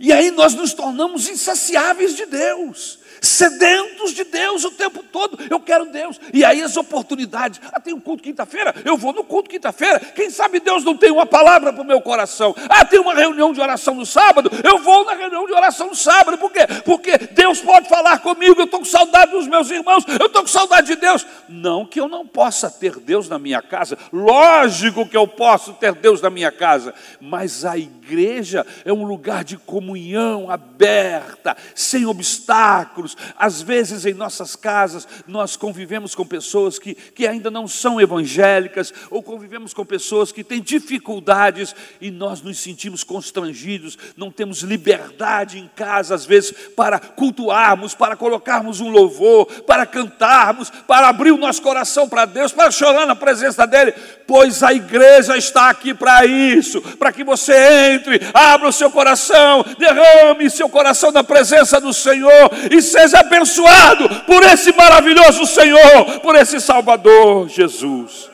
E 0.00 0.12
aí 0.12 0.32
nós 0.32 0.52
nos 0.52 0.74
tornamos 0.74 1.28
insaciáveis 1.28 2.16
de 2.16 2.26
Deus 2.26 2.98
sedentos 3.26 4.12
de 4.14 4.24
Deus 4.24 4.64
o 4.64 4.70
tempo 4.70 5.02
todo. 5.02 5.38
Eu 5.50 5.60
quero 5.60 5.86
Deus. 5.86 6.20
E 6.32 6.44
aí 6.44 6.62
as 6.62 6.76
oportunidades. 6.76 7.60
Ah, 7.72 7.80
tem 7.80 7.92
um 7.94 8.00
culto 8.00 8.22
quinta-feira? 8.22 8.74
Eu 8.84 8.96
vou 8.96 9.12
no 9.12 9.24
culto 9.24 9.50
quinta-feira. 9.50 9.98
Quem 10.00 10.30
sabe 10.30 10.60
Deus 10.60 10.84
não 10.84 10.96
tem 10.96 11.10
uma 11.10 11.26
palavra 11.26 11.72
para 11.72 11.82
o 11.82 11.86
meu 11.86 12.00
coração. 12.00 12.54
Ah, 12.68 12.84
tem 12.84 13.00
uma 13.00 13.14
reunião 13.14 13.52
de 13.52 13.60
oração 13.60 13.94
no 13.94 14.06
sábado? 14.06 14.50
Eu 14.62 14.78
vou 14.78 15.04
na 15.04 15.14
reunião 15.14 15.46
de 15.46 15.52
oração 15.52 15.88
no 15.88 15.94
sábado. 15.96 16.38
Por 16.38 16.50
quê? 16.50 16.66
Porque 16.84 17.18
Deus 17.18 17.60
pode 17.60 17.88
falar 17.88 18.20
comigo. 18.20 18.60
Eu 18.60 18.64
estou 18.64 18.80
com 18.80 18.86
saudade 18.86 19.32
dos 19.32 19.46
meus 19.46 19.70
irmãos. 19.70 20.04
Eu 20.20 20.26
estou 20.26 20.42
com 20.42 20.48
saudade 20.48 20.86
de 20.86 20.96
Deus. 20.96 21.26
Não 21.48 21.84
que 21.84 22.00
eu 22.00 22.08
não 22.08 22.26
possa 22.26 22.70
ter 22.70 22.98
Deus 22.98 23.28
na 23.28 23.38
minha 23.38 23.60
casa. 23.60 23.98
Lógico 24.12 25.06
que 25.06 25.16
eu 25.16 25.26
posso 25.26 25.72
ter 25.74 25.92
Deus 25.94 26.20
na 26.20 26.30
minha 26.30 26.52
casa. 26.52 26.94
Mas 27.20 27.64
a 27.64 27.76
igreja 27.76 28.64
é 28.84 28.92
um 28.92 29.04
lugar 29.04 29.42
de 29.42 29.56
comunhão 29.56 30.50
aberta, 30.50 31.56
sem 31.74 32.06
obstáculos 32.06 33.15
Às 33.36 33.62
vezes 33.62 34.04
em 34.06 34.14
nossas 34.14 34.56
casas 34.56 35.06
nós 35.26 35.56
convivemos 35.56 36.14
com 36.14 36.26
pessoas 36.26 36.78
que, 36.78 36.94
que 36.94 37.26
ainda 37.26 37.50
não 37.50 37.66
são 37.66 38.00
evangélicas, 38.00 38.92
ou 39.10 39.22
convivemos 39.22 39.72
com 39.72 39.84
pessoas 39.84 40.32
que 40.32 40.44
têm 40.44 40.60
dificuldades 40.60 41.74
e 42.00 42.10
nós 42.10 42.42
nos 42.42 42.58
sentimos 42.58 43.04
constrangidos, 43.04 43.98
não 44.16 44.30
temos 44.30 44.62
liberdade 44.62 45.58
em 45.58 45.68
casa, 45.74 46.14
às 46.14 46.24
vezes, 46.24 46.52
para 46.74 46.98
cultuarmos, 46.98 47.94
para 47.94 48.16
colocarmos 48.16 48.80
um 48.80 48.88
louvor, 48.88 49.46
para 49.62 49.86
cantarmos, 49.86 50.70
para 50.70 51.08
abrir 51.08 51.32
o 51.32 51.36
nosso 51.36 51.62
coração 51.62 52.08
para 52.08 52.24
Deus, 52.24 52.52
para 52.52 52.70
chorar 52.70 53.06
na 53.06 53.14
presença 53.14 53.66
dEle, 53.66 53.94
pois 54.26 54.62
a 54.62 54.72
igreja 54.72 55.36
está 55.36 55.70
aqui 55.70 55.94
para 55.94 56.24
isso, 56.26 56.80
para 56.96 57.12
que 57.12 57.24
você 57.24 57.54
entre, 57.92 58.20
abra 58.34 58.68
o 58.68 58.72
seu 58.72 58.90
coração, 58.90 59.64
derrame 59.78 60.50
seu 60.50 60.68
coração 60.68 61.12
na 61.12 61.22
presença 61.22 61.80
do 61.80 61.92
Senhor 61.92 62.50
e 62.70 62.82
seja 62.96 63.20
abençoado 63.20 64.08
por 64.24 64.42
esse 64.42 64.72
maravilhoso 64.72 65.44
Senhor, 65.44 66.20
por 66.22 66.34
esse 66.34 66.58
Salvador 66.58 67.46
Jesus. 67.46 68.30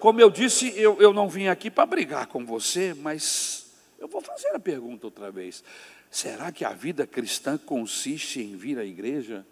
Como 0.00 0.20
eu 0.20 0.28
disse, 0.28 0.72
eu, 0.76 1.00
eu 1.00 1.12
não 1.12 1.28
vim 1.28 1.46
aqui 1.46 1.70
para 1.70 1.86
brigar 1.86 2.26
com 2.26 2.44
você, 2.44 2.94
mas 2.94 3.70
eu 3.98 4.08
vou 4.08 4.20
fazer 4.20 4.48
a 4.48 4.58
pergunta 4.58 5.06
outra 5.06 5.30
vez. 5.30 5.62
Será 6.10 6.50
que 6.50 6.64
a 6.64 6.72
vida 6.72 7.06
cristã 7.06 7.56
consiste 7.56 8.40
em 8.40 8.56
vir 8.56 8.78
à 8.78 8.84
igreja 8.84 9.46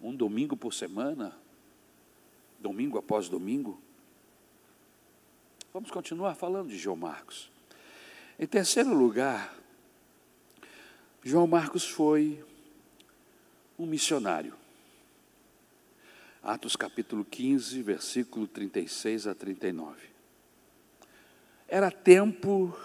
um 0.00 0.14
domingo 0.14 0.56
por 0.56 0.72
semana? 0.72 1.36
Domingo 2.60 2.98
após 2.98 3.28
domingo? 3.28 3.80
Vamos 5.72 5.90
continuar 5.90 6.36
falando 6.36 6.68
de 6.68 6.78
João 6.78 6.96
Marcos. 6.96 7.50
Em 8.38 8.46
terceiro 8.46 8.94
lugar, 8.94 9.55
João 11.28 11.48
Marcos 11.48 11.84
foi 11.84 12.40
um 13.76 13.84
missionário. 13.84 14.54
Atos 16.40 16.76
capítulo 16.76 17.24
15, 17.24 17.82
versículo 17.82 18.46
36 18.46 19.26
a 19.26 19.34
39. 19.34 20.06
Era 21.66 21.90
tempo 21.90 22.78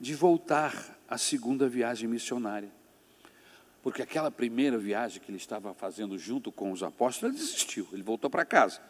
de 0.00 0.16
voltar 0.16 0.98
à 1.08 1.16
segunda 1.16 1.68
viagem 1.68 2.08
missionária. 2.08 2.72
Porque 3.84 4.02
aquela 4.02 4.32
primeira 4.32 4.76
viagem 4.76 5.22
que 5.22 5.30
ele 5.30 5.38
estava 5.38 5.72
fazendo 5.72 6.18
junto 6.18 6.50
com 6.50 6.72
os 6.72 6.82
apóstolos, 6.82 7.36
ele 7.36 7.44
desistiu, 7.44 7.86
ele 7.92 8.02
voltou 8.02 8.28
para 8.28 8.44
casa. 8.44 8.82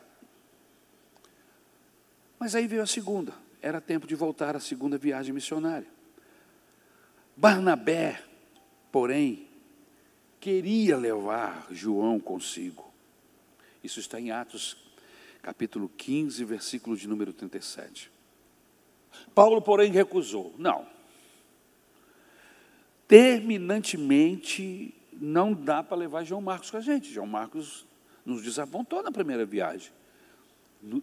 Mas 2.38 2.54
aí 2.54 2.66
veio 2.66 2.80
a 2.80 2.86
segunda. 2.86 3.34
Era 3.60 3.78
tempo 3.78 4.06
de 4.06 4.14
voltar 4.14 4.56
à 4.56 4.58
segunda 4.58 4.96
viagem 4.96 5.34
missionária. 5.34 5.86
Barnabé, 7.36 8.29
porém, 8.90 9.46
queria 10.40 10.96
levar 10.96 11.66
João 11.70 12.18
consigo. 12.18 12.90
Isso 13.82 14.00
está 14.00 14.20
em 14.20 14.30
Atos, 14.30 14.76
capítulo 15.42 15.90
15, 15.96 16.44
versículo 16.44 16.96
de 16.96 17.08
número 17.08 17.32
37. 17.32 18.10
Paulo, 19.34 19.60
porém, 19.62 19.90
recusou. 19.90 20.54
Não. 20.58 20.86
Terminantemente, 23.08 24.94
não 25.12 25.52
dá 25.52 25.82
para 25.82 25.96
levar 25.96 26.24
João 26.24 26.40
Marcos 26.40 26.70
com 26.70 26.76
a 26.76 26.80
gente. 26.80 27.12
João 27.12 27.26
Marcos 27.26 27.86
nos 28.24 28.42
desapontou 28.42 29.02
na 29.02 29.10
primeira 29.10 29.44
viagem. 29.44 29.92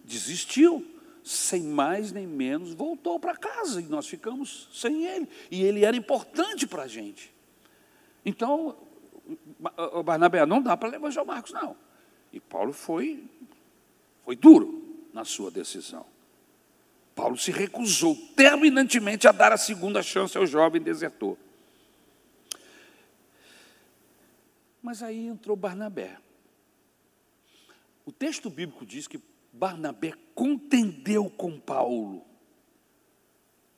Desistiu 0.04 0.86
sem 1.22 1.62
mais 1.62 2.10
nem 2.10 2.26
menos, 2.26 2.72
voltou 2.72 3.20
para 3.20 3.36
casa 3.36 3.80
e 3.80 3.84
nós 3.84 4.06
ficamos 4.08 4.68
sem 4.72 5.04
ele. 5.04 5.28
E 5.50 5.62
ele 5.62 5.84
era 5.84 5.96
importante 5.96 6.66
para 6.66 6.84
a 6.84 6.88
gente. 6.88 7.32
Então, 8.28 8.76
Barnabé, 10.04 10.44
não 10.44 10.60
dá 10.60 10.76
para 10.76 10.90
levar 10.90 11.10
João 11.10 11.24
Marcos, 11.24 11.50
não. 11.50 11.74
E 12.30 12.38
Paulo 12.38 12.74
foi, 12.74 13.24
foi 14.22 14.36
duro 14.36 15.08
na 15.14 15.24
sua 15.24 15.50
decisão. 15.50 16.04
Paulo 17.14 17.38
se 17.38 17.50
recusou 17.50 18.14
terminantemente 18.36 19.26
a 19.26 19.32
dar 19.32 19.50
a 19.50 19.56
segunda 19.56 20.02
chance 20.02 20.36
ao 20.36 20.44
jovem 20.46 20.80
desertor. 20.80 21.38
Mas 24.82 25.02
aí 25.02 25.26
entrou 25.26 25.56
Barnabé. 25.56 26.18
O 28.04 28.12
texto 28.12 28.50
bíblico 28.50 28.84
diz 28.84 29.08
que 29.08 29.22
Barnabé 29.50 30.12
contendeu 30.34 31.30
com 31.30 31.58
Paulo 31.58 32.26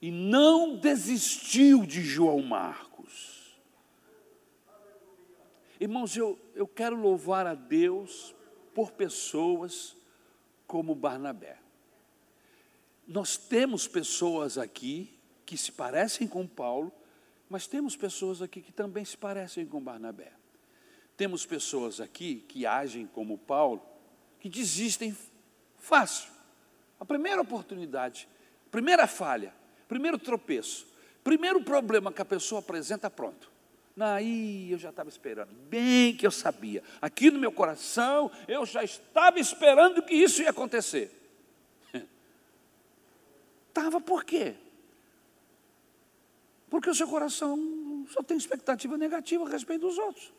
e 0.02 0.10
não 0.10 0.76
desistiu 0.76 1.86
de 1.86 2.02
João 2.02 2.42
Marcos. 2.42 2.89
Irmãos, 5.80 6.14
eu, 6.14 6.38
eu 6.54 6.68
quero 6.68 6.94
louvar 6.94 7.46
a 7.46 7.54
Deus 7.54 8.34
por 8.74 8.92
pessoas 8.92 9.96
como 10.66 10.94
Barnabé. 10.94 11.58
Nós 13.08 13.36
temos 13.36 13.88
pessoas 13.88 14.58
aqui 14.58 15.18
que 15.46 15.56
se 15.56 15.72
parecem 15.72 16.28
com 16.28 16.46
Paulo, 16.46 16.92
mas 17.48 17.66
temos 17.66 17.96
pessoas 17.96 18.42
aqui 18.42 18.60
que 18.60 18.70
também 18.70 19.04
se 19.04 19.16
parecem 19.16 19.66
com 19.66 19.82
Barnabé. 19.82 20.32
Temos 21.16 21.44
pessoas 21.46 21.98
aqui 21.98 22.44
que 22.46 22.66
agem 22.66 23.06
como 23.06 23.38
Paulo, 23.38 23.82
que 24.38 24.48
desistem 24.48 25.16
Fácil. 25.80 26.30
A 27.00 27.04
primeira 27.04 27.40
oportunidade, 27.40 28.28
primeira 28.70 29.06
falha, 29.06 29.54
primeiro 29.88 30.18
tropeço, 30.18 30.86
primeiro 31.24 31.64
problema 31.64 32.12
que 32.12 32.20
a 32.20 32.24
pessoa 32.24 32.60
apresenta, 32.60 33.08
pronto. 33.08 33.50
Aí 34.02 34.70
eu 34.72 34.78
já 34.78 34.90
estava 34.90 35.08
esperando, 35.08 35.52
bem 35.68 36.16
que 36.16 36.26
eu 36.26 36.30
sabia. 36.30 36.82
Aqui 37.00 37.30
no 37.30 37.38
meu 37.38 37.52
coração, 37.52 38.30
eu 38.48 38.64
já 38.64 38.82
estava 38.82 39.38
esperando 39.38 40.02
que 40.02 40.14
isso 40.14 40.42
ia 40.42 40.50
acontecer. 40.50 41.10
Estava 43.68 44.00
por 44.00 44.24
quê? 44.24 44.54
Porque 46.68 46.88
o 46.88 46.94
seu 46.94 47.08
coração 47.08 48.06
só 48.10 48.22
tem 48.22 48.36
expectativa 48.36 48.96
negativa 48.96 49.44
a 49.44 49.48
respeito 49.48 49.86
dos 49.86 49.98
outros. 49.98 50.32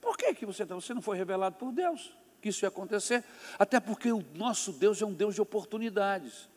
Por 0.00 0.16
que, 0.16 0.34
que 0.34 0.46
você, 0.46 0.66
tá, 0.66 0.74
você 0.74 0.92
não 0.92 1.02
foi 1.02 1.16
revelado 1.16 1.56
por 1.56 1.72
Deus? 1.72 2.12
que 2.40 2.48
isso 2.48 2.64
ia 2.64 2.68
acontecer, 2.68 3.22
até 3.58 3.78
porque 3.78 4.10
o 4.10 4.24
nosso 4.34 4.72
Deus 4.72 5.00
é 5.02 5.06
um 5.06 5.12
Deus 5.12 5.34
de 5.34 5.42
oportunidades. 5.42 6.48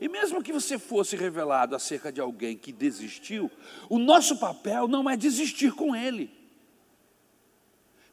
E 0.00 0.08
mesmo 0.08 0.42
que 0.42 0.52
você 0.52 0.78
fosse 0.78 1.16
revelado 1.16 1.74
acerca 1.74 2.12
de 2.12 2.20
alguém 2.20 2.56
que 2.56 2.72
desistiu, 2.72 3.50
o 3.88 3.98
nosso 3.98 4.38
papel 4.38 4.88
não 4.88 5.08
é 5.08 5.16
desistir 5.16 5.72
com 5.72 5.94
ele. 5.94 6.30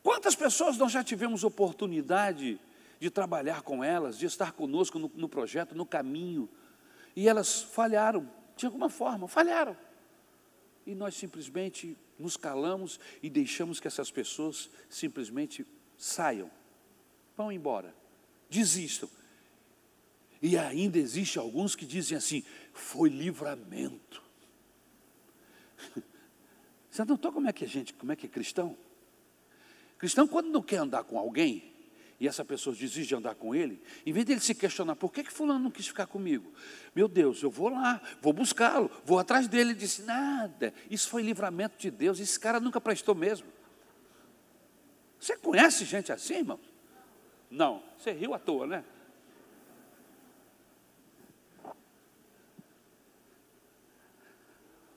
Quantas 0.02 0.36
pessoas 0.36 0.78
nós 0.78 0.92
já 0.92 1.04
tivemos 1.04 1.44
oportunidade 1.44 2.60
de 3.00 3.10
trabalhar 3.10 3.62
com 3.62 3.84
elas, 3.84 4.18
de 4.18 4.26
estar 4.26 4.52
conosco 4.52 4.98
no, 5.00 5.12
no 5.16 5.30
projeto, 5.30 5.76
no 5.76 5.86
caminho, 5.86 6.50
e 7.16 7.28
elas 7.28 7.62
falharam, 7.62 8.30
de 8.56 8.66
alguma 8.66 8.90
forma, 8.90 9.28
falharam. 9.28 9.76
E 10.86 10.96
nós 10.96 11.16
simplesmente 11.16 11.98
nos 12.18 12.36
calamos 12.36 13.00
e 13.22 13.30
deixamos 13.30 13.80
que 13.80 13.88
essas 13.88 14.12
pessoas 14.12 14.70
simplesmente 14.90 15.66
saiam 15.98 16.50
vão 17.40 17.54
embora, 17.54 17.96
desistam. 18.50 19.10
E 20.42 20.58
ainda 20.58 20.98
existe 20.98 21.38
alguns 21.38 21.76
que 21.76 21.86
dizem 21.86 22.18
assim: 22.18 22.44
foi 22.74 23.10
livramento. 23.10 24.24
Você 26.90 27.04
notou 27.06 27.32
como 27.32 27.48
é 27.48 27.54
que 27.54 27.66
a 27.66 27.68
gente, 27.68 27.94
como 27.94 28.12
é 28.12 28.16
que 28.16 28.26
é 28.26 28.30
cristão? 28.30 28.78
Cristão, 29.98 30.28
quando 30.28 30.50
não 30.50 30.62
quer 30.62 30.78
andar 30.78 31.04
com 31.04 31.20
alguém, 31.20 31.74
e 32.20 32.28
essa 32.28 32.44
pessoa 32.44 32.76
desiste 32.76 33.08
de 33.08 33.16
andar 33.16 33.36
com 33.36 33.56
ele, 33.56 33.82
em 34.06 34.12
vez 34.12 34.26
dele 34.26 34.40
se 34.42 34.54
questionar, 34.54 34.96
por 34.96 35.12
que, 35.12 35.24
que 35.24 35.32
fulano 35.32 35.60
não 35.60 35.72
quis 35.72 35.88
ficar 35.88 36.06
comigo? 36.06 36.52
Meu 36.94 37.08
Deus, 37.08 37.42
eu 37.42 37.50
vou 37.50 37.70
lá, 37.70 38.02
vou 38.22 38.34
buscá-lo, 38.34 38.92
vou 39.06 39.20
atrás 39.20 39.48
dele. 39.48 39.72
Ele 39.72 39.80
disse, 39.80 40.02
nada, 40.04 40.74
isso 40.90 41.10
foi 41.10 41.22
livramento 41.22 41.78
de 41.78 41.90
Deus, 41.90 42.20
esse 42.20 42.38
cara 42.40 42.60
nunca 42.60 42.82
prestou 42.82 43.16
mesmo. 43.16 43.48
Você 45.20 45.38
conhece 45.38 45.86
gente 45.86 46.12
assim, 46.12 46.36
irmão? 46.36 46.60
Não, 47.50 47.84
você 47.98 48.12
riu 48.12 48.34
à 48.34 48.40
toa, 48.40 48.68
né? 48.68 48.86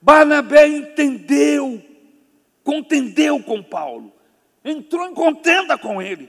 Barnabé 0.02 0.66
entendeu, 0.66 1.80
contendeu 2.64 3.40
com 3.40 3.62
Paulo, 3.62 4.12
entrou 4.64 5.06
em 5.06 5.14
contenda 5.14 5.78
com 5.78 6.02
ele, 6.02 6.28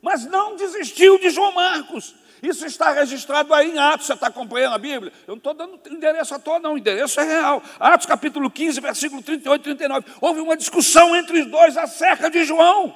mas 0.00 0.24
não 0.24 0.54
desistiu 0.54 1.18
de 1.18 1.28
João 1.28 1.52
Marcos. 1.52 2.14
Isso 2.40 2.64
está 2.64 2.92
registrado 2.92 3.52
aí 3.52 3.72
em 3.72 3.78
Atos, 3.80 4.06
você 4.06 4.12
está 4.12 4.28
acompanhando 4.28 4.74
a 4.74 4.78
Bíblia? 4.78 5.12
Eu 5.26 5.32
não 5.32 5.38
estou 5.38 5.54
dando 5.54 5.80
endereço 5.90 6.32
à 6.36 6.38
toa, 6.38 6.60
não, 6.60 6.74
o 6.74 6.78
endereço 6.78 7.20
é 7.20 7.24
real. 7.24 7.60
Atos 7.80 8.06
capítulo 8.06 8.48
15, 8.48 8.80
versículo 8.80 9.20
38 9.24 9.60
e 9.60 9.74
39. 9.74 10.06
Houve 10.20 10.40
uma 10.40 10.56
discussão 10.56 11.16
entre 11.16 11.40
os 11.40 11.46
dois 11.46 11.76
acerca 11.76 12.30
de 12.30 12.44
João. 12.44 12.94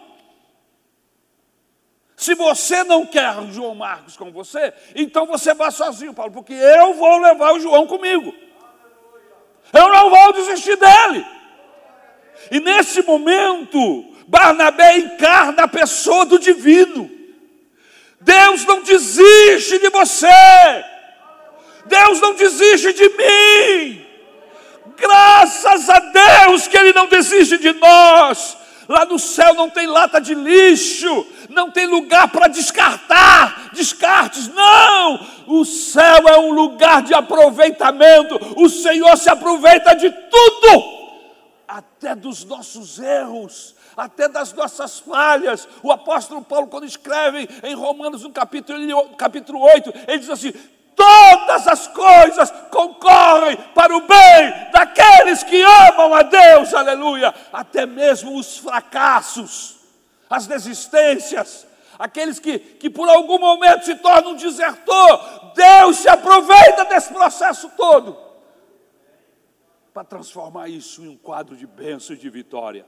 Se 2.16 2.36
você 2.36 2.84
não 2.84 3.04
quer 3.04 3.34
João 3.50 3.74
Marcos 3.74 4.16
com 4.16 4.30
você, 4.30 4.72
então 4.94 5.26
você 5.26 5.52
vá 5.54 5.72
sozinho, 5.72 6.14
Paulo, 6.14 6.30
porque 6.30 6.52
eu 6.52 6.94
vou 6.94 7.18
levar 7.18 7.52
o 7.52 7.58
João 7.58 7.84
comigo. 7.84 8.32
Eu 9.72 9.88
não 9.88 10.10
vou 10.10 10.32
desistir 10.32 10.76
dele. 10.76 11.26
E 12.50 12.60
nesse 12.60 13.02
momento, 13.02 14.04
Barnabé 14.26 14.98
encarna 14.98 15.64
a 15.64 15.68
pessoa 15.68 16.24
do 16.24 16.38
divino. 16.38 17.10
Deus 18.20 18.64
não 18.64 18.82
desiste 18.82 19.78
de 19.78 19.88
você. 19.88 20.84
Deus 21.86 22.20
não 22.20 22.34
desiste 22.34 22.92
de 22.92 23.08
mim. 23.08 24.06
Graças 24.96 25.88
a 25.88 25.98
Deus 25.98 26.68
que 26.68 26.76
Ele 26.76 26.92
não 26.92 27.06
desiste 27.06 27.58
de 27.58 27.72
nós. 27.72 28.56
Lá 28.88 29.04
no 29.04 29.18
céu 29.18 29.54
não 29.54 29.70
tem 29.70 29.86
lata 29.86 30.20
de 30.20 30.34
lixo, 30.34 31.26
não 31.48 31.70
tem 31.70 31.86
lugar 31.86 32.28
para 32.28 32.48
descartar, 32.48 33.70
descartes, 33.72 34.48
não! 34.48 35.26
O 35.46 35.64
céu 35.64 36.28
é 36.28 36.38
um 36.38 36.52
lugar 36.52 37.02
de 37.02 37.14
aproveitamento, 37.14 38.38
o 38.56 38.68
Senhor 38.68 39.16
se 39.16 39.30
aproveita 39.30 39.94
de 39.94 40.10
tudo, 40.10 41.02
até 41.66 42.14
dos 42.14 42.44
nossos 42.44 42.98
erros, 42.98 43.74
até 43.96 44.28
das 44.28 44.52
nossas 44.52 44.98
falhas. 45.00 45.68
O 45.82 45.90
apóstolo 45.90 46.42
Paulo, 46.42 46.66
quando 46.66 46.84
escreve 46.84 47.48
em 47.62 47.74
Romanos, 47.74 48.22
no 48.22 48.30
capítulo, 48.30 49.10
capítulo 49.16 49.60
8, 49.60 49.92
ele 50.08 50.18
diz 50.18 50.30
assim: 50.30 50.52
todas 50.96 51.66
as 51.66 51.86
coisas 51.88 52.52
concorrem 52.70 53.56
para 53.74 53.96
o 53.96 54.00
bem 54.00 54.70
daqueles 54.72 55.42
que 55.42 55.60
amam 55.62 56.14
a 56.14 56.22
Deus, 56.22 56.74
aleluia, 56.74 57.34
até 57.52 57.86
mesmo 57.86 58.36
os 58.36 58.58
fracassos, 58.58 59.76
as 60.32 60.46
desistências, 60.46 61.66
aqueles 61.98 62.38
que, 62.38 62.58
que 62.58 62.88
por 62.88 63.08
algum 63.08 63.38
momento 63.38 63.84
se 63.84 63.94
tornam 63.96 64.32
um 64.32 64.36
desertor, 64.36 65.52
Deus 65.54 65.96
se 65.98 66.08
aproveita 66.08 66.84
desse 66.86 67.12
processo 67.12 67.70
todo 67.76 68.16
para 69.92 70.04
transformar 70.04 70.68
isso 70.68 71.04
em 71.04 71.08
um 71.08 71.16
quadro 71.16 71.54
de 71.54 71.66
bênção 71.66 72.16
e 72.16 72.18
de 72.18 72.30
vitória. 72.30 72.86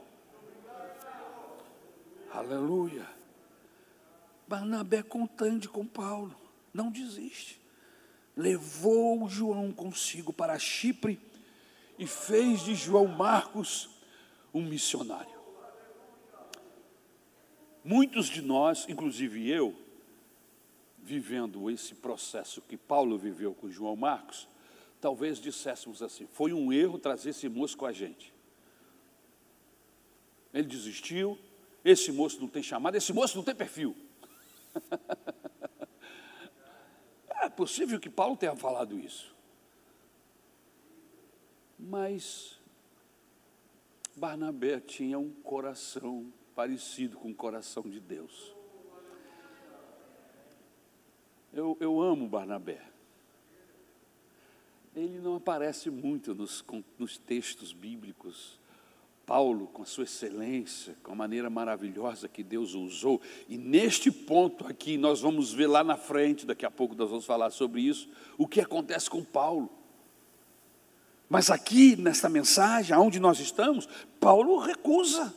Aleluia. 2.33 3.05
Barnabé 4.47 5.03
contande 5.03 5.69
com 5.69 5.85
Paulo, 5.85 6.35
não 6.73 6.89
desiste 6.89 7.63
levou 8.35 9.27
João 9.29 9.71
consigo 9.71 10.33
para 10.33 10.59
Chipre 10.59 11.19
e 11.97 12.05
fez 12.05 12.61
de 12.61 12.75
João 12.75 13.07
Marcos 13.07 13.89
um 14.53 14.61
missionário. 14.61 15.34
Muitos 17.85 18.25
de 18.25 18.41
nós, 18.41 18.89
inclusive 18.89 19.47
eu, 19.47 19.75
vivendo 21.03 21.69
esse 21.69 21.93
processo 21.93 22.59
que 22.59 22.75
Paulo 22.75 23.15
viveu 23.15 23.53
com 23.53 23.69
João 23.69 23.95
Marcos, 23.95 24.47
talvez 24.99 25.37
disséssemos 25.37 26.01
assim: 26.01 26.25
foi 26.25 26.51
um 26.51 26.73
erro 26.73 26.97
trazer 26.97 27.29
esse 27.29 27.47
moço 27.47 27.77
com 27.77 27.85
a 27.85 27.91
gente. 27.91 28.33
Ele 30.51 30.67
desistiu, 30.67 31.37
esse 31.83 32.11
moço 32.11 32.41
não 32.41 32.47
tem 32.47 32.63
chamada, 32.63 32.97
esse 32.97 33.13
moço 33.13 33.37
não 33.37 33.43
tem 33.43 33.53
perfil. 33.55 33.95
É 37.41 37.49
possível 37.49 37.99
que 37.99 38.09
Paulo 38.09 38.35
tenha 38.35 38.55
falado 38.55 38.97
isso. 38.97 39.35
Mas 41.77 42.59
Barnabé 44.15 44.79
tinha 44.79 45.19
um 45.19 45.29
coração 45.29 46.33
parecido 46.55 47.17
com 47.17 47.29
o 47.29 47.35
coração 47.35 47.83
de 47.83 47.99
Deus. 47.99 48.55
Eu, 51.53 51.77
eu 51.79 52.01
amo 52.01 52.27
Barnabé. 52.27 52.81
Ele 54.95 55.19
não 55.19 55.35
aparece 55.35 55.89
muito 55.89 56.33
nos, 56.33 56.63
nos 56.97 57.17
textos 57.17 57.73
bíblicos, 57.73 58.57
Paulo, 59.25 59.67
com 59.67 59.81
a 59.81 59.85
sua 59.85 60.05
excelência, 60.05 60.95
com 61.03 61.11
a 61.11 61.15
maneira 61.15 61.49
maravilhosa 61.49 62.29
que 62.29 62.43
Deus 62.43 62.73
usou, 62.73 63.19
e 63.49 63.57
neste 63.57 64.09
ponto 64.09 64.65
aqui, 64.67 64.97
nós 64.97 65.19
vamos 65.19 65.51
ver 65.51 65.67
lá 65.67 65.83
na 65.83 65.97
frente, 65.97 66.45
daqui 66.45 66.65
a 66.65 66.71
pouco 66.71 66.95
nós 66.95 67.09
vamos 67.09 67.25
falar 67.25 67.49
sobre 67.49 67.81
isso, 67.81 68.07
o 68.37 68.47
que 68.47 68.61
acontece 68.61 69.09
com 69.09 69.23
Paulo. 69.23 69.69
Mas 71.27 71.49
aqui, 71.49 71.95
nesta 71.95 72.29
mensagem, 72.29 72.95
aonde 72.95 73.19
nós 73.19 73.39
estamos, 73.39 73.89
Paulo 74.19 74.57
recusa 74.59 75.33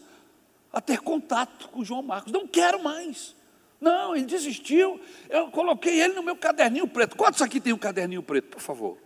a 0.73 0.81
ter 0.81 1.01
contato 1.01 1.69
com 1.69 1.85
João 1.85 2.03
Marcos, 2.03 2.33
não 2.33 2.47
quero 2.47 2.83
mais. 2.83 3.35
Não, 3.81 4.17
ele 4.17 4.27
desistiu, 4.27 5.01
eu 5.29 5.51
coloquei 5.51 6.01
ele 6.01 6.15
no 6.15 6.23
meu 6.23 6.37
caderninho 6.37 6.89
preto. 6.89 7.17
Quantos 7.17 7.41
aqui 7.41 7.61
tem 7.61 7.73
um 7.73 7.79
caderninho 7.79 8.23
preto, 8.23 8.49
por 8.49 8.61
favor? 8.61 8.99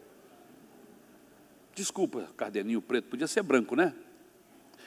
Desculpa, 1.74 2.28
caderninho 2.36 2.80
preto, 2.80 3.08
podia 3.08 3.26
ser 3.26 3.42
branco, 3.42 3.76
né? 3.76 3.94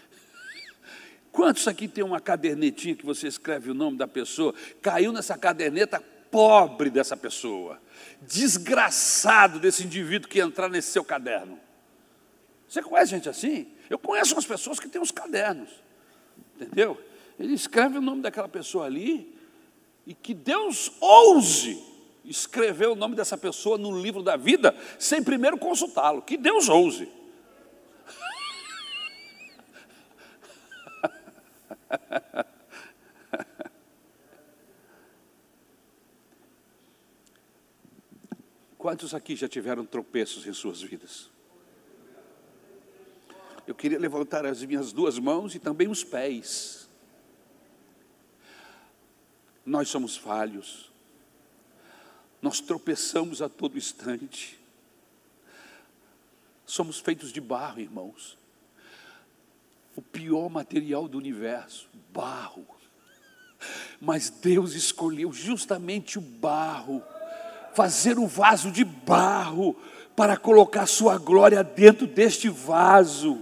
Quantos 1.32 1.68
aqui 1.68 1.88
tem 1.88 2.04
uma 2.04 2.20
cadernetinha 2.20 2.96
que 2.96 3.06
você 3.06 3.28
escreve 3.28 3.70
o 3.70 3.74
nome 3.74 3.98
da 3.98 4.08
pessoa? 4.08 4.54
Caiu 4.82 5.12
nessa 5.12 5.38
caderneta 5.38 6.04
pobre 6.32 6.90
dessa 6.90 7.16
pessoa, 7.16 7.80
desgraçado 8.22 9.60
desse 9.60 9.84
indivíduo 9.84 10.30
que 10.30 10.40
entrar 10.40 10.68
nesse 10.68 10.92
seu 10.92 11.04
caderno. 11.04 11.60
Você 12.68 12.82
conhece 12.82 13.12
gente 13.12 13.30
assim? 13.30 13.72
Eu 13.90 13.98
conheço 13.98 14.34
umas 14.34 14.46
pessoas 14.46 14.80
que 14.80 14.90
têm 14.90 15.02
uns 15.02 15.12
cadernos, 15.12 15.70
entendeu? 16.56 16.97
Ele 17.39 17.53
escreve 17.53 17.97
o 17.97 18.01
nome 18.01 18.22
daquela 18.22 18.47
pessoa 18.47 18.86
ali 18.86 19.36
e 20.06 20.14
que 20.14 20.34
Deus 20.34 20.91
ouse 20.99 21.82
escrever 22.24 22.88
o 22.88 22.95
nome 22.95 23.16
dessa 23.16 23.38
pessoa 23.38 23.78
no 23.78 24.01
livro 24.01 24.24
da 24.24 24.36
vida 24.36 24.76
sem 24.97 25.24
primeiro 25.24 25.58
consultá-lo. 25.58 26.22
Que 26.22 26.38
Deus 26.38 26.70
ouse. 26.70 27.10
Quantos 38.78 39.16
aqui 39.16 39.36
já 39.36 39.47
tiveram 39.47 39.86
tropeços 39.86 40.47
em 40.47 40.53
suas 40.53 40.82
vidas? 40.82 41.35
Eu 43.68 43.74
queria 43.76 43.99
levantar 43.99 44.45
as 44.45 44.63
minhas 44.63 44.91
duas 44.91 45.18
mãos 45.18 45.55
e 45.55 45.59
também 45.59 45.88
os 45.88 46.03
pés. 46.03 46.89
Nós 49.66 49.89
somos 49.89 50.16
falhos, 50.16 50.91
nós 52.39 52.59
tropeçamos 52.59 53.41
a 53.41 53.49
todo 53.49 53.78
instante, 53.78 54.59
somos 56.66 56.99
feitos 56.99 57.34
de 57.34 57.41
barro, 57.41 57.80
irmãos 57.80 58.38
o 59.95 60.01
pior 60.01 60.49
material 60.49 61.07
do 61.07 61.18
universo, 61.18 61.88
barro. 62.13 62.66
Mas 63.99 64.30
Deus 64.30 64.74
escolheu 64.74 65.32
justamente 65.32 66.20
o 66.20 66.22
barro, 66.22 67.01
fazer 67.74 68.20
o 68.20 68.28
vaso 68.28 68.72
de 68.72 68.84
barro, 68.84 69.76
para 70.16 70.38
colocar 70.38 70.86
sua 70.86 71.18
glória 71.18 71.63
dentro 71.63 72.05
deste 72.05 72.49
vaso. 72.49 73.41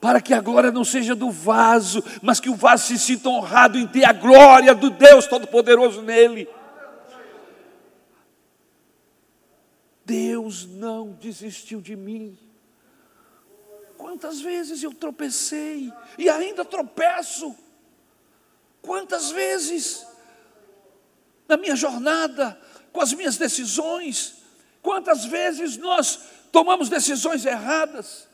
Para 0.00 0.20
que 0.20 0.32
a 0.32 0.40
glória 0.40 0.70
não 0.70 0.84
seja 0.84 1.14
do 1.14 1.30
vaso, 1.30 2.02
mas 2.22 2.38
que 2.38 2.48
o 2.48 2.54
vaso 2.54 2.86
se 2.86 2.98
sinta 2.98 3.28
honrado 3.28 3.78
em 3.78 3.86
ter 3.86 4.04
a 4.04 4.12
glória 4.12 4.74
do 4.74 4.90
Deus 4.90 5.26
Todo-Poderoso 5.26 6.02
nele. 6.02 6.48
Deus 10.04 10.66
não 10.66 11.10
desistiu 11.20 11.80
de 11.80 11.96
mim. 11.96 12.38
Quantas 13.96 14.40
vezes 14.40 14.82
eu 14.82 14.94
tropecei 14.94 15.92
e 16.16 16.30
ainda 16.30 16.64
tropeço? 16.64 17.54
Quantas 18.80 19.30
vezes 19.32 20.06
na 21.48 21.56
minha 21.56 21.74
jornada, 21.74 22.60
com 22.92 23.00
as 23.00 23.12
minhas 23.14 23.36
decisões, 23.36 24.36
quantas 24.82 25.24
vezes 25.24 25.76
nós 25.76 26.20
tomamos 26.52 26.88
decisões 26.88 27.44
erradas, 27.46 28.27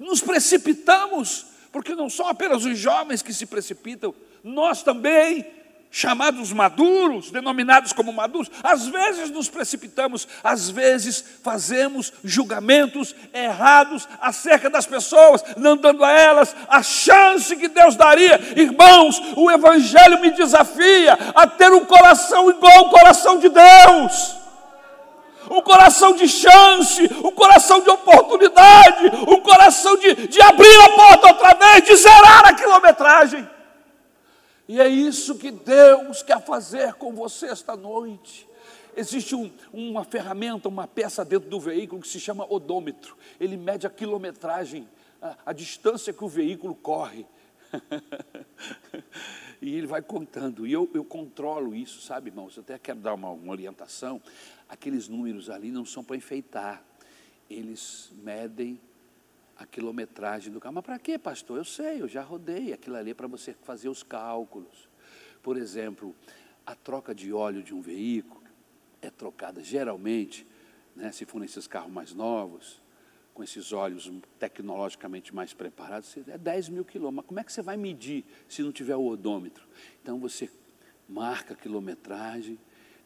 nos 0.00 0.22
precipitamos, 0.22 1.46
porque 1.70 1.94
não 1.94 2.08
são 2.08 2.26
apenas 2.26 2.64
os 2.64 2.76
jovens 2.76 3.22
que 3.22 3.34
se 3.34 3.44
precipitam, 3.44 4.14
nós 4.42 4.82
também 4.82 5.46
chamados 5.90 6.52
maduros, 6.52 7.30
denominados 7.30 7.92
como 7.92 8.12
maduros, 8.12 8.50
às 8.62 8.86
vezes 8.86 9.28
nos 9.30 9.48
precipitamos, 9.48 10.26
às 10.42 10.70
vezes 10.70 11.22
fazemos 11.42 12.12
julgamentos 12.24 13.14
errados 13.34 14.08
acerca 14.20 14.70
das 14.70 14.86
pessoas, 14.86 15.42
não 15.56 15.76
dando 15.76 16.04
a 16.04 16.12
elas 16.12 16.54
a 16.68 16.82
chance 16.82 17.54
que 17.56 17.68
Deus 17.68 17.96
daria. 17.96 18.40
Irmãos, 18.56 19.20
o 19.36 19.50
Evangelho 19.50 20.20
me 20.20 20.30
desafia 20.30 21.12
a 21.34 21.46
ter 21.46 21.72
um 21.72 21.84
coração 21.84 22.48
igual 22.48 22.78
ao 22.78 22.90
coração 22.90 23.38
de 23.38 23.48
Deus. 23.48 24.39
Um 25.50 25.60
coração 25.62 26.14
de 26.14 26.28
chance, 26.28 27.02
um 27.24 27.32
coração 27.32 27.80
de 27.80 27.90
oportunidade, 27.90 29.06
um 29.28 29.40
coração 29.40 29.96
de, 29.96 30.28
de 30.28 30.40
abrir 30.40 30.80
a 30.82 30.90
porta 30.90 31.26
outra 31.26 31.54
vez, 31.54 31.84
de 31.84 31.96
zerar 31.96 32.46
a 32.46 32.54
quilometragem. 32.54 33.50
E 34.68 34.80
é 34.80 34.86
isso 34.86 35.34
que 35.34 35.50
Deus 35.50 36.22
quer 36.22 36.40
fazer 36.40 36.94
com 36.94 37.12
você 37.12 37.46
esta 37.46 37.74
noite. 37.74 38.48
existe 38.96 39.34
um, 39.34 39.50
uma 39.72 40.04
ferramenta, 40.04 40.68
uma 40.68 40.86
peça 40.86 41.24
dentro 41.24 41.50
do 41.50 41.58
veículo 41.58 42.00
que 42.00 42.06
se 42.06 42.20
chama 42.20 42.46
odômetro. 42.48 43.16
Ele 43.40 43.56
mede 43.56 43.84
a 43.88 43.90
quilometragem, 43.90 44.88
a, 45.20 45.34
a 45.46 45.52
distância 45.52 46.12
que 46.12 46.22
o 46.22 46.28
veículo 46.28 46.76
corre. 46.76 47.26
e 49.60 49.74
ele 49.74 49.86
vai 49.86 50.00
contando, 50.00 50.66
e 50.66 50.72
eu, 50.72 50.88
eu 50.94 51.04
controlo 51.04 51.74
isso, 51.74 52.00
sabe, 52.00 52.30
irmãos? 52.30 52.56
Eu 52.56 52.62
até 52.62 52.78
quero 52.78 52.98
dar 53.00 53.14
uma, 53.14 53.30
uma 53.30 53.52
orientação. 53.52 54.20
Aqueles 54.68 55.08
números 55.08 55.50
ali 55.50 55.70
não 55.70 55.84
são 55.84 56.02
para 56.02 56.16
enfeitar, 56.16 56.82
eles 57.48 58.10
medem 58.22 58.80
a 59.58 59.66
quilometragem 59.66 60.50
do 60.50 60.58
carro. 60.58 60.76
Mas 60.76 60.84
para 60.84 60.98
quê, 60.98 61.18
pastor? 61.18 61.58
Eu 61.58 61.64
sei, 61.64 62.00
eu 62.00 62.08
já 62.08 62.22
rodei. 62.22 62.72
Aquilo 62.72 62.96
ali 62.96 63.10
é 63.10 63.14
para 63.14 63.26
você 63.26 63.52
fazer 63.52 63.90
os 63.90 64.02
cálculos. 64.02 64.88
Por 65.42 65.58
exemplo, 65.58 66.14
a 66.64 66.74
troca 66.74 67.14
de 67.14 67.32
óleo 67.32 67.62
de 67.62 67.74
um 67.74 67.82
veículo 67.82 68.40
é 69.02 69.10
trocada 69.10 69.62
geralmente, 69.62 70.46
né, 70.94 71.12
se 71.12 71.24
for 71.24 71.38
nesses 71.40 71.66
carros 71.66 71.92
mais 71.92 72.14
novos, 72.14 72.80
com 73.40 73.44
esses 73.44 73.72
óleos 73.72 74.12
tecnologicamente 74.38 75.34
mais 75.34 75.54
preparados, 75.54 76.14
é 76.28 76.36
10 76.36 76.68
mil 76.68 76.84
quilômetros. 76.84 77.26
Como 77.26 77.40
é 77.40 77.44
que 77.44 77.50
você 77.50 77.62
vai 77.62 77.74
medir 77.74 78.22
se 78.46 78.62
não 78.62 78.70
tiver 78.70 78.96
o 78.96 79.06
odômetro? 79.06 79.66
Então 80.02 80.20
você 80.20 80.50
marca 81.08 81.54
a 81.54 81.56
quilometragem 81.56 82.58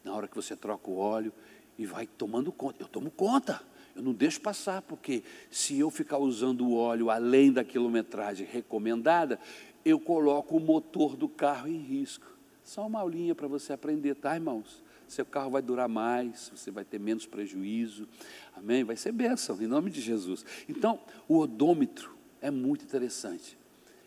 na 0.03 0.13
hora 0.13 0.27
que 0.27 0.35
você 0.35 0.57
troca 0.57 0.91
o 0.91 0.97
óleo 0.97 1.33
e 1.79 1.87
vai 1.87 2.05
tomando 2.05 2.51
conta. 2.51 2.83
Eu 2.83 2.89
tomo 2.89 3.13
conta. 3.13 3.63
Eu 3.95 4.03
não 4.03 4.13
deixo 4.13 4.41
passar, 4.41 4.83
porque 4.83 5.23
se 5.53 5.79
eu 5.79 5.89
ficar 5.89 6.19
usando 6.19 6.67
o 6.67 6.75
óleo 6.75 7.11
além 7.11 7.53
da 7.53 7.63
quilometragem 7.63 8.45
recomendada, 8.45 9.39
eu 9.85 10.01
coloco 10.01 10.57
o 10.57 10.61
motor 10.61 11.17
do 11.17 11.29
carro 11.29 11.69
em 11.69 11.79
risco. 11.79 12.27
Só 12.65 12.85
uma 12.85 12.99
aulinha 12.99 13.37
para 13.37 13.47
você 13.47 13.73
aprender, 13.73 14.17
tá, 14.17 14.35
irmãos? 14.35 14.83
Seu 15.15 15.25
carro 15.25 15.51
vai 15.51 15.63
durar 15.63 15.89
mais, 15.89 16.51
você 16.53 16.73
vai 16.73 16.85
ter 16.85 16.99
menos 16.99 17.25
prejuízo. 17.25 18.09
Amém? 18.53 18.83
Vai 18.83 18.97
ser 18.97 19.13
bênção, 19.13 19.63
em 19.63 19.67
nome 19.69 19.89
de 19.89 20.01
Jesus. 20.01 20.45
Então, 20.69 20.99
o 21.29 21.39
odômetro 21.39 22.17
é 22.41 22.51
muito 22.51 22.85
interessante. 22.85 23.57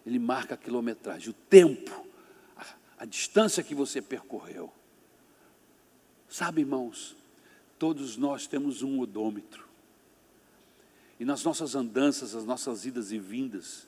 Ele 0.05 0.19
marca 0.19 0.55
a 0.55 0.57
quilometragem, 0.57 1.29
o 1.29 1.33
tempo, 1.33 2.05
a, 2.57 2.65
a 2.99 3.05
distância 3.05 3.63
que 3.63 3.73
você 3.73 4.01
percorreu. 4.01 4.69
Sabe, 6.27 6.59
irmãos, 6.59 7.15
todos 7.79 8.17
nós 8.17 8.45
temos 8.45 8.81
um 8.81 8.99
odômetro. 8.99 9.65
E 11.17 11.23
nas 11.23 11.41
nossas 11.41 11.73
andanças, 11.73 12.35
as 12.35 12.43
nossas 12.43 12.85
idas 12.85 13.13
e 13.13 13.17
vindas, 13.17 13.87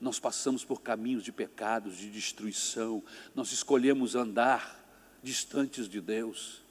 nós 0.00 0.20
passamos 0.20 0.64
por 0.64 0.80
caminhos 0.80 1.24
de 1.24 1.32
pecados, 1.32 1.96
de 1.96 2.08
destruição, 2.08 3.02
nós 3.34 3.50
escolhemos 3.50 4.14
andar 4.14 4.81
distantes 5.22 5.88
de 5.88 6.00
Deus. 6.00 6.62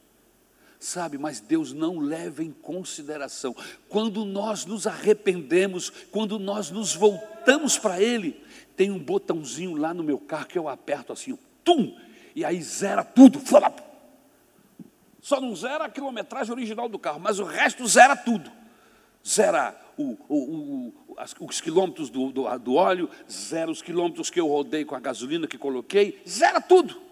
Sabe, 0.80 1.18
mas 1.18 1.40
Deus 1.40 1.74
não 1.74 2.00
leva 2.00 2.44
em 2.44 2.52
consideração. 2.52 3.56
Quando 3.88 4.26
nós 4.26 4.66
nos 4.66 4.88
arrependemos, 4.88 5.92
quando 6.12 6.40
nós 6.40 6.72
nos 6.72 6.96
voltamos 6.96 7.78
para 7.78 8.02
Ele, 8.02 8.44
tem 8.76 8.90
um 8.90 8.98
botãozinho 8.98 9.76
lá 9.76 9.94
no 9.94 10.04
meu 10.04 10.18
carro 10.18 10.48
que 10.48 10.58
eu 10.58 10.68
aperto 10.68 11.14
assim, 11.14 11.38
tum, 11.64 11.96
e 12.36 12.44
aí 12.44 12.62
zera 12.64 13.04
tudo. 13.04 13.40
Só 15.22 15.40
não 15.40 15.56
zera 15.56 15.86
a 15.86 15.90
quilometragem 15.90 16.52
original 16.52 16.90
do 16.90 16.98
carro, 16.98 17.20
mas 17.20 17.38
o 17.38 17.44
resto 17.44 17.88
zera 17.88 18.16
tudo. 18.16 18.52
Zera 19.24 19.80
o, 19.96 20.18
o, 20.28 20.94
o, 21.16 21.46
os 21.46 21.62
quilômetros 21.62 22.10
do, 22.10 22.32
do, 22.32 22.58
do 22.58 22.74
óleo, 22.74 23.08
zera 23.30 23.70
os 23.70 23.84
quilômetros 23.84 24.32
que 24.32 24.40
eu 24.40 24.48
rodei 24.48 24.84
com 24.84 24.96
a 24.96 25.00
gasolina 25.00 25.46
que 25.46 25.60
coloquei, 25.60 26.24
zera 26.28 26.60
tudo. 26.60 27.11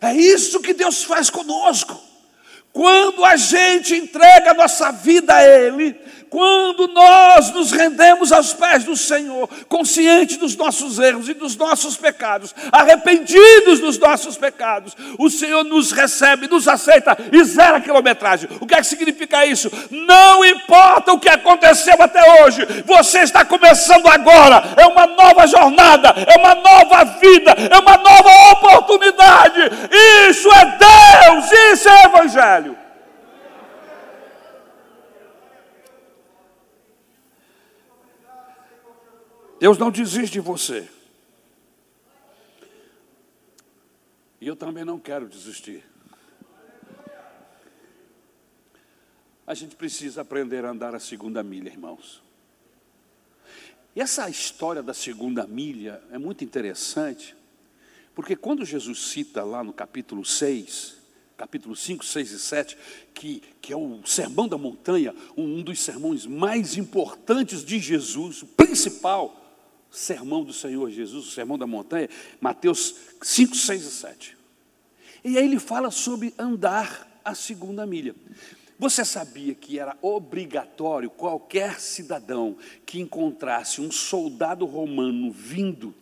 É 0.00 0.14
isso 0.14 0.60
que 0.60 0.74
Deus 0.74 1.02
faz 1.02 1.30
conosco. 1.30 2.00
Quando 2.72 3.24
a 3.24 3.36
gente 3.36 3.94
entrega 3.94 4.52
a 4.52 4.54
nossa 4.54 4.90
vida 4.92 5.34
a 5.34 5.44
Ele, 5.44 5.96
quando 6.30 6.86
nós 6.88 7.50
nos 7.50 7.72
rendemos 7.72 8.30
aos 8.30 8.52
pés 8.52 8.84
do 8.84 8.96
Senhor, 8.96 9.48
conscientes 9.68 10.36
dos 10.36 10.56
nossos 10.56 10.98
erros 10.98 11.28
e 11.28 11.34
dos 11.34 11.56
nossos 11.56 11.96
pecados, 11.96 12.54
arrependidos 12.70 13.80
dos 13.80 13.98
nossos 13.98 14.38
pecados, 14.38 14.96
o 15.18 15.28
Senhor 15.28 15.64
nos 15.64 15.90
recebe, 15.90 16.46
nos 16.46 16.68
aceita 16.68 17.18
e 17.32 17.42
zera 17.42 17.78
a 17.78 17.80
quilometragem. 17.80 18.48
O 18.60 18.66
que 18.66 18.74
é 18.74 18.78
que 18.78 18.86
significa 18.86 19.44
isso? 19.44 19.70
Não 19.90 20.44
importa 20.44 21.12
o 21.12 21.18
que 21.18 21.28
aconteceu 21.28 21.96
até 22.00 22.44
hoje, 22.44 22.64
você 22.86 23.20
está 23.20 23.44
começando 23.44 24.06
agora, 24.06 24.62
é 24.76 24.86
uma 24.86 25.06
nova 25.08 25.46
jornada, 25.48 26.14
é 26.16 26.38
uma 26.38 26.54
nova 26.54 27.04
vida, 27.18 27.50
é 27.50 27.78
uma 27.78 27.96
nova 27.96 28.52
oportunidade. 28.52 29.60
Isso 30.28 30.48
é 30.52 30.78
Deus, 30.78 31.50
isso 31.72 31.88
é 31.88 32.04
Evangelho. 32.04 32.79
Deus 39.60 39.76
não 39.76 39.90
desiste 39.90 40.32
de 40.32 40.40
você. 40.40 40.88
E 44.40 44.46
eu 44.46 44.56
também 44.56 44.86
não 44.86 44.98
quero 44.98 45.28
desistir. 45.28 45.84
A 49.46 49.52
gente 49.52 49.76
precisa 49.76 50.22
aprender 50.22 50.64
a 50.64 50.70
andar 50.70 50.94
a 50.94 50.98
segunda 50.98 51.42
milha, 51.42 51.68
irmãos. 51.68 52.22
E 53.94 54.00
essa 54.00 54.30
história 54.30 54.82
da 54.82 54.94
segunda 54.94 55.46
milha 55.46 56.02
é 56.10 56.16
muito 56.16 56.42
interessante, 56.42 57.36
porque 58.14 58.34
quando 58.34 58.64
Jesus 58.64 59.10
cita 59.10 59.44
lá 59.44 59.62
no 59.62 59.74
capítulo 59.74 60.24
6, 60.24 60.96
capítulo 61.36 61.76
5, 61.76 62.02
6 62.02 62.30
e 62.30 62.38
7, 62.38 62.78
que, 63.12 63.42
que 63.60 63.74
é 63.74 63.76
o 63.76 64.00
Sermão 64.06 64.48
da 64.48 64.56
Montanha, 64.56 65.14
um 65.36 65.62
dos 65.62 65.80
sermões 65.80 66.24
mais 66.24 66.78
importantes 66.78 67.62
de 67.62 67.78
Jesus, 67.78 68.42
o 68.42 68.46
principal, 68.46 69.49
sermão 69.90 70.44
do 70.44 70.52
Senhor 70.52 70.90
Jesus, 70.90 71.26
o 71.26 71.30
sermão 71.30 71.58
da 71.58 71.66
montanha, 71.66 72.08
Mateus 72.40 72.94
5, 73.22 73.56
6 73.56 73.82
e 73.82 73.90
7. 73.90 74.36
E 75.24 75.36
aí 75.36 75.44
ele 75.44 75.58
fala 75.58 75.90
sobre 75.90 76.34
andar 76.38 77.20
a 77.24 77.34
segunda 77.34 77.84
milha. 77.86 78.14
Você 78.78 79.04
sabia 79.04 79.54
que 79.54 79.78
era 79.78 79.96
obrigatório 80.00 81.10
qualquer 81.10 81.78
cidadão 81.78 82.56
que 82.86 82.98
encontrasse 82.98 83.80
um 83.80 83.90
soldado 83.90 84.64
romano 84.64 85.30
vindo 85.30 85.94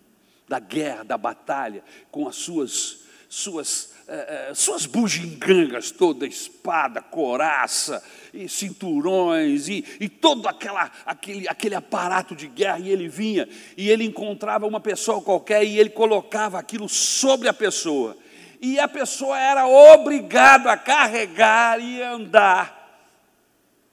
da 0.47 0.61
guerra, 0.61 1.03
da 1.03 1.19
batalha, 1.19 1.83
com 2.11 2.29
as 2.29 2.37
suas, 2.37 3.01
suas 3.29 3.95
é, 4.09 4.53
suas 4.55 4.87
bugigangas 4.87 5.91
toda, 5.91 6.27
espada, 6.27 7.03
coraça, 7.03 8.03
e 8.33 8.49
cinturões, 8.49 9.69
e, 9.69 9.85
e 10.01 10.09
todo 10.09 10.49
aquela, 10.49 10.91
aquele, 11.05 11.47
aquele 11.47 11.75
aparato 11.75 12.35
de 12.35 12.47
guerra, 12.47 12.79
e 12.79 12.89
ele 12.89 13.09
vinha, 13.09 13.47
e 13.77 13.91
ele 13.91 14.05
encontrava 14.05 14.67
uma 14.67 14.81
pessoa 14.81 15.21
qualquer, 15.21 15.63
e 15.65 15.79
ele 15.79 15.91
colocava 15.91 16.59
aquilo 16.59 16.89
sobre 16.89 17.49
a 17.49 17.53
pessoa, 17.53 18.17
e 18.61 18.79
a 18.81 18.89
pessoa 18.89 19.39
era 19.39 19.67
obrigada 19.67 20.73
a 20.73 20.77
carregar 20.77 21.79
e 21.79 22.03
andar 22.03 22.77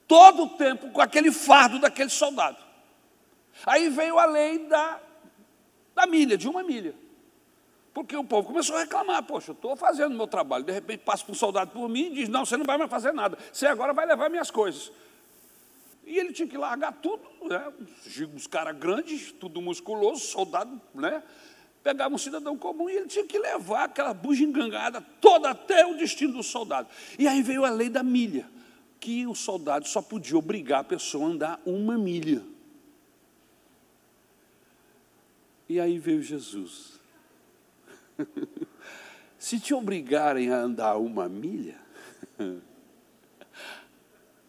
todo 0.08 0.44
o 0.44 0.48
tempo 0.50 0.90
com 0.90 1.00
aquele 1.00 1.30
fardo 1.30 1.78
daquele 1.78 2.10
soldado. 2.10 2.58
Aí 3.66 3.88
veio 3.88 4.18
a 4.18 4.24
lei 4.24 4.66
da, 4.66 4.98
da 5.94 6.06
milha, 6.06 6.36
de 6.38 6.48
uma 6.48 6.62
milha. 6.62 6.94
Porque 7.96 8.14
o 8.14 8.22
povo 8.22 8.48
começou 8.48 8.76
a 8.76 8.80
reclamar, 8.80 9.22
poxa, 9.22 9.52
eu 9.52 9.54
estou 9.54 9.74
fazendo 9.74 10.14
meu 10.14 10.26
trabalho, 10.26 10.62
de 10.62 10.70
repente 10.70 11.00
passa 11.00 11.24
um 11.32 11.34
soldado 11.34 11.70
por 11.70 11.88
mim 11.88 12.08
e 12.08 12.14
diz, 12.16 12.28
não, 12.28 12.44
você 12.44 12.54
não 12.54 12.66
vai 12.66 12.76
mais 12.76 12.90
fazer 12.90 13.10
nada, 13.10 13.38
você 13.50 13.64
agora 13.64 13.94
vai 13.94 14.04
levar 14.04 14.28
minhas 14.28 14.50
coisas. 14.50 14.92
E 16.04 16.18
ele 16.18 16.30
tinha 16.30 16.46
que 16.46 16.58
largar 16.58 16.92
tudo, 16.92 17.22
né? 17.48 17.72
os 18.34 18.46
caras 18.46 18.76
grandes, 18.76 19.32
tudo 19.32 19.62
musculoso, 19.62 20.26
soldado, 20.26 20.78
né? 20.94 21.22
Pegava 21.82 22.14
um 22.14 22.18
cidadão 22.18 22.54
comum 22.58 22.90
e 22.90 22.96
ele 22.96 23.06
tinha 23.06 23.24
que 23.24 23.38
levar 23.38 23.84
aquela 23.84 24.12
bugigangada 24.12 25.00
toda 25.18 25.48
até 25.48 25.86
o 25.86 25.96
destino 25.96 26.34
do 26.34 26.42
soldado. 26.42 26.90
E 27.18 27.26
aí 27.26 27.40
veio 27.40 27.64
a 27.64 27.70
lei 27.70 27.88
da 27.88 28.02
milha, 28.02 28.46
que 29.00 29.26
o 29.26 29.34
soldado 29.34 29.88
só 29.88 30.02
podia 30.02 30.36
obrigar 30.36 30.80
a 30.80 30.84
pessoa 30.84 31.24
a 31.24 31.28
andar 31.28 31.62
uma 31.64 31.96
milha. 31.96 32.42
E 35.66 35.80
aí 35.80 35.98
veio 35.98 36.22
Jesus 36.22 36.95
Se 39.38 39.60
te 39.60 39.74
obrigarem 39.74 40.50
a 40.50 40.58
andar 40.58 40.96
uma 40.96 41.28
milha, 41.28 41.80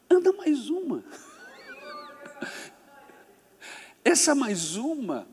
anda 0.09 0.31
mais 0.33 0.69
uma. 0.69 1.03
Essa 4.03 4.33
mais 4.33 4.75
uma 4.75 5.27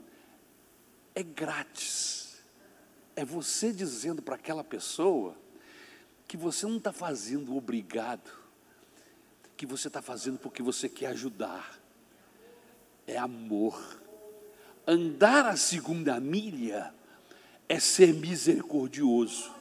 é 1.15 1.23
grátis. 1.23 2.43
É 3.17 3.25
você 3.25 3.73
dizendo 3.73 4.21
para 4.21 4.35
aquela 4.35 4.65
pessoa 4.65 5.37
que 6.27 6.37
você 6.37 6.67
não 6.67 6.79
está 6.79 6.93
fazendo 6.93 7.57
obrigado, 7.57 8.33
que 9.57 9.65
você 9.65 9.87
está 9.87 10.03
fazendo 10.03 10.39
porque 10.39 10.63
você 10.63 10.89
quer 10.89 11.07
ajudar. 11.09 11.79
É 13.07 13.17
amor. 13.17 14.03
Andar 14.87 15.47
a 15.47 15.57
segunda 15.57 16.19
milha 16.19 16.93
é 17.69 17.79
ser 17.79 18.15
misericordioso. 18.15 19.53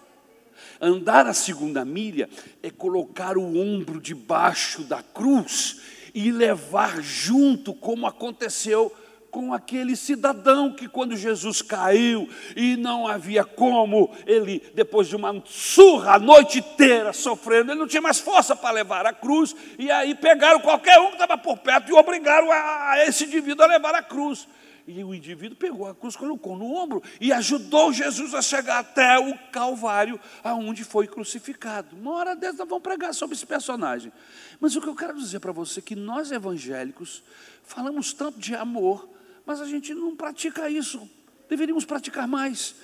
Andar 0.80 1.28
a 1.28 1.34
segunda 1.34 1.86
milha 1.86 2.30
é 2.62 2.70
colocar 2.70 3.38
o 3.38 3.58
ombro 3.58 4.02
debaixo 4.02 4.84
da 4.84 5.02
cruz 5.02 5.82
e 6.14 6.32
levar 6.32 7.02
junto, 7.02 7.74
como 7.74 8.06
aconteceu 8.06 8.94
com 9.34 9.52
aquele 9.52 9.96
cidadão 9.96 10.72
que, 10.72 10.88
quando 10.88 11.18
Jesus 11.18 11.60
caiu 11.64 12.30
e 12.56 12.78
não 12.78 13.08
havia 13.08 13.44
como, 13.44 14.16
ele, 14.28 14.62
depois 14.76 15.08
de 15.08 15.16
uma 15.16 15.42
surra 15.44 16.14
a 16.14 16.20
noite 16.20 16.60
inteira 16.60 17.12
sofrendo, 17.12 17.72
ele 17.72 17.80
não 17.80 17.88
tinha 17.88 18.02
mais 18.02 18.20
força 18.20 18.56
para 18.56 18.70
levar 18.70 19.08
a 19.08 19.12
cruz, 19.12 19.56
e 19.80 19.90
aí 19.90 20.14
pegaram 20.14 20.60
qualquer 20.60 21.00
um 21.00 21.08
que 21.08 21.14
estava 21.14 21.36
por 21.36 21.58
perto 21.58 21.90
e 21.90 21.94
obrigaram 21.94 22.52
a, 22.52 22.92
a 22.92 23.06
esse 23.08 23.24
indivíduo 23.24 23.66
a 23.66 23.70
levar 23.70 23.96
a 23.96 24.04
cruz. 24.04 24.48
E 24.86 25.02
o 25.02 25.16
indivíduo 25.16 25.58
pegou 25.58 25.88
a 25.88 25.96
cruz, 25.96 26.16
colocou 26.16 26.58
no 26.58 26.74
ombro 26.76 27.02
e 27.22 27.32
ajudou 27.32 27.94
Jesus 27.94 28.34
a 28.34 28.42
chegar 28.42 28.80
até 28.80 29.18
o 29.18 29.38
Calvário, 29.50 30.20
aonde 30.44 30.84
foi 30.84 31.08
crucificado. 31.08 31.96
Uma 31.96 32.12
hora 32.14 32.36
dessa 32.36 32.60
nós 32.60 32.70
vamos 32.70 32.84
pregar 32.84 33.14
sobre 33.14 33.36
esse 33.36 33.46
personagem. 33.46 34.12
Mas 34.60 34.76
o 34.76 34.82
que 34.82 34.88
eu 34.88 34.96
quero 34.96 35.18
dizer 35.18 35.40
para 35.40 35.54
você 35.54 35.80
é 35.80 35.84
que 35.84 35.96
nós 35.96 36.32
evangélicos 36.32 37.24
falamos 37.64 38.12
tanto 38.12 38.40
de 38.40 38.54
amor, 38.56 39.08
mas 39.46 39.62
a 39.62 39.66
gente 39.66 39.94
não 39.94 40.16
pratica 40.16 40.70
isso. 40.70 41.10
Deveríamos 41.48 41.86
praticar 41.86 42.28
mais, 42.28 42.76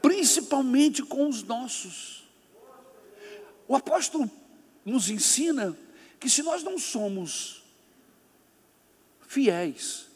principalmente 0.00 1.02
com 1.02 1.28
os 1.28 1.42
nossos. 1.42 2.24
O 3.66 3.74
apóstolo 3.74 4.30
nos 4.84 5.08
ensina 5.08 5.76
que 6.20 6.30
se 6.30 6.42
nós 6.42 6.62
não 6.62 6.78
somos 6.78 7.62
fiéis, 9.26 10.13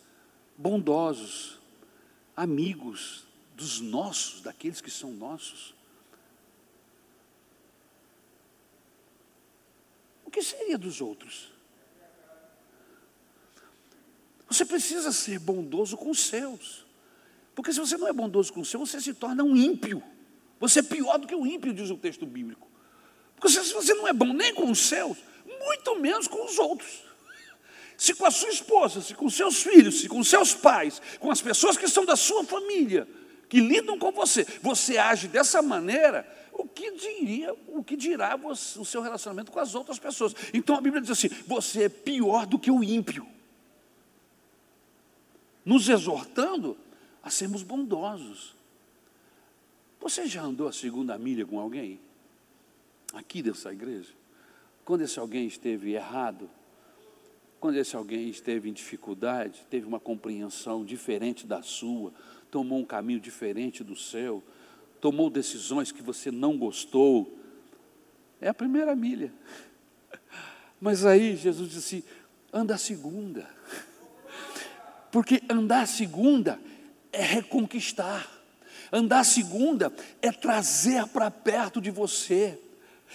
bondosos, 0.58 1.56
amigos 2.36 3.24
dos 3.54 3.80
nossos, 3.80 4.40
daqueles 4.40 4.80
que 4.80 4.90
são 4.90 5.12
nossos, 5.12 5.72
o 10.26 10.30
que 10.30 10.42
seria 10.42 10.76
dos 10.76 11.00
outros? 11.00 11.50
Você 14.48 14.64
precisa 14.64 15.12
ser 15.12 15.38
bondoso 15.38 15.96
com 15.96 16.10
os 16.10 16.20
seus. 16.20 16.84
Porque 17.54 17.72
se 17.72 17.78
você 17.78 17.96
não 17.96 18.08
é 18.08 18.12
bondoso 18.12 18.52
com 18.52 18.60
os 18.60 18.68
seus, 18.68 18.90
você 18.90 19.00
se 19.00 19.14
torna 19.14 19.44
um 19.44 19.56
ímpio. 19.56 20.02
Você 20.58 20.80
é 20.80 20.82
pior 20.82 21.18
do 21.18 21.26
que 21.26 21.34
o 21.34 21.46
ímpio, 21.46 21.72
diz 21.72 21.90
o 21.90 21.96
texto 21.96 22.26
bíblico. 22.26 22.66
Porque 23.36 23.48
se 23.48 23.72
você 23.72 23.94
não 23.94 24.08
é 24.08 24.12
bom 24.12 24.32
nem 24.32 24.54
com 24.54 24.70
os 24.70 24.80
seus, 24.80 25.18
muito 25.44 26.00
menos 26.00 26.26
com 26.26 26.44
os 26.44 26.58
outros. 26.58 27.07
Se 27.98 28.14
com 28.14 28.24
a 28.24 28.30
sua 28.30 28.48
esposa, 28.50 29.02
se 29.02 29.12
com 29.12 29.28
seus 29.28 29.60
filhos, 29.60 30.00
se 30.00 30.08
com 30.08 30.22
seus 30.22 30.54
pais, 30.54 31.02
com 31.18 31.32
as 31.32 31.42
pessoas 31.42 31.76
que 31.76 31.88
são 31.88 32.04
da 32.04 32.14
sua 32.14 32.44
família, 32.44 33.08
que 33.48 33.60
lidam 33.60 33.98
com 33.98 34.12
você, 34.12 34.46
você 34.62 34.96
age 34.96 35.26
dessa 35.26 35.60
maneira, 35.60 36.24
o 36.52 36.64
que 36.64 36.92
diria, 36.92 37.52
o 37.66 37.82
que 37.82 37.96
dirá 37.96 38.36
você, 38.36 38.78
o 38.78 38.84
seu 38.84 39.02
relacionamento 39.02 39.50
com 39.50 39.58
as 39.58 39.74
outras 39.74 39.98
pessoas? 39.98 40.32
Então 40.54 40.76
a 40.76 40.80
Bíblia 40.80 41.02
diz 41.02 41.10
assim: 41.10 41.28
você 41.44 41.84
é 41.84 41.88
pior 41.88 42.46
do 42.46 42.56
que 42.56 42.70
o 42.70 42.84
ímpio 42.84 43.26
nos 45.64 45.88
exortando 45.88 46.78
a 47.20 47.30
sermos 47.30 47.64
bondosos. 47.64 48.54
Você 50.00 50.26
já 50.28 50.42
andou 50.42 50.68
a 50.68 50.72
segunda 50.72 51.18
milha 51.18 51.44
com 51.44 51.58
alguém? 51.58 52.00
Aqui 53.12 53.42
dessa 53.42 53.72
igreja? 53.72 54.12
Quando 54.84 55.02
esse 55.02 55.18
alguém 55.18 55.48
esteve 55.48 55.92
errado, 55.92 56.48
quando 57.60 57.76
esse 57.76 57.96
alguém 57.96 58.28
esteve 58.28 58.68
em 58.68 58.72
dificuldade, 58.72 59.66
teve 59.68 59.86
uma 59.86 59.98
compreensão 59.98 60.84
diferente 60.84 61.46
da 61.46 61.62
sua, 61.62 62.12
tomou 62.50 62.78
um 62.78 62.84
caminho 62.84 63.20
diferente 63.20 63.82
do 63.82 63.96
seu, 63.96 64.42
tomou 65.00 65.28
decisões 65.28 65.90
que 65.90 66.02
você 66.02 66.30
não 66.30 66.56
gostou, 66.56 67.36
é 68.40 68.48
a 68.48 68.54
primeira 68.54 68.94
milha. 68.94 69.32
Mas 70.80 71.04
aí 71.04 71.36
Jesus 71.36 71.70
disse: 71.70 72.04
anda 72.52 72.74
a 72.74 72.78
segunda. 72.78 73.48
Porque 75.10 75.42
andar 75.48 75.86
segunda 75.86 76.60
é 77.12 77.22
reconquistar. 77.22 78.30
Andar 78.92 79.24
segunda 79.24 79.92
é 80.22 80.30
trazer 80.30 81.06
para 81.08 81.30
perto 81.30 81.80
de 81.80 81.90
você. 81.90 82.58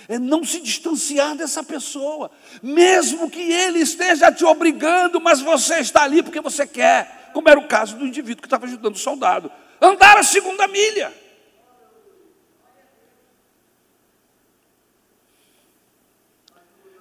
É 0.07 0.19
não 0.19 0.43
se 0.43 0.59
distanciar 0.59 1.35
dessa 1.35 1.63
pessoa, 1.63 2.29
mesmo 2.61 3.29
que 3.29 3.39
ele 3.39 3.79
esteja 3.79 4.31
te 4.31 4.43
obrigando, 4.43 5.21
mas 5.21 5.41
você 5.41 5.79
está 5.79 6.03
ali 6.03 6.21
porque 6.21 6.41
você 6.41 6.67
quer, 6.67 7.31
como 7.33 7.47
era 7.49 7.59
o 7.59 7.67
caso 7.67 7.97
do 7.97 8.05
indivíduo 8.05 8.41
que 8.41 8.47
estava 8.47 8.65
ajudando 8.65 8.95
o 8.95 8.99
soldado. 8.99 9.51
Andar 9.81 10.17
a 10.17 10.23
segunda 10.23 10.67
milha. 10.67 11.13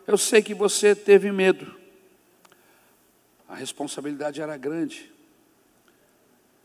Eu 0.07 0.19
sei 0.19 0.43
que 0.43 0.55
você 0.55 0.95
teve 0.95 1.31
medo. 1.31 1.75
A 3.49 3.55
responsabilidade 3.55 4.41
era 4.41 4.57
grande. 4.57 5.13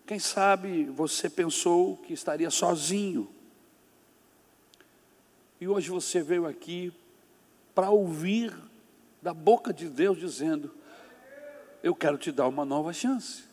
Quem 0.06 0.20
sabe 0.20 0.86
você 0.86 1.30
pensou 1.30 1.98
que 1.98 2.14
estaria 2.14 2.50
sozinho. 2.50 3.30
E 5.60 5.68
hoje 5.68 5.90
você 5.90 6.22
veio 6.22 6.46
aqui 6.46 6.94
para 7.74 7.90
ouvir 7.90 8.54
da 9.22 9.34
boca 9.34 9.74
de 9.74 9.90
Deus 9.90 10.20
dizendo: 10.20 10.72
Eu 11.82 11.96
quero 11.96 12.18
te 12.18 12.32
dar 12.32 12.48
uma 12.48 12.64
nova 12.64 12.94
chance. 12.94 13.44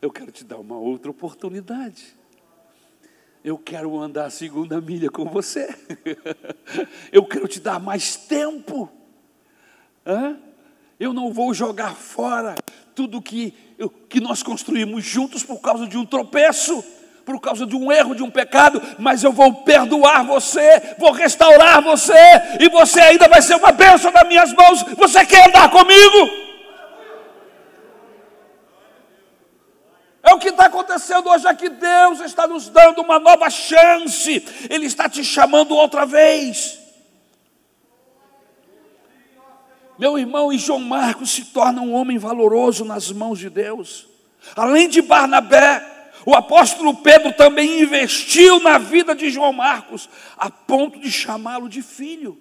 Eu 0.00 0.10
quero 0.10 0.30
te 0.30 0.44
dar 0.44 0.58
uma 0.58 0.76
outra 0.78 1.10
oportunidade. 1.10 2.14
Eu 3.42 3.56
quero 3.56 3.98
andar 3.98 4.26
a 4.26 4.30
segunda 4.30 4.78
milha 4.80 5.10
com 5.10 5.24
você. 5.24 5.74
Eu 7.10 7.24
quero 7.24 7.48
te 7.48 7.60
dar 7.60 7.80
mais 7.80 8.16
tempo. 8.16 8.90
Hã? 10.04 10.38
Eu 11.00 11.12
não 11.12 11.32
vou 11.32 11.54
jogar 11.54 11.94
fora 11.94 12.56
tudo 12.94 13.22
que, 13.22 13.54
que 14.08 14.20
nós 14.20 14.42
construímos 14.42 15.04
juntos 15.04 15.44
por 15.44 15.60
causa 15.60 15.86
de 15.86 15.96
um 15.96 16.04
tropeço, 16.04 16.84
por 17.28 17.38
causa 17.42 17.66
de 17.66 17.76
um 17.76 17.92
erro, 17.92 18.14
de 18.14 18.22
um 18.22 18.30
pecado, 18.30 18.80
mas 18.98 19.22
eu 19.22 19.30
vou 19.30 19.52
perdoar 19.56 20.24
você, 20.24 20.94
vou 20.96 21.12
restaurar 21.12 21.82
você, 21.82 22.14
e 22.58 22.70
você 22.70 22.98
ainda 23.00 23.28
vai 23.28 23.42
ser 23.42 23.56
uma 23.56 23.70
bênção 23.70 24.10
nas 24.10 24.26
minhas 24.26 24.50
mãos. 24.54 24.82
Você 24.96 25.26
quer 25.26 25.46
andar 25.46 25.70
comigo? 25.70 26.48
É 30.22 30.32
o 30.32 30.38
que 30.38 30.48
está 30.48 30.64
acontecendo 30.64 31.28
hoje 31.28 31.46
aqui. 31.46 31.68
Deus 31.68 32.20
está 32.20 32.46
nos 32.46 32.70
dando 32.70 33.02
uma 33.02 33.18
nova 33.18 33.50
chance, 33.50 34.42
Ele 34.70 34.86
está 34.86 35.06
te 35.06 35.22
chamando 35.22 35.76
outra 35.76 36.06
vez. 36.06 36.78
Meu 39.98 40.18
irmão, 40.18 40.50
e 40.50 40.56
João 40.56 40.80
Marcos 40.80 41.28
se 41.28 41.44
torna 41.44 41.82
um 41.82 41.92
homem 41.92 42.16
valoroso 42.16 42.86
nas 42.86 43.12
mãos 43.12 43.38
de 43.38 43.50
Deus. 43.50 44.08
Além 44.56 44.88
de 44.88 45.02
Barnabé, 45.02 45.97
o 46.24 46.34
apóstolo 46.34 46.96
Pedro 46.96 47.32
também 47.32 47.80
investiu 47.80 48.60
na 48.60 48.78
vida 48.78 49.14
de 49.14 49.30
João 49.30 49.52
Marcos, 49.52 50.08
a 50.36 50.50
ponto 50.50 50.98
de 50.98 51.10
chamá-lo 51.10 51.68
de 51.68 51.82
filho. 51.82 52.38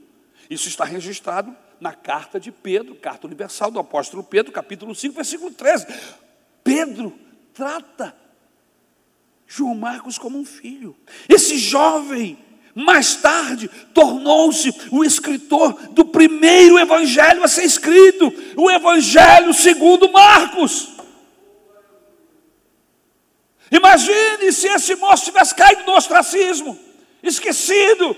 Isso 0.50 0.68
está 0.68 0.86
registrado 0.86 1.56
na 1.80 1.94
carta 1.94 2.40
de 2.40 2.52
Pedro, 2.52 2.96
carta 2.96 3.28
universal 3.28 3.70
do 3.70 3.80
apóstolo 3.80 4.24
Pedro, 4.24 4.52
capítulo 4.52 4.96
5, 4.96 5.16
versículo 5.16 5.52
13. 5.52 5.88
Pedro 6.64 7.18
trata 7.54 8.16
João 9.48 9.76
Marcos 9.76 10.18
como 10.18 10.38
um 10.38 10.46
filho. 10.46 10.96
Esse 11.30 11.58
jovem 11.58 12.38
mais 12.76 13.16
tarde 13.16 13.70
tornou-se 13.94 14.72
o 14.92 15.04
escritor 15.04 15.74
do 15.92 16.06
primeiro 16.06 16.78
evangelho 16.78 17.44
a 17.44 17.48
ser 17.48 17.64
escrito, 17.64 18.32
o 18.56 18.70
evangelho 18.70 19.54
segundo 19.54 20.12
Marcos. 20.12 20.97
Imagine 23.72 24.52
se 24.52 24.68
esse 24.68 24.96
moço 24.96 25.26
tivesse 25.26 25.54
caído 25.54 25.84
no 25.84 25.96
ostracismo, 25.96 26.78
esquecido. 27.22 28.16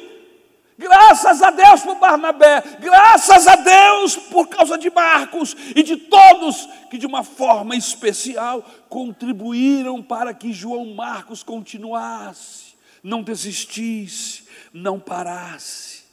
Graças 0.77 1.41
a 1.41 1.51
Deus 1.51 1.81
por 1.81 1.95
Barnabé, 1.95 2.61
graças 2.79 3.47
a 3.47 3.55
Deus 3.57 4.15
por 4.15 4.47
causa 4.47 4.77
de 4.77 4.89
Marcos 4.89 5.53
e 5.75 5.83
de 5.83 5.97
todos 5.97 6.69
que 6.89 6.97
de 6.97 7.05
uma 7.05 7.21
forma 7.21 7.75
especial 7.75 8.63
contribuíram 8.87 10.01
para 10.01 10.33
que 10.33 10.53
João 10.53 10.93
Marcos 10.95 11.43
continuasse, 11.43 12.75
não 13.03 13.21
desistisse, 13.21 14.45
não 14.71 15.01
parasse. 15.01 16.03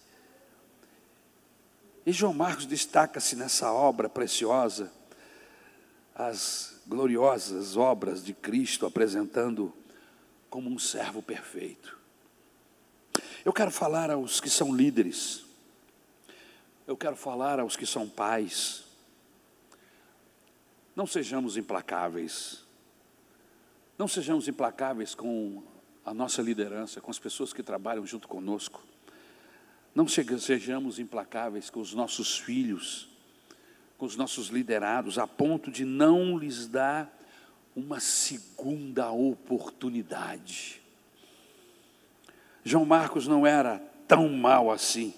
E 2.05 2.11
João 2.11 2.33
Marcos 2.33 2.67
destaca-se 2.67 3.37
nessa 3.37 3.73
obra 3.73 4.09
preciosa, 4.09 4.93
as 6.13 6.76
gloriosas 6.87 7.77
obras 7.77 8.25
de 8.25 8.33
Cristo 8.33 8.87
apresentando 8.87 9.73
como 10.49 10.71
um 10.71 10.79
servo 10.79 11.21
perfeito. 11.21 11.99
Eu 13.45 13.53
quero 13.53 13.71
falar 13.71 14.11
aos 14.11 14.41
que 14.41 14.51
são 14.51 14.75
líderes, 14.75 15.45
eu 16.87 16.97
quero 16.97 17.17
falar 17.17 17.59
aos 17.61 17.77
que 17.77 17.87
são 17.87 18.09
pais. 18.09 18.85
Não 20.95 21.07
sejamos 21.07 21.57
implacáveis, 21.57 22.65
não 23.99 24.09
sejamos 24.09 24.49
implacáveis 24.49 25.15
com 25.15 25.63
a 26.05 26.15
nossa 26.15 26.41
liderança, 26.41 27.01
com 27.01 27.11
as 27.11 27.19
pessoas 27.19 27.53
que 27.53 27.63
trabalham 27.63 28.07
junto 28.07 28.29
conosco. 28.29 28.83
Não 29.95 30.07
sejamos 30.07 30.99
implacáveis 30.99 31.71
com 31.71 31.81
os 31.81 31.95
nossos 31.95 32.39
filhos, 32.39 33.09
com 33.99 34.07
os 34.07 34.17
nossos 34.17 34.49
liderados, 34.49 35.19
a 35.19 35.27
ponto 35.27 35.71
de 35.71 35.85
não 35.85 36.37
lhes 36.37 36.67
dar 36.67 37.13
uma 37.75 38.01
segunda 38.01 39.11
oportunidade. 39.11 40.81
João 42.65 42.85
Marcos 42.85 43.27
não 43.27 43.47
era 43.47 43.79
tão 44.09 44.29
mal 44.29 44.71
assim. 44.71 45.15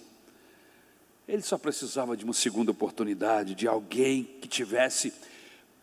Ele 1.27 1.43
só 1.43 1.59
precisava 1.59 2.17
de 2.17 2.25
uma 2.25 2.33
segunda 2.33 2.71
oportunidade, 2.71 3.55
de 3.55 3.67
alguém 3.67 4.25
que 4.25 4.49
tivesse 4.49 5.13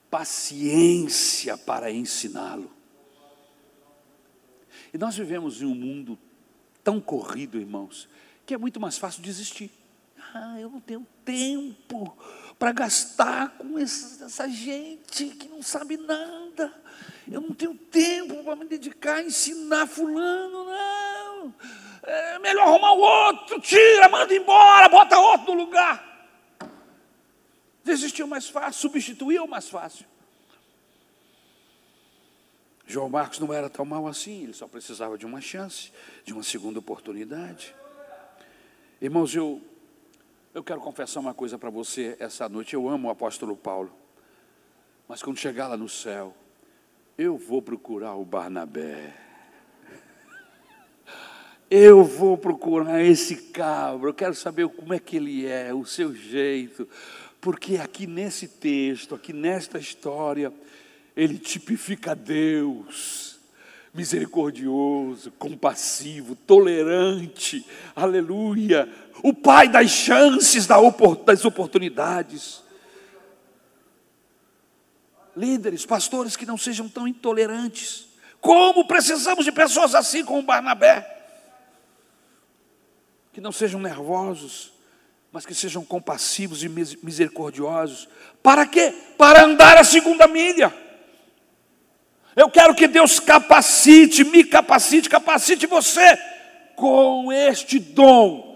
paciência 0.10 1.58
para 1.58 1.92
ensiná-lo. 1.92 2.72
E 4.94 4.98
nós 4.98 5.16
vivemos 5.16 5.62
em 5.62 5.66
um 5.66 5.76
mundo 5.76 6.18
tão 6.84 7.02
corrido, 7.02 7.60
irmãos, 7.60 8.08
que 8.46 8.54
é 8.54 8.58
muito 8.58 8.80
mais 8.80 8.98
fácil 8.98 9.22
desistir. 9.22 9.72
Ah, 10.34 10.60
eu 10.60 10.70
não 10.70 10.80
tenho 10.80 11.06
tempo 11.24 12.18
para 12.58 12.72
gastar 12.72 13.58
com 13.58 13.78
essa 13.78 14.50
gente 14.50 15.26
que 15.28 15.48
não 15.48 15.62
sabe 15.62 15.98
nada. 15.98 16.74
Eu 17.30 17.42
não 17.42 17.54
tenho 17.54 17.76
tempo 17.76 18.44
para 18.44 18.56
me 18.56 18.66
dedicar 18.66 19.16
a 19.16 19.24
ensinar 19.24 19.88
fulano, 19.88 20.66
não. 20.66 21.56
É 22.04 22.40
melhor 22.40 22.68
arrumar 22.68 22.94
o 22.94 23.00
outro, 23.00 23.60
tira, 23.60 24.08
manda 24.10 24.34
embora, 24.34 24.88
bota 24.88 25.18
outro 25.18 25.54
no 25.54 25.64
lugar. 25.64 26.04
Desistir 27.84 28.22
é 28.22 28.26
mais 28.26 28.48
fácil, 28.48 28.82
substituir 28.82 29.38
é 29.38 29.48
mais 29.48 29.70
fácil. 29.70 30.06
João 32.88 33.10
Marcos 33.10 33.40
não 33.40 33.52
era 33.52 33.70
tão 33.70 33.84
mal 33.84 34.08
assim, 34.08 34.44
ele 34.44 34.54
só 34.54 34.68
precisava 34.68 35.18
de 35.18 35.26
uma 35.26 35.42
chance, 35.42 35.92
de 36.24 36.34
uma 36.34 36.44
segunda 36.44 36.78
oportunidade. 36.78 37.76
Irmãos, 39.02 39.36
eu, 39.36 39.62
eu 40.56 40.64
quero 40.64 40.80
confessar 40.80 41.20
uma 41.20 41.34
coisa 41.34 41.60
para 41.60 41.70
você 41.70 42.16
essa 42.18 42.48
noite. 42.48 42.76
Eu 42.76 42.88
amo 42.88 43.10
o 43.10 43.12
apóstolo 43.12 43.58
Paulo, 43.58 43.92
mas 45.06 45.22
quando 45.22 45.38
chegar 45.38 45.68
lá 45.68 45.76
no 45.76 45.90
céu, 45.90 46.34
eu 47.18 47.38
vou 47.38 47.62
procurar 47.62 48.16
o 48.16 48.24
Barnabé. 48.24 49.14
Eu 51.70 52.06
vou 52.06 52.38
procurar 52.38 53.04
esse 53.04 53.36
cabro, 53.52 54.10
eu 54.10 54.14
quero 54.14 54.34
saber 54.34 54.66
como 54.70 54.94
é 54.94 55.00
que 55.00 55.18
ele 55.18 55.46
é, 55.46 55.74
o 55.74 55.84
seu 55.84 56.16
jeito, 56.16 56.88
porque 57.42 57.76
aqui 57.76 58.08
nesse 58.08 58.48
texto, 58.48 59.14
aqui 59.14 59.34
nesta 59.34 59.78
história, 59.78 60.54
ele 61.18 61.38
tipifica 61.38 62.16
Deus, 62.16 63.40
misericordioso, 63.94 65.32
compassivo, 65.32 66.36
tolerante, 66.36 67.66
aleluia, 67.96 68.88
o 69.24 69.34
Pai 69.34 69.68
das 69.68 69.90
chances, 69.90 70.68
das 70.68 71.46
oportunidades. 71.46 72.64
Líderes, 75.36 75.86
pastores 75.86 76.36
que 76.36 76.46
não 76.46 76.58
sejam 76.58 76.88
tão 76.88 77.08
intolerantes. 77.08 78.08
Como 78.40 78.86
precisamos 78.86 79.44
de 79.44 79.52
pessoas 79.52 79.96
assim 79.96 80.24
como 80.24 80.42
Barnabé, 80.42 81.12
que 83.34 83.42
não 83.42 83.52
sejam 83.52 83.82
nervosos, 83.82 84.72
mas 85.32 85.46
que 85.46 85.54
sejam 85.54 85.84
compassivos 85.84 86.64
e 86.64 86.70
misericordiosos. 86.70 88.08
Para 88.42 88.66
quê? 88.66 88.94
Para 89.18 89.44
andar 89.44 89.78
a 89.78 89.84
segunda 89.84 90.28
milha. 90.28 90.74
Eu 92.36 92.50
quero 92.50 92.76
que 92.76 92.88
Deus 92.88 93.20
capacite, 93.20 94.24
me 94.24 94.44
capacite, 94.44 95.10
capacite 95.10 95.66
você 95.66 96.18
com 96.76 97.34
este 97.34 97.80
dom 97.80 98.55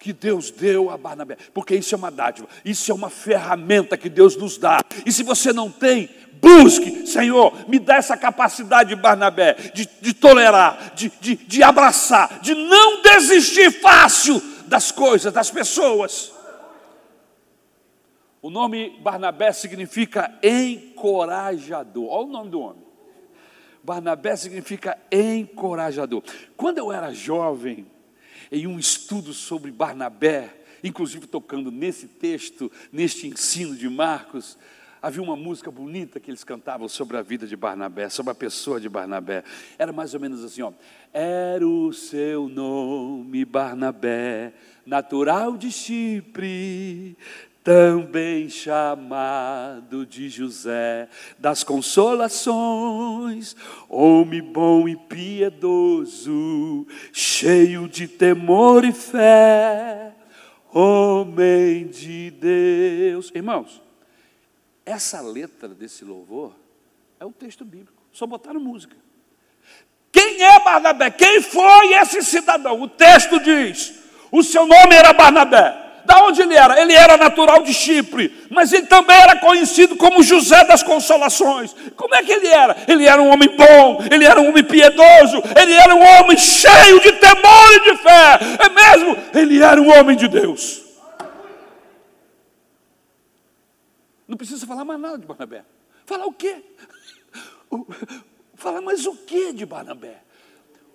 que 0.00 0.14
Deus 0.14 0.50
deu 0.50 0.88
a 0.90 0.96
Barnabé, 0.96 1.36
porque 1.52 1.76
isso 1.76 1.94
é 1.94 1.98
uma 1.98 2.10
dádiva, 2.10 2.48
isso 2.64 2.90
é 2.90 2.94
uma 2.94 3.10
ferramenta 3.10 3.98
que 3.98 4.08
Deus 4.08 4.34
nos 4.34 4.56
dá. 4.56 4.80
E 5.04 5.12
se 5.12 5.22
você 5.22 5.52
não 5.52 5.70
tem, 5.70 6.08
busque, 6.40 7.06
Senhor, 7.06 7.68
me 7.68 7.78
dá 7.78 7.96
essa 7.96 8.16
capacidade 8.16 8.88
de 8.88 8.96
Barnabé, 8.96 9.52
de, 9.74 9.86
de 10.00 10.14
tolerar, 10.14 10.94
de, 10.94 11.12
de, 11.20 11.36
de 11.36 11.62
abraçar, 11.62 12.40
de 12.40 12.54
não 12.54 13.02
desistir 13.02 13.70
fácil 13.70 14.42
das 14.66 14.90
coisas, 14.90 15.32
das 15.34 15.50
pessoas. 15.50 16.32
O 18.40 18.48
nome 18.48 18.98
Barnabé 19.02 19.52
significa 19.52 20.32
encorajador. 20.42 22.08
Olha 22.08 22.26
o 22.26 22.32
nome 22.32 22.50
do 22.50 22.60
homem. 22.60 22.86
Barnabé 23.84 24.34
significa 24.34 24.96
encorajador. 25.12 26.22
Quando 26.56 26.78
eu 26.78 26.90
era 26.90 27.12
jovem, 27.12 27.86
em 28.50 28.66
um 28.66 28.78
estudo 28.78 29.32
sobre 29.32 29.70
Barnabé, 29.70 30.54
inclusive 30.82 31.26
tocando 31.26 31.70
nesse 31.70 32.06
texto, 32.06 32.70
neste 32.92 33.26
ensino 33.26 33.76
de 33.76 33.88
Marcos, 33.88 34.56
havia 35.02 35.22
uma 35.22 35.36
música 35.36 35.70
bonita 35.70 36.20
que 36.20 36.30
eles 36.30 36.44
cantavam 36.44 36.88
sobre 36.88 37.16
a 37.16 37.22
vida 37.22 37.46
de 37.46 37.56
Barnabé, 37.56 38.08
sobre 38.08 38.32
a 38.32 38.34
pessoa 38.34 38.80
de 38.80 38.88
Barnabé. 38.88 39.44
Era 39.78 39.92
mais 39.92 40.14
ou 40.14 40.20
menos 40.20 40.44
assim, 40.44 40.62
ó. 40.62 40.72
Era 41.12 41.66
o 41.66 41.92
seu 41.92 42.48
nome 42.48 43.44
Barnabé, 43.44 44.52
natural 44.84 45.56
de 45.56 45.70
Chipre, 45.70 47.16
também 47.62 48.48
chamado 48.48 50.06
de 50.06 50.28
José 50.28 51.08
das 51.38 51.62
consolações, 51.62 53.54
homem 53.88 54.42
bom 54.42 54.88
e 54.88 54.96
piedoso, 54.96 56.86
cheio 57.12 57.86
de 57.88 58.08
temor 58.08 58.84
e 58.84 58.92
fé, 58.92 60.14
homem 60.72 61.86
de 61.88 62.30
Deus. 62.30 63.30
Irmãos, 63.34 63.82
essa 64.84 65.20
letra 65.20 65.68
desse 65.68 66.04
louvor 66.04 66.54
é 67.18 67.26
o 67.26 67.32
texto 67.32 67.64
bíblico, 67.64 68.02
só 68.10 68.26
botaram 68.26 68.60
música. 68.60 68.96
Quem 70.10 70.42
é 70.42 70.58
Barnabé? 70.64 71.10
Quem 71.10 71.42
foi 71.42 71.92
esse 71.94 72.22
cidadão? 72.22 72.80
O 72.80 72.88
texto 72.88 73.38
diz: 73.38 74.00
o 74.32 74.42
seu 74.42 74.66
nome 74.66 74.94
era 74.94 75.12
Barnabé. 75.12 75.89
Da 76.04 76.24
onde 76.24 76.42
ele 76.42 76.54
era? 76.54 76.80
Ele 76.80 76.92
era 76.92 77.16
natural 77.16 77.62
de 77.62 77.72
Chipre, 77.72 78.46
mas 78.50 78.72
ele 78.72 78.86
também 78.86 79.16
era 79.16 79.38
conhecido 79.38 79.96
como 79.96 80.22
José 80.22 80.64
das 80.64 80.82
Consolações. 80.82 81.74
Como 81.96 82.14
é 82.14 82.22
que 82.22 82.32
ele 82.32 82.48
era? 82.48 82.76
Ele 82.88 83.06
era 83.06 83.20
um 83.20 83.30
homem 83.30 83.48
bom, 83.56 84.02
ele 84.10 84.24
era 84.24 84.40
um 84.40 84.48
homem 84.48 84.64
piedoso, 84.64 85.42
ele 85.60 85.72
era 85.72 85.94
um 85.94 86.02
homem 86.02 86.36
cheio 86.36 87.00
de 87.00 87.12
temor 87.12 87.72
e 87.74 87.80
de 87.90 87.96
fé. 87.98 88.38
É 88.58 88.68
mesmo? 88.68 89.16
Ele 89.34 89.62
era 89.62 89.80
um 89.80 89.90
homem 89.90 90.16
de 90.16 90.28
Deus. 90.28 90.82
Não 94.26 94.36
precisa 94.36 94.64
falar 94.64 94.84
mais 94.84 95.00
nada 95.00 95.18
de 95.18 95.26
Barnabé. 95.26 95.64
Falar 96.06 96.26
o 96.26 96.32
quê? 96.32 96.62
Falar 98.54 98.80
mais 98.80 99.04
o 99.04 99.14
que 99.14 99.52
de 99.52 99.66
Barnabé? 99.66 100.22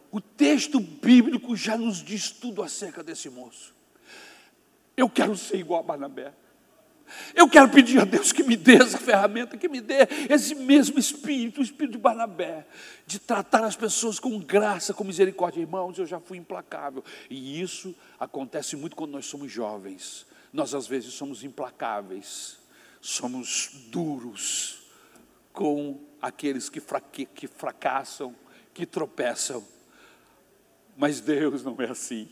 O 0.10 0.22
texto 0.22 0.80
bíblico 0.80 1.53
já 1.56 1.78
nos 1.78 2.01
diz 2.01 2.32
tudo 2.32 2.64
acerca 2.64 3.03
desse 3.03 3.30
moço. 3.30 3.74
Eu 4.95 5.09
quero 5.09 5.35
ser 5.35 5.57
igual 5.57 5.81
a 5.81 5.83
Barnabé. 5.83 6.33
Eu 7.35 7.47
quero 7.47 7.69
pedir 7.69 7.99
a 8.01 8.05
Deus 8.05 8.31
que 8.31 8.43
me 8.43 8.55
dê 8.55 8.75
essa 8.75 8.97
ferramenta, 8.97 9.57
que 9.57 9.69
me 9.69 9.79
dê 9.79 10.07
esse 10.29 10.55
mesmo 10.55 10.97
espírito, 10.97 11.59
o 11.59 11.63
espírito 11.63 11.93
de 11.93 11.97
Barnabé, 11.97 12.65
de 13.05 13.19
tratar 13.19 13.63
as 13.63 13.75
pessoas 13.75 14.19
com 14.19 14.39
graça, 14.39 14.93
com 14.93 15.03
misericórdia. 15.03 15.61
Irmãos, 15.61 15.99
eu 15.99 16.05
já 16.05 16.19
fui 16.19 16.37
implacável. 16.37 17.03
E 17.29 17.61
isso 17.61 17.93
acontece 18.19 18.75
muito 18.75 18.95
quando 18.95 19.11
nós 19.11 19.25
somos 19.27 19.51
jovens. 19.51 20.25
Nós, 20.51 20.73
às 20.73 20.87
vezes, 20.87 21.13
somos 21.13 21.43
implacáveis, 21.43 22.57
somos 23.01 23.69
duros 23.89 24.83
com 25.53 25.99
aqueles 26.21 26.69
que, 26.69 26.79
fraque, 26.79 27.25
que 27.25 27.47
fracassam, 27.47 28.35
que 28.73 28.85
tropeçam. 28.85 29.63
Mas 30.97 31.19
Deus 31.19 31.63
não 31.63 31.75
é 31.79 31.89
assim. 31.89 32.29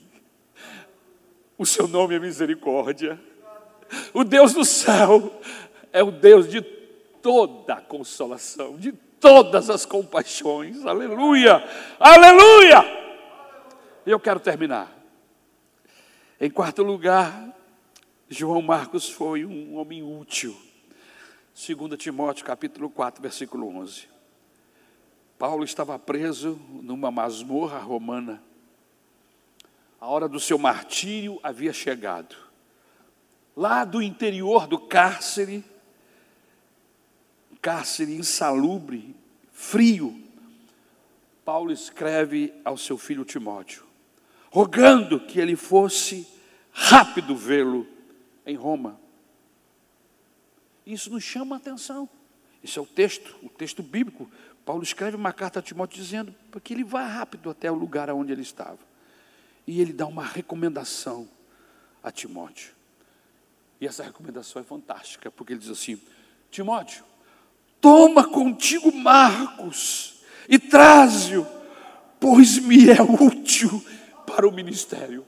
O 1.63 1.65
seu 1.65 1.87
nome 1.87 2.13
é 2.13 2.19
misericórdia. 2.19 3.17
O 4.13 4.25
Deus 4.25 4.51
do 4.51 4.65
céu 4.65 5.39
é 5.93 6.03
o 6.03 6.11
Deus 6.11 6.49
de 6.49 6.61
toda 6.61 7.75
a 7.75 7.81
consolação, 7.81 8.75
de 8.75 8.91
todas 8.91 9.69
as 9.69 9.85
compaixões. 9.85 10.85
Aleluia! 10.85 11.63
Aleluia! 11.97 12.83
E 14.05 14.11
eu 14.11 14.19
quero 14.19 14.41
terminar. 14.41 14.93
Em 16.37 16.49
quarto 16.49 16.83
lugar, 16.83 17.55
João 18.27 18.61
Marcos 18.61 19.09
foi 19.09 19.45
um 19.45 19.77
homem 19.77 20.03
útil. 20.03 20.53
2 21.55 21.97
Timóteo 21.97 22.43
capítulo 22.43 22.89
4, 22.89 23.21
versículo 23.21 23.73
11. 23.77 24.09
Paulo 25.39 25.63
estava 25.63 25.97
preso 25.97 26.59
numa 26.81 27.09
masmorra 27.09 27.79
romana 27.79 28.43
a 30.03 30.07
hora 30.07 30.27
do 30.27 30.37
seu 30.37 30.57
martírio 30.57 31.39
havia 31.41 31.71
chegado. 31.71 32.35
Lá 33.55 33.85
do 33.85 34.01
interior 34.01 34.67
do 34.67 34.77
cárcere, 34.77 35.63
cárcere 37.61 38.13
insalubre, 38.13 39.15
frio, 39.53 40.21
Paulo 41.45 41.71
escreve 41.71 42.53
ao 42.65 42.75
seu 42.75 42.97
filho 42.97 43.23
Timóteo, 43.23 43.85
rogando 44.51 45.21
que 45.21 45.39
ele 45.39 45.55
fosse 45.55 46.27
rápido 46.73 47.33
vê-lo 47.33 47.87
em 48.45 48.57
Roma. 48.57 48.99
Isso 50.85 51.09
nos 51.09 51.23
chama 51.23 51.55
a 51.55 51.59
atenção. 51.59 52.09
Esse 52.61 52.77
é 52.77 52.81
o 52.81 52.85
texto, 52.85 53.37
o 53.41 53.47
texto 53.47 53.81
bíblico. 53.81 54.29
Paulo 54.65 54.83
escreve 54.83 55.15
uma 55.15 55.31
carta 55.31 55.59
a 55.59 55.61
Timóteo 55.61 55.95
dizendo 55.95 56.35
que 56.61 56.73
ele 56.73 56.83
vá 56.83 57.07
rápido 57.07 57.49
até 57.49 57.71
o 57.71 57.75
lugar 57.75 58.09
onde 58.09 58.33
ele 58.33 58.41
estava. 58.41 58.91
E 59.65 59.79
ele 59.79 59.93
dá 59.93 60.05
uma 60.05 60.23
recomendação 60.23 61.27
a 62.01 62.11
Timóteo. 62.11 62.73
E 63.79 63.87
essa 63.87 64.03
recomendação 64.03 64.61
é 64.61 64.65
fantástica, 64.65 65.31
porque 65.31 65.53
ele 65.53 65.59
diz 65.59 65.69
assim: 65.69 65.99
Timóteo, 66.49 67.03
toma 67.81 68.25
contigo 68.27 68.91
Marcos 68.93 70.21
e 70.47 70.59
traze-o, 70.59 71.45
pois 72.19 72.59
me 72.59 72.89
é 72.89 73.01
útil 73.01 73.83
para 74.25 74.47
o 74.47 74.51
ministério. 74.51 75.25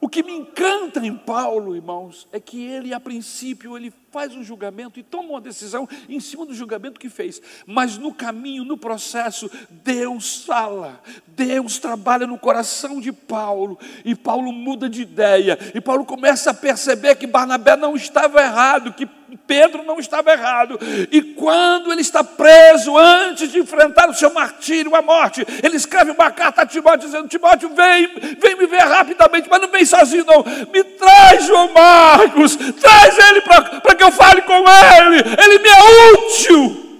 O 0.00 0.08
que 0.08 0.22
me 0.22 0.32
encanta 0.32 1.04
em 1.04 1.14
Paulo, 1.14 1.76
irmãos, 1.76 2.26
é 2.32 2.40
que 2.40 2.64
ele, 2.64 2.94
a 2.94 2.98
princípio, 2.98 3.76
ele 3.76 3.90
faz 4.10 4.34
um 4.34 4.42
julgamento 4.42 4.98
e 4.98 5.04
toma 5.04 5.30
uma 5.30 5.40
decisão 5.40 5.88
em 6.08 6.18
cima 6.18 6.44
do 6.44 6.52
julgamento 6.52 6.98
que 6.98 7.08
fez. 7.08 7.40
Mas 7.64 7.96
no 7.96 8.12
caminho, 8.12 8.64
no 8.64 8.76
processo, 8.76 9.48
Deus 9.70 10.44
fala, 10.44 11.00
Deus 11.28 11.78
trabalha 11.78 12.26
no 12.26 12.36
coração 12.38 13.00
de 13.00 13.12
Paulo, 13.12 13.78
e 14.04 14.16
Paulo 14.16 14.52
muda 14.52 14.88
de 14.88 15.02
ideia, 15.02 15.56
e 15.74 15.80
Paulo 15.80 16.04
começa 16.04 16.50
a 16.50 16.54
perceber 16.54 17.14
que 17.14 17.26
Barnabé 17.26 17.76
não 17.76 17.94
estava 17.94 18.40
errado, 18.40 18.92
que 18.92 19.06
Pedro 19.46 19.82
não 19.84 19.98
estava 19.98 20.32
errado. 20.32 20.78
E 21.10 21.22
quando 21.22 21.92
ele 21.92 22.00
está 22.00 22.22
preso, 22.22 22.96
antes 22.96 23.50
de 23.50 23.58
enfrentar 23.58 24.08
o 24.08 24.14
seu 24.14 24.32
martírio, 24.32 24.94
a 24.94 25.02
morte, 25.02 25.46
ele 25.62 25.76
escreve 25.76 26.10
uma 26.10 26.30
carta 26.30 26.62
a 26.62 26.66
Timóteo 26.66 27.06
dizendo: 27.08 27.28
Timóteo, 27.28 27.68
vem, 27.70 28.08
vem 28.38 28.56
me 28.56 28.66
ver 28.66 28.82
rapidamente, 28.82 29.48
mas 29.50 29.60
não 29.60 29.68
vem 29.68 29.84
sozinho, 29.84 30.24
não. 30.24 30.44
Me 30.72 30.84
traz 30.84 31.46
João 31.46 31.72
Marcos, 31.72 32.56
traz 32.56 33.18
ele 33.18 33.40
para 33.42 33.94
que 34.00 34.04
eu 34.04 34.12
fale 34.12 34.40
com 34.42 34.54
ele. 34.54 35.18
Ele 35.18 35.58
me 35.58 35.68
é 35.68 36.12
útil. 36.12 36.90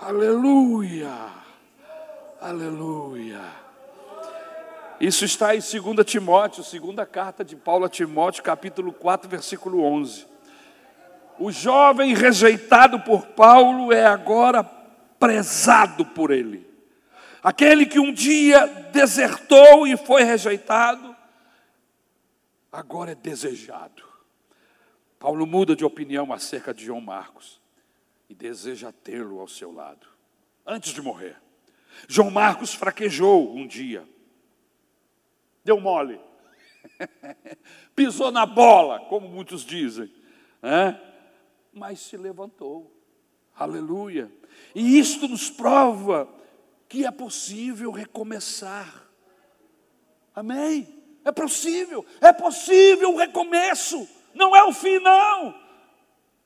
Aleluia, 0.00 1.12
aleluia. 2.40 3.40
Isso 4.98 5.24
está 5.26 5.54
em 5.54 5.58
2 5.58 6.06
Timóteo, 6.06 6.64
segunda 6.64 7.04
carta 7.04 7.44
de 7.44 7.54
Paulo 7.54 7.84
a 7.84 7.88
Timóteo, 7.88 8.42
capítulo 8.42 8.92
4, 8.92 9.28
versículo 9.28 9.84
11. 9.84 10.26
O 11.38 11.52
jovem 11.52 12.14
rejeitado 12.14 13.00
por 13.00 13.26
Paulo 13.26 13.92
é 13.92 14.06
agora 14.06 14.64
prezado 15.20 16.06
por 16.06 16.30
ele. 16.30 16.66
Aquele 17.42 17.84
que 17.84 17.98
um 17.98 18.12
dia 18.12 18.66
desertou 18.92 19.86
e 19.86 19.96
foi 19.96 20.22
rejeitado, 20.22 21.11
agora 22.72 23.12
é 23.12 23.14
desejado. 23.14 24.02
Paulo 25.18 25.46
muda 25.46 25.76
de 25.76 25.84
opinião 25.84 26.32
acerca 26.32 26.72
de 26.72 26.86
João 26.86 27.00
Marcos 27.00 27.60
e 28.28 28.34
deseja 28.34 28.90
tê-lo 28.90 29.38
ao 29.38 29.46
seu 29.46 29.70
lado, 29.70 30.08
antes 30.66 30.92
de 30.92 31.02
morrer. 31.02 31.36
João 32.08 32.30
Marcos 32.30 32.72
fraquejou 32.72 33.54
um 33.54 33.66
dia, 33.66 34.08
deu 35.62 35.78
mole, 35.78 36.18
pisou 37.94 38.32
na 38.32 38.46
bola, 38.46 39.00
como 39.00 39.28
muitos 39.28 39.64
dizem, 39.64 40.12
né? 40.62 41.00
mas 41.72 42.00
se 42.00 42.16
levantou, 42.16 42.90
aleluia. 43.54 44.32
E 44.74 44.98
isto 44.98 45.28
nos 45.28 45.50
prova 45.50 46.28
que 46.88 47.04
é 47.04 47.10
possível 47.10 47.90
recomeçar, 47.90 49.08
amém? 50.34 51.01
É 51.24 51.30
possível, 51.30 52.04
é 52.20 52.32
possível 52.32 53.12
o 53.12 53.16
recomeço, 53.16 54.08
não 54.34 54.54
é 54.56 54.64
o 54.64 54.72
fim, 54.72 54.98
não. 54.98 55.54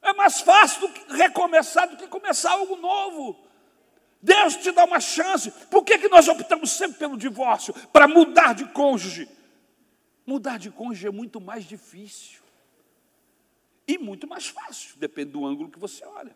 É 0.02 0.12
mais 0.12 0.40
fácil 0.40 0.90
recomeçar 1.08 1.88
do 1.88 1.96
que 1.96 2.06
começar 2.06 2.52
algo 2.52 2.76
novo. 2.76 3.44
Deus 4.22 4.56
te 4.56 4.70
dá 4.72 4.84
uma 4.84 5.00
chance. 5.00 5.50
Por 5.70 5.84
que, 5.84 5.98
que 5.98 6.08
nós 6.08 6.28
optamos 6.28 6.70
sempre 6.70 6.98
pelo 6.98 7.16
divórcio? 7.16 7.74
Para 7.92 8.06
mudar 8.06 8.54
de 8.54 8.64
cônjuge. 8.66 9.28
Mudar 10.26 10.58
de 10.58 10.70
cônjuge 10.70 11.06
é 11.06 11.10
muito 11.10 11.40
mais 11.40 11.64
difícil. 11.64 12.40
E 13.86 13.98
muito 13.98 14.26
mais 14.26 14.48
fácil, 14.48 14.96
depende 14.96 15.30
do 15.30 15.46
ângulo 15.46 15.70
que 15.70 15.78
você 15.78 16.04
olha. 16.04 16.34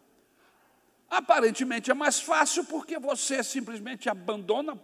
Aparentemente 1.08 1.90
é 1.90 1.94
mais 1.94 2.20
fácil 2.20 2.64
porque 2.64 2.96
você 2.96 3.42
simplesmente 3.42 4.08
abandona, 4.08 4.80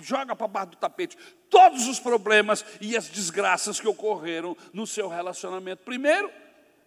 joga 0.00 0.34
para 0.34 0.48
baixo 0.48 0.70
do 0.70 0.76
tapete 0.76 1.16
todos 1.50 1.86
os 1.86 1.98
problemas 1.98 2.64
e 2.80 2.96
as 2.96 3.08
desgraças 3.08 3.80
que 3.80 3.88
ocorreram 3.88 4.56
no 4.72 4.86
seu 4.86 5.08
relacionamento. 5.08 5.82
Primeiro 5.84 6.30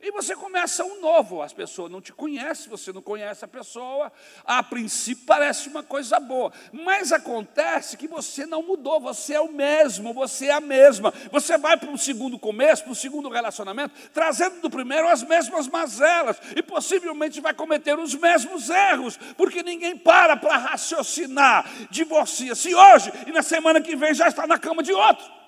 e 0.01 0.11
você 0.11 0.35
começa 0.35 0.83
um 0.83 0.99
novo, 0.99 1.41
as 1.41 1.53
pessoas 1.53 1.91
não 1.91 2.01
te 2.01 2.11
conhecem, 2.11 2.69
você 2.69 2.91
não 2.91 3.01
conhece 3.01 3.45
a 3.45 3.47
pessoa, 3.47 4.11
a 4.43 4.63
princípio 4.63 5.25
parece 5.25 5.69
uma 5.69 5.83
coisa 5.83 6.19
boa, 6.19 6.51
mas 6.71 7.11
acontece 7.11 7.97
que 7.97 8.07
você 8.07 8.45
não 8.45 8.63
mudou, 8.63 8.99
você 8.99 9.35
é 9.35 9.41
o 9.41 9.51
mesmo, 9.51 10.13
você 10.13 10.47
é 10.47 10.53
a 10.53 10.61
mesma. 10.61 11.13
Você 11.31 11.57
vai 11.57 11.77
para 11.77 11.89
um 11.89 11.97
segundo 11.97 12.39
começo, 12.39 12.83
para 12.83 12.91
um 12.91 12.95
segundo 12.95 13.29
relacionamento, 13.29 13.93
trazendo 14.13 14.61
do 14.61 14.69
primeiro 14.69 15.07
as 15.07 15.23
mesmas 15.23 15.67
mazelas, 15.67 16.37
e 16.55 16.63
possivelmente 16.63 17.41
vai 17.41 17.53
cometer 17.53 17.97
os 17.97 18.15
mesmos 18.15 18.69
erros, 18.69 19.17
porque 19.37 19.61
ninguém 19.63 19.97
para 19.97 20.35
para 20.35 20.57
raciocinar, 20.57 21.69
divorcia-se 21.89 22.73
hoje 22.73 23.11
e 23.27 23.31
na 23.31 23.41
semana 23.41 23.81
que 23.81 23.95
vem 23.95 24.13
já 24.13 24.27
está 24.27 24.47
na 24.47 24.57
cama 24.57 24.81
de 24.81 24.93
outro. 24.93 25.40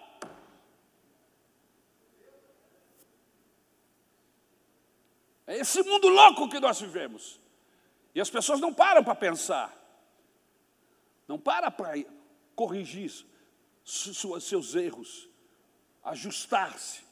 É 5.53 5.59
esse 5.59 5.83
mundo 5.83 6.09
louco 6.09 6.49
que 6.49 6.59
nós 6.59 6.81
vivemos. 6.81 7.39
E 8.15 8.19
as 8.19 8.27
pessoas 8.27 8.59
não 8.59 8.73
param 8.73 9.03
para 9.03 9.13
pensar, 9.13 9.71
não 11.27 11.37
param 11.37 11.71
para 11.71 11.93
corrigir 12.55 13.11
seus 13.83 14.73
erros, 14.73 15.29
ajustar-se 16.03 17.03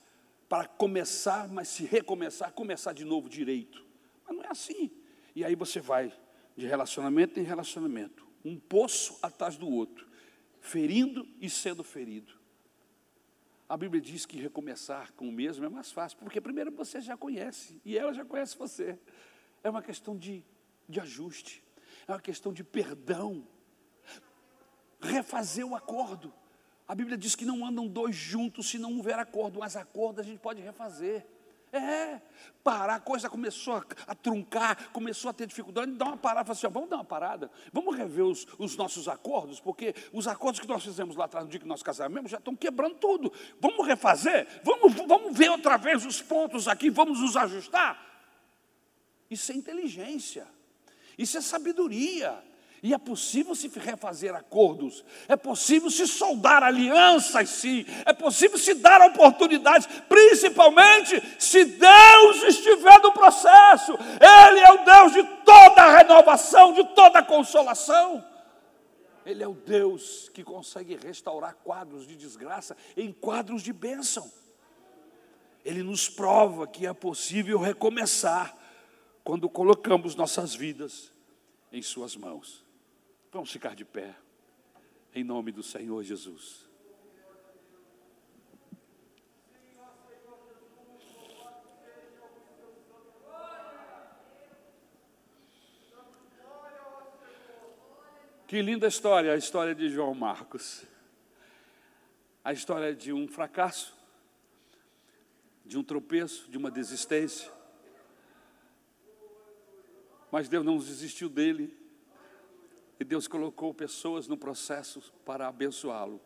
para 0.50 0.68
começar, 0.68 1.48
mas 1.50 1.68
se 1.68 1.86
recomeçar, 1.86 2.52
começar 2.52 2.94
de 2.94 3.06
novo 3.06 3.30
direito. 3.30 3.86
Mas 4.28 4.36
não 4.36 4.44
é 4.44 4.48
assim. 4.50 4.90
E 5.36 5.46
aí 5.46 5.54
você 5.54 5.80
vai 5.80 6.12
de 6.58 6.66
relacionamento 6.66 7.40
em 7.40 7.44
relacionamento, 7.44 8.28
um 8.44 8.58
poço 8.58 9.20
atrás 9.22 9.56
do 9.56 9.70
outro, 9.70 10.08
ferindo 10.60 11.28
e 11.40 11.48
sendo 11.48 11.84
ferido. 11.84 12.41
A 13.72 13.78
Bíblia 13.78 14.02
diz 14.02 14.26
que 14.26 14.36
recomeçar 14.36 15.14
com 15.14 15.30
o 15.30 15.32
mesmo 15.32 15.64
é 15.64 15.70
mais 15.70 15.94
fácil, 15.94 16.18
porque 16.18 16.42
primeiro 16.42 16.70
você 16.74 17.00
já 17.00 17.16
conhece 17.16 17.80
e 17.86 17.98
ela 17.98 18.14
já 18.14 18.26
conhece 18.26 18.58
você. 18.58 19.00
É 19.64 19.70
uma 19.70 19.82
questão 19.82 20.18
de, 20.18 20.44
de 20.90 21.00
ajuste, 21.00 21.64
é 22.06 22.12
uma 22.12 22.20
questão 22.20 22.52
de 22.52 22.66
perdão. 22.66 23.48
Refazer 25.00 25.66
o 25.66 25.74
acordo. 25.74 26.34
A 26.86 26.94
Bíblia 26.94 27.18
diz 27.18 27.34
que 27.34 27.46
não 27.46 27.66
andam 27.66 27.88
dois 27.88 28.14
juntos 28.14 28.70
se 28.70 28.78
não 28.78 28.98
houver 28.98 29.18
acordo, 29.18 29.60
mas 29.60 29.78
acordo 29.78 30.20
a 30.20 30.24
gente 30.24 30.40
pode 30.40 30.62
refazer. 30.62 31.26
É, 31.74 32.20
parar, 32.64 32.96
a 32.96 33.00
coisa 33.00 33.30
começou 33.30 33.76
a, 33.76 33.86
a, 34.08 34.14
truncar, 34.14 34.90
começou 34.92 35.30
a 35.30 35.34
ter 35.34 35.48
dificuldade, 35.48 35.94
dá 35.94 36.06
uma 36.06 36.18
parada, 36.18 36.52
assim, 36.52 36.68
ó, 36.68 36.70
vamos 36.70 36.90
dar 36.90 36.98
uma 36.98 37.06
parada, 37.06 37.50
vamos 37.72 37.96
rever 37.96 38.26
os, 38.26 38.46
os, 38.60 38.76
nossos 38.76 39.08
acordos, 39.08 39.60
porque 39.60 39.96
os 40.12 40.28
acordos 40.28 40.60
que 40.60 40.68
nós 40.68 40.84
fizemos 40.84 41.16
lá 41.16 41.26
atrás, 41.26 41.46
no 41.46 41.52
dia 41.52 41.62
que 41.62 41.68
nós 41.68 41.82
casamos 41.82 42.30
já 42.30 42.38
estão 42.38 42.56
quebrando 42.56 42.96
tudo. 42.96 43.32
Vamos 43.60 43.88
refazer, 43.88 44.48
vamos, 44.64 44.94
vamos 44.94 45.38
ver 45.38 45.50
outra 45.50 45.78
vez 45.78 46.06
os 46.06 46.22
pontos 46.22 46.68
aqui, 46.68 46.90
vamos 46.90 47.22
nos 47.22 47.38
ajustar. 47.38 48.06
Isso 49.30 49.52
é 49.54 49.56
inteligência, 49.56 50.46
isso 51.18 51.38
é 51.38 51.42
sabedoria. 51.42 52.51
E 52.84 52.96
é 52.96 52.98
possível 52.98 53.54
se 53.54 53.68
refazer 53.68 54.34
acordos, 54.34 55.06
é 55.28 55.36
possível 55.36 55.92
se 55.92 56.08
soldar 56.08 56.64
alianças, 56.64 57.48
sim, 57.48 57.86
é 58.08 58.12
possível 58.12 58.58
se 58.58 58.74
dar 58.74 59.00
oportunidades, 59.02 59.88
principalmente 60.10 61.22
se 61.38 61.64
Deus 61.64 62.44
estiver 62.44 63.00
no 63.02 63.12
processo. 63.12 63.94
Ele 63.94 64.60
é 64.62 64.72
o 64.72 64.84
Deus 64.84 65.14
de 65.14 65.24
toda 65.46 65.96
renovação, 65.96 66.74
de 66.74 66.84
toda 66.96 67.24
consolação. 67.24 68.26
Ele 69.24 69.44
é 69.44 69.48
o 69.48 69.54
Deus 69.54 70.30
que 70.30 70.44
consegue 70.44 70.96
restaurar 70.96 71.56
quadros 71.64 72.08
de 72.08 72.16
desgraça 72.16 72.76
em 72.98 73.12
quadros 73.12 73.62
de 73.62 73.72
bênção. 73.72 74.32
Ele 75.64 75.84
nos 75.84 76.10
prova 76.10 76.66
que 76.66 76.88
é 76.88 76.94
possível 76.94 77.60
recomeçar 77.60 78.58
quando 79.24 79.48
colocamos 79.48 80.16
nossas 80.16 80.56
vidas 80.56 81.12
em 81.72 81.84
Suas 81.84 82.16
mãos. 82.16 82.61
Vamos 83.32 83.50
ficar 83.50 83.74
de 83.76 83.86
pé, 83.86 84.14
em 85.16 85.24
nome 85.24 85.54
do 85.54 85.64
Senhor 85.64 86.04
Jesus. 86.04 86.70
Que 98.46 98.62
linda 98.62 98.86
história, 98.86 99.32
a 99.32 99.38
história 99.38 99.74
de 99.74 99.88
João 99.88 100.14
Marcos. 100.14 100.86
A 102.44 102.52
história 102.52 102.94
de 102.94 103.14
um 103.14 103.30
fracasso, 103.30 103.98
de 105.66 105.78
um 105.78 105.84
tropeço, 105.86 106.52
de 106.52 106.58
uma 106.58 106.70
desistência. 106.70 107.50
Mas 110.30 110.50
Deus 110.50 110.66
não 110.66 110.78
desistiu 110.78 111.30
dele. 111.30 111.81
E 113.02 113.04
Deus 113.04 113.28
colocou 113.28 113.74
pessoas 113.74 114.28
no 114.28 114.38
processo 114.38 115.02
para 115.26 115.48
abençoá-lo, 115.48 116.22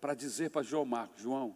para 0.00 0.14
dizer 0.14 0.48
para 0.48 0.62
João 0.62 0.86
Marcos: 0.86 1.22
João, 1.22 1.54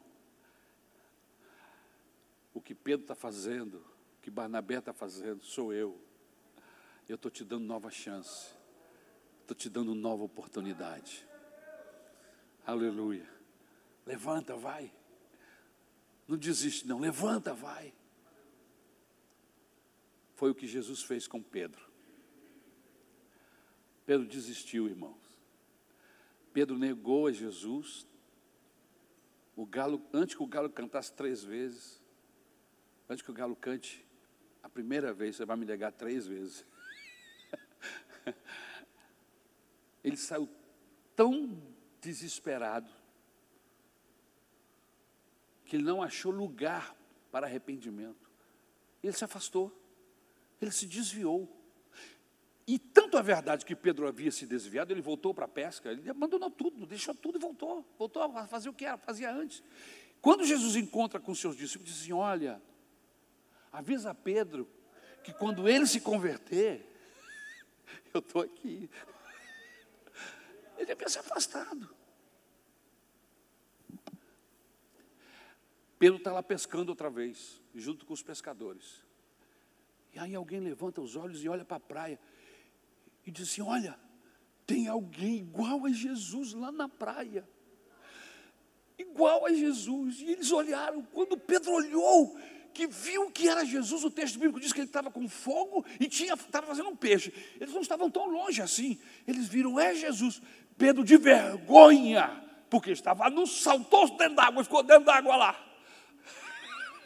o 2.52 2.60
que 2.60 2.74
Pedro 2.74 3.04
está 3.04 3.14
fazendo, 3.14 3.76
o 3.78 4.20
que 4.20 4.30
Barnabé 4.30 4.76
está 4.76 4.92
fazendo, 4.92 5.42
sou 5.42 5.72
eu. 5.72 5.98
Eu 7.08 7.14
estou 7.14 7.30
te 7.30 7.46
dando 7.46 7.64
nova 7.64 7.90
chance, 7.90 8.50
estou 9.40 9.56
te 9.56 9.70
dando 9.70 9.94
nova 9.94 10.24
oportunidade. 10.24 11.26
Aleluia. 12.66 13.26
Levanta, 14.04 14.54
vai. 14.54 14.92
Não 16.26 16.36
desiste, 16.36 16.86
não. 16.86 17.00
Levanta, 17.00 17.54
vai. 17.54 17.94
Foi 20.34 20.50
o 20.50 20.54
que 20.54 20.66
Jesus 20.66 21.02
fez 21.02 21.26
com 21.26 21.42
Pedro. 21.42 21.87
Pedro 24.08 24.26
desistiu, 24.26 24.88
irmãos. 24.88 25.20
Pedro 26.50 26.78
negou 26.78 27.26
a 27.26 27.30
Jesus. 27.30 28.06
O 29.54 29.66
galo, 29.66 30.02
antes 30.14 30.34
que 30.34 30.42
o 30.42 30.46
galo 30.46 30.70
cantasse 30.70 31.12
três 31.12 31.44
vezes, 31.44 32.02
antes 33.06 33.22
que 33.22 33.30
o 33.30 33.34
galo 33.34 33.54
cante 33.54 34.02
a 34.62 34.68
primeira 34.70 35.12
vez, 35.12 35.36
você 35.36 35.44
vai 35.44 35.58
me 35.58 35.66
negar 35.66 35.92
três 35.92 36.26
vezes. 36.26 36.64
Ele 40.02 40.16
saiu 40.16 40.48
tão 41.14 41.62
desesperado 42.00 42.90
que 45.66 45.76
ele 45.76 45.84
não 45.84 46.02
achou 46.02 46.32
lugar 46.32 46.96
para 47.30 47.46
arrependimento. 47.46 48.30
Ele 49.02 49.12
se 49.12 49.22
afastou, 49.22 49.70
ele 50.62 50.70
se 50.70 50.86
desviou. 50.86 51.57
E 52.68 52.78
tanto 52.78 53.16
a 53.16 53.22
verdade 53.22 53.64
que 53.64 53.74
Pedro 53.74 54.06
havia 54.06 54.30
se 54.30 54.44
desviado, 54.44 54.92
ele 54.92 55.00
voltou 55.00 55.32
para 55.32 55.46
a 55.46 55.48
pesca, 55.48 55.90
ele 55.90 56.10
abandonou 56.10 56.50
tudo, 56.50 56.84
deixou 56.84 57.14
tudo 57.14 57.38
e 57.38 57.40
voltou. 57.40 57.82
Voltou 57.98 58.22
a 58.22 58.46
fazer 58.46 58.68
o 58.68 58.74
que 58.74 58.84
era, 58.84 58.98
fazia 58.98 59.32
antes. 59.32 59.62
Quando 60.20 60.44
Jesus 60.44 60.76
encontra 60.76 61.18
com 61.18 61.34
seus 61.34 61.56
discípulos, 61.56 61.90
diz 61.90 62.02
assim: 62.02 62.12
Olha, 62.12 62.60
avisa 63.72 64.14
Pedro 64.14 64.68
que 65.24 65.32
quando 65.32 65.66
ele 65.66 65.86
se 65.86 65.98
converter, 65.98 66.86
eu 68.12 68.18
estou 68.20 68.42
aqui. 68.42 68.90
Ele 70.76 70.92
havia 70.92 71.08
se 71.08 71.18
afastado. 71.18 71.88
Pedro 75.98 76.18
está 76.18 76.32
lá 76.32 76.42
pescando 76.42 76.90
outra 76.90 77.08
vez, 77.08 77.62
junto 77.74 78.04
com 78.04 78.12
os 78.12 78.22
pescadores. 78.22 79.02
E 80.12 80.18
aí 80.18 80.34
alguém 80.34 80.60
levanta 80.60 81.00
os 81.00 81.16
olhos 81.16 81.42
e 81.42 81.48
olha 81.48 81.64
para 81.64 81.78
a 81.78 81.80
praia 81.80 82.20
e 83.28 83.30
diz 83.30 83.50
assim: 83.50 83.62
Olha, 83.62 83.98
tem 84.66 84.88
alguém 84.88 85.36
igual 85.36 85.84
a 85.84 85.90
Jesus 85.90 86.54
lá 86.54 86.72
na 86.72 86.88
praia. 86.88 87.46
Igual 88.98 89.46
a 89.46 89.52
Jesus. 89.52 90.20
E 90.20 90.32
eles 90.32 90.50
olharam, 90.50 91.02
quando 91.02 91.36
Pedro 91.36 91.72
olhou, 91.72 92.40
que 92.72 92.86
viu 92.86 93.30
que 93.30 93.48
era 93.48 93.66
Jesus, 93.66 94.02
o 94.02 94.10
texto 94.10 94.38
bíblico 94.38 94.58
diz 94.58 94.72
que 94.72 94.80
ele 94.80 94.86
estava 94.86 95.10
com 95.10 95.28
fogo 95.28 95.84
e 96.00 96.06
estava 96.06 96.66
fazendo 96.66 96.88
um 96.88 96.96
peixe. 96.96 97.34
Eles 97.60 97.74
não 97.74 97.82
estavam 97.82 98.10
tão 98.10 98.26
longe 98.26 98.62
assim. 98.62 98.98
Eles 99.26 99.46
viram, 99.46 99.78
é 99.78 99.94
Jesus. 99.94 100.40
Pedro, 100.78 101.04
de 101.04 101.18
vergonha, 101.18 102.42
porque 102.70 102.90
estava 102.90 103.28
no 103.28 103.46
saltou 103.46 104.08
dentro 104.16 104.36
d'água, 104.36 104.64
ficou 104.64 104.82
dentro 104.82 105.04
d'água 105.04 105.36
lá. 105.36 105.78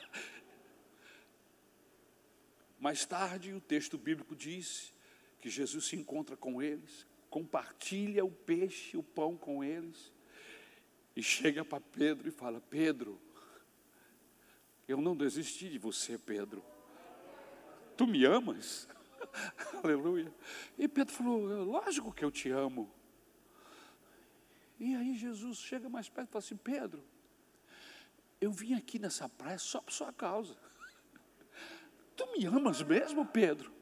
Mais 2.78 3.04
tarde, 3.04 3.52
o 3.52 3.60
texto 3.60 3.98
bíblico 3.98 4.36
diz 4.36 4.92
que 5.42 5.50
Jesus 5.50 5.86
se 5.86 5.96
encontra 5.96 6.36
com 6.36 6.62
eles, 6.62 7.04
compartilha 7.28 8.24
o 8.24 8.30
peixe, 8.30 8.96
o 8.96 9.02
pão 9.02 9.36
com 9.36 9.62
eles, 9.62 10.12
e 11.16 11.22
chega 11.22 11.64
para 11.64 11.80
Pedro 11.80 12.28
e 12.28 12.30
fala: 12.30 12.60
Pedro, 12.60 13.20
eu 14.86 14.98
não 15.00 15.16
desisti 15.16 15.68
de 15.68 15.78
você, 15.78 16.16
Pedro. 16.16 16.64
Tu 17.96 18.06
me 18.06 18.24
amas? 18.24 18.88
Aleluia. 19.82 20.32
E 20.78 20.86
Pedro 20.86 21.12
falou: 21.12 21.64
Lógico 21.64 22.12
que 22.12 22.24
eu 22.24 22.30
te 22.30 22.48
amo. 22.48 22.88
E 24.78 24.94
aí 24.94 25.16
Jesus 25.16 25.58
chega 25.58 25.88
mais 25.88 26.08
perto 26.08 26.28
e 26.28 26.32
fala 26.32 26.44
assim: 26.44 26.56
Pedro, 26.56 27.04
eu 28.40 28.52
vim 28.52 28.74
aqui 28.74 28.96
nessa 28.96 29.28
praia 29.28 29.58
só 29.58 29.80
por 29.80 29.92
sua 29.92 30.12
causa. 30.12 30.56
Tu 32.14 32.24
me 32.38 32.46
amas 32.46 32.80
mesmo, 32.80 33.26
Pedro? 33.26 33.81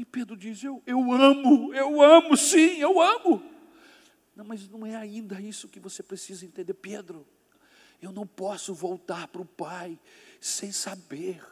E 0.00 0.04
Pedro 0.06 0.34
diz: 0.34 0.64
eu, 0.64 0.82
eu 0.86 1.12
amo, 1.12 1.74
eu 1.74 2.00
amo, 2.00 2.34
sim, 2.34 2.78
eu 2.78 3.02
amo. 3.02 3.42
Não, 4.34 4.46
mas 4.46 4.66
não 4.66 4.86
é 4.86 4.96
ainda 4.96 5.38
isso 5.38 5.68
que 5.68 5.78
você 5.78 6.02
precisa 6.02 6.46
entender, 6.46 6.72
Pedro. 6.72 7.26
Eu 8.00 8.10
não 8.10 8.26
posso 8.26 8.72
voltar 8.72 9.28
para 9.28 9.42
o 9.42 9.44
Pai 9.44 9.98
sem 10.40 10.72
saber 10.72 11.42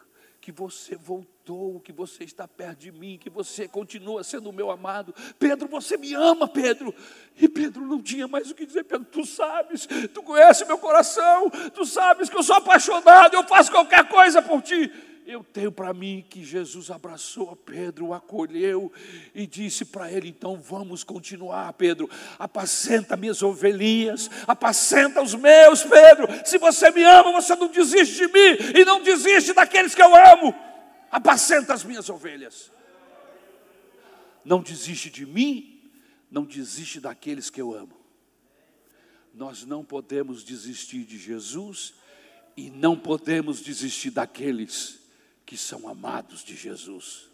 que 0.41 0.51
você 0.51 0.97
voltou, 0.97 1.79
que 1.79 1.93
você 1.93 2.25
está 2.25 2.49
perto 2.49 2.79
de 2.79 2.91
mim, 2.91 3.19
que 3.19 3.29
você 3.29 3.69
continua 3.69 4.25
sendo 4.25 4.51
meu 4.51 4.71
amado. 4.71 5.15
Pedro, 5.39 5.69
você 5.69 5.99
me 5.99 6.15
ama, 6.15 6.49
Pedro. 6.49 6.95
E 7.39 7.47
Pedro 7.51 7.87
não 7.87 8.01
tinha 8.01 8.27
mais 8.27 8.51
o 8.51 8.55
que 8.55 8.65
dizer. 8.65 8.85
Pedro, 8.85 9.07
tu 9.13 9.27
sabes, 9.27 9.87
tu 10.15 10.23
conheces 10.23 10.67
meu 10.67 10.79
coração, 10.79 11.51
tu 11.75 11.85
sabes 11.85 12.31
que 12.31 12.37
eu 12.39 12.43
sou 12.43 12.57
apaixonado, 12.57 13.35
eu 13.35 13.47
faço 13.47 13.71
qualquer 13.71 14.09
coisa 14.09 14.41
por 14.41 14.63
ti. 14.63 14.91
Eu 15.29 15.45
tenho 15.45 15.71
para 15.71 15.93
mim 15.93 16.25
que 16.27 16.43
Jesus 16.43 16.91
abraçou 16.91 17.51
a 17.51 17.55
Pedro, 17.55 18.07
o 18.07 18.15
acolheu 18.15 18.91
e 19.35 19.47
disse 19.47 19.85
para 19.85 20.11
ele: 20.11 20.31
então 20.31 20.57
vamos 20.59 21.05
continuar, 21.05 21.71
Pedro. 21.75 22.09
Apacenta 22.39 23.15
minhas 23.15 23.43
ovelhinhas, 23.43 24.31
apacenta 24.47 25.21
os 25.21 25.35
meus, 25.35 25.83
Pedro. 25.83 26.29
Se 26.47 26.57
você 26.57 26.91
me 26.91 27.05
ama, 27.05 27.31
você 27.31 27.55
não 27.55 27.69
desiste 27.69 28.27
de 28.27 28.33
mim 28.33 28.57
e 28.75 28.87
não 28.87 29.03
desiste 29.03 29.53
daqueles 29.53 29.95
que 29.95 30.01
eu 30.01 30.17
amo. 30.17 30.55
Apacenta 31.11 31.75
as 31.75 31.85
minhas 31.85 32.09
ovelhas. 32.09 32.73
Não 34.43 34.63
desiste 34.63 35.11
de 35.11 35.27
mim, 35.27 35.91
não 36.31 36.45
desiste 36.47 37.01
daqueles 37.01 37.51
que 37.51 37.61
eu 37.61 37.75
amo. 37.75 38.01
Nós 39.35 39.67
não 39.67 39.85
podemos 39.85 40.43
desistir 40.43 41.05
de 41.05 41.19
Jesus 41.19 41.93
e 42.57 42.71
não 42.71 42.99
podemos 42.99 43.61
desistir 43.61 44.09
daqueles 44.09 45.07
que 45.49 45.57
são 45.57 45.89
amados 45.89 46.45
de 46.45 46.55
Jesus. 46.55 47.31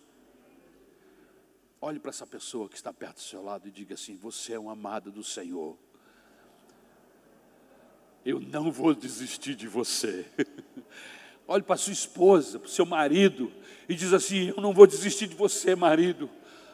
Olhe 1.80 1.98
para 1.98 2.10
essa 2.10 2.24
pessoa 2.24 2.68
que 2.68 2.76
está 2.76 2.92
perto 2.92 3.16
do 3.16 3.22
seu 3.22 3.42
lado 3.42 3.66
e 3.66 3.72
diga 3.72 3.94
assim: 3.94 4.14
Você 4.14 4.52
é 4.52 4.58
um 4.58 4.70
amado 4.70 5.10
do 5.10 5.24
Senhor. 5.24 5.76
Eu 8.24 8.38
não 8.38 8.70
vou 8.70 8.94
desistir 8.94 9.56
de 9.56 9.66
você. 9.66 10.24
Olhe 11.48 11.64
para 11.64 11.76
sua 11.76 11.92
esposa, 11.92 12.60
para 12.60 12.68
o 12.68 12.70
seu 12.70 12.86
marido, 12.86 13.52
e 13.88 13.96
diz 13.96 14.12
assim: 14.12 14.52
Eu 14.56 14.62
não 14.62 14.72
vou 14.72 14.86
desistir 14.86 15.26
de 15.26 15.34
você, 15.34 15.74
marido. 15.74 16.30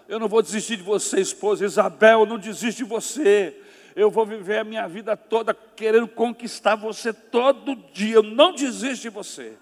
Eu 0.07 0.19
não 0.19 0.29
vou 0.29 0.43
desistir 0.43 0.77
de 0.77 0.83
você, 0.83 1.23
esposa. 1.23 1.65
Isabel, 1.65 2.21
eu 2.21 2.27
não 2.27 2.39
desisto 2.39 2.85
de 2.85 2.85
você. 2.85 3.59
Eu 3.97 4.11
vou 4.11 4.27
viver 4.27 4.59
a 4.59 4.65
minha 4.65 4.87
vida 4.87 5.17
toda 5.17 5.55
querendo 5.55 6.07
conquistar 6.07 6.77
você 6.77 7.15
todo 7.15 7.75
dia. 7.95 8.17
Eu 8.17 8.23
não 8.23 8.53
desisto 8.53 9.01
de 9.01 9.09
você. 9.09 9.57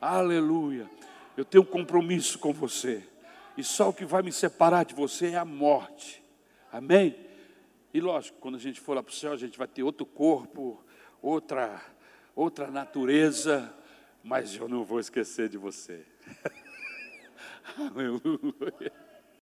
Aleluia. 0.00 0.90
Eu 1.36 1.44
tenho 1.44 1.62
um 1.62 1.66
compromisso 1.66 2.38
com 2.38 2.52
você. 2.52 3.06
E 3.56 3.64
só 3.64 3.88
o 3.88 3.92
que 3.92 4.04
vai 4.04 4.22
me 4.22 4.32
separar 4.32 4.84
de 4.84 4.94
você 4.94 5.28
é 5.28 5.36
a 5.36 5.44
morte. 5.44 6.22
Amém? 6.72 7.16
E 7.92 8.00
lógico, 8.00 8.38
quando 8.40 8.56
a 8.56 8.60
gente 8.60 8.80
for 8.80 8.94
lá 8.94 9.02
para 9.02 9.10
o 9.10 9.14
céu, 9.14 9.32
a 9.32 9.36
gente 9.36 9.56
vai 9.56 9.68
ter 9.68 9.82
outro 9.82 10.04
corpo, 10.04 10.84
outra, 11.22 11.80
outra 12.34 12.70
natureza, 12.70 13.72
mas 14.22 14.56
eu 14.56 14.68
não 14.68 14.84
vou 14.84 14.98
esquecer 14.98 15.48
de 15.48 15.56
você. 15.56 16.04
Aleluia. 17.78 19.03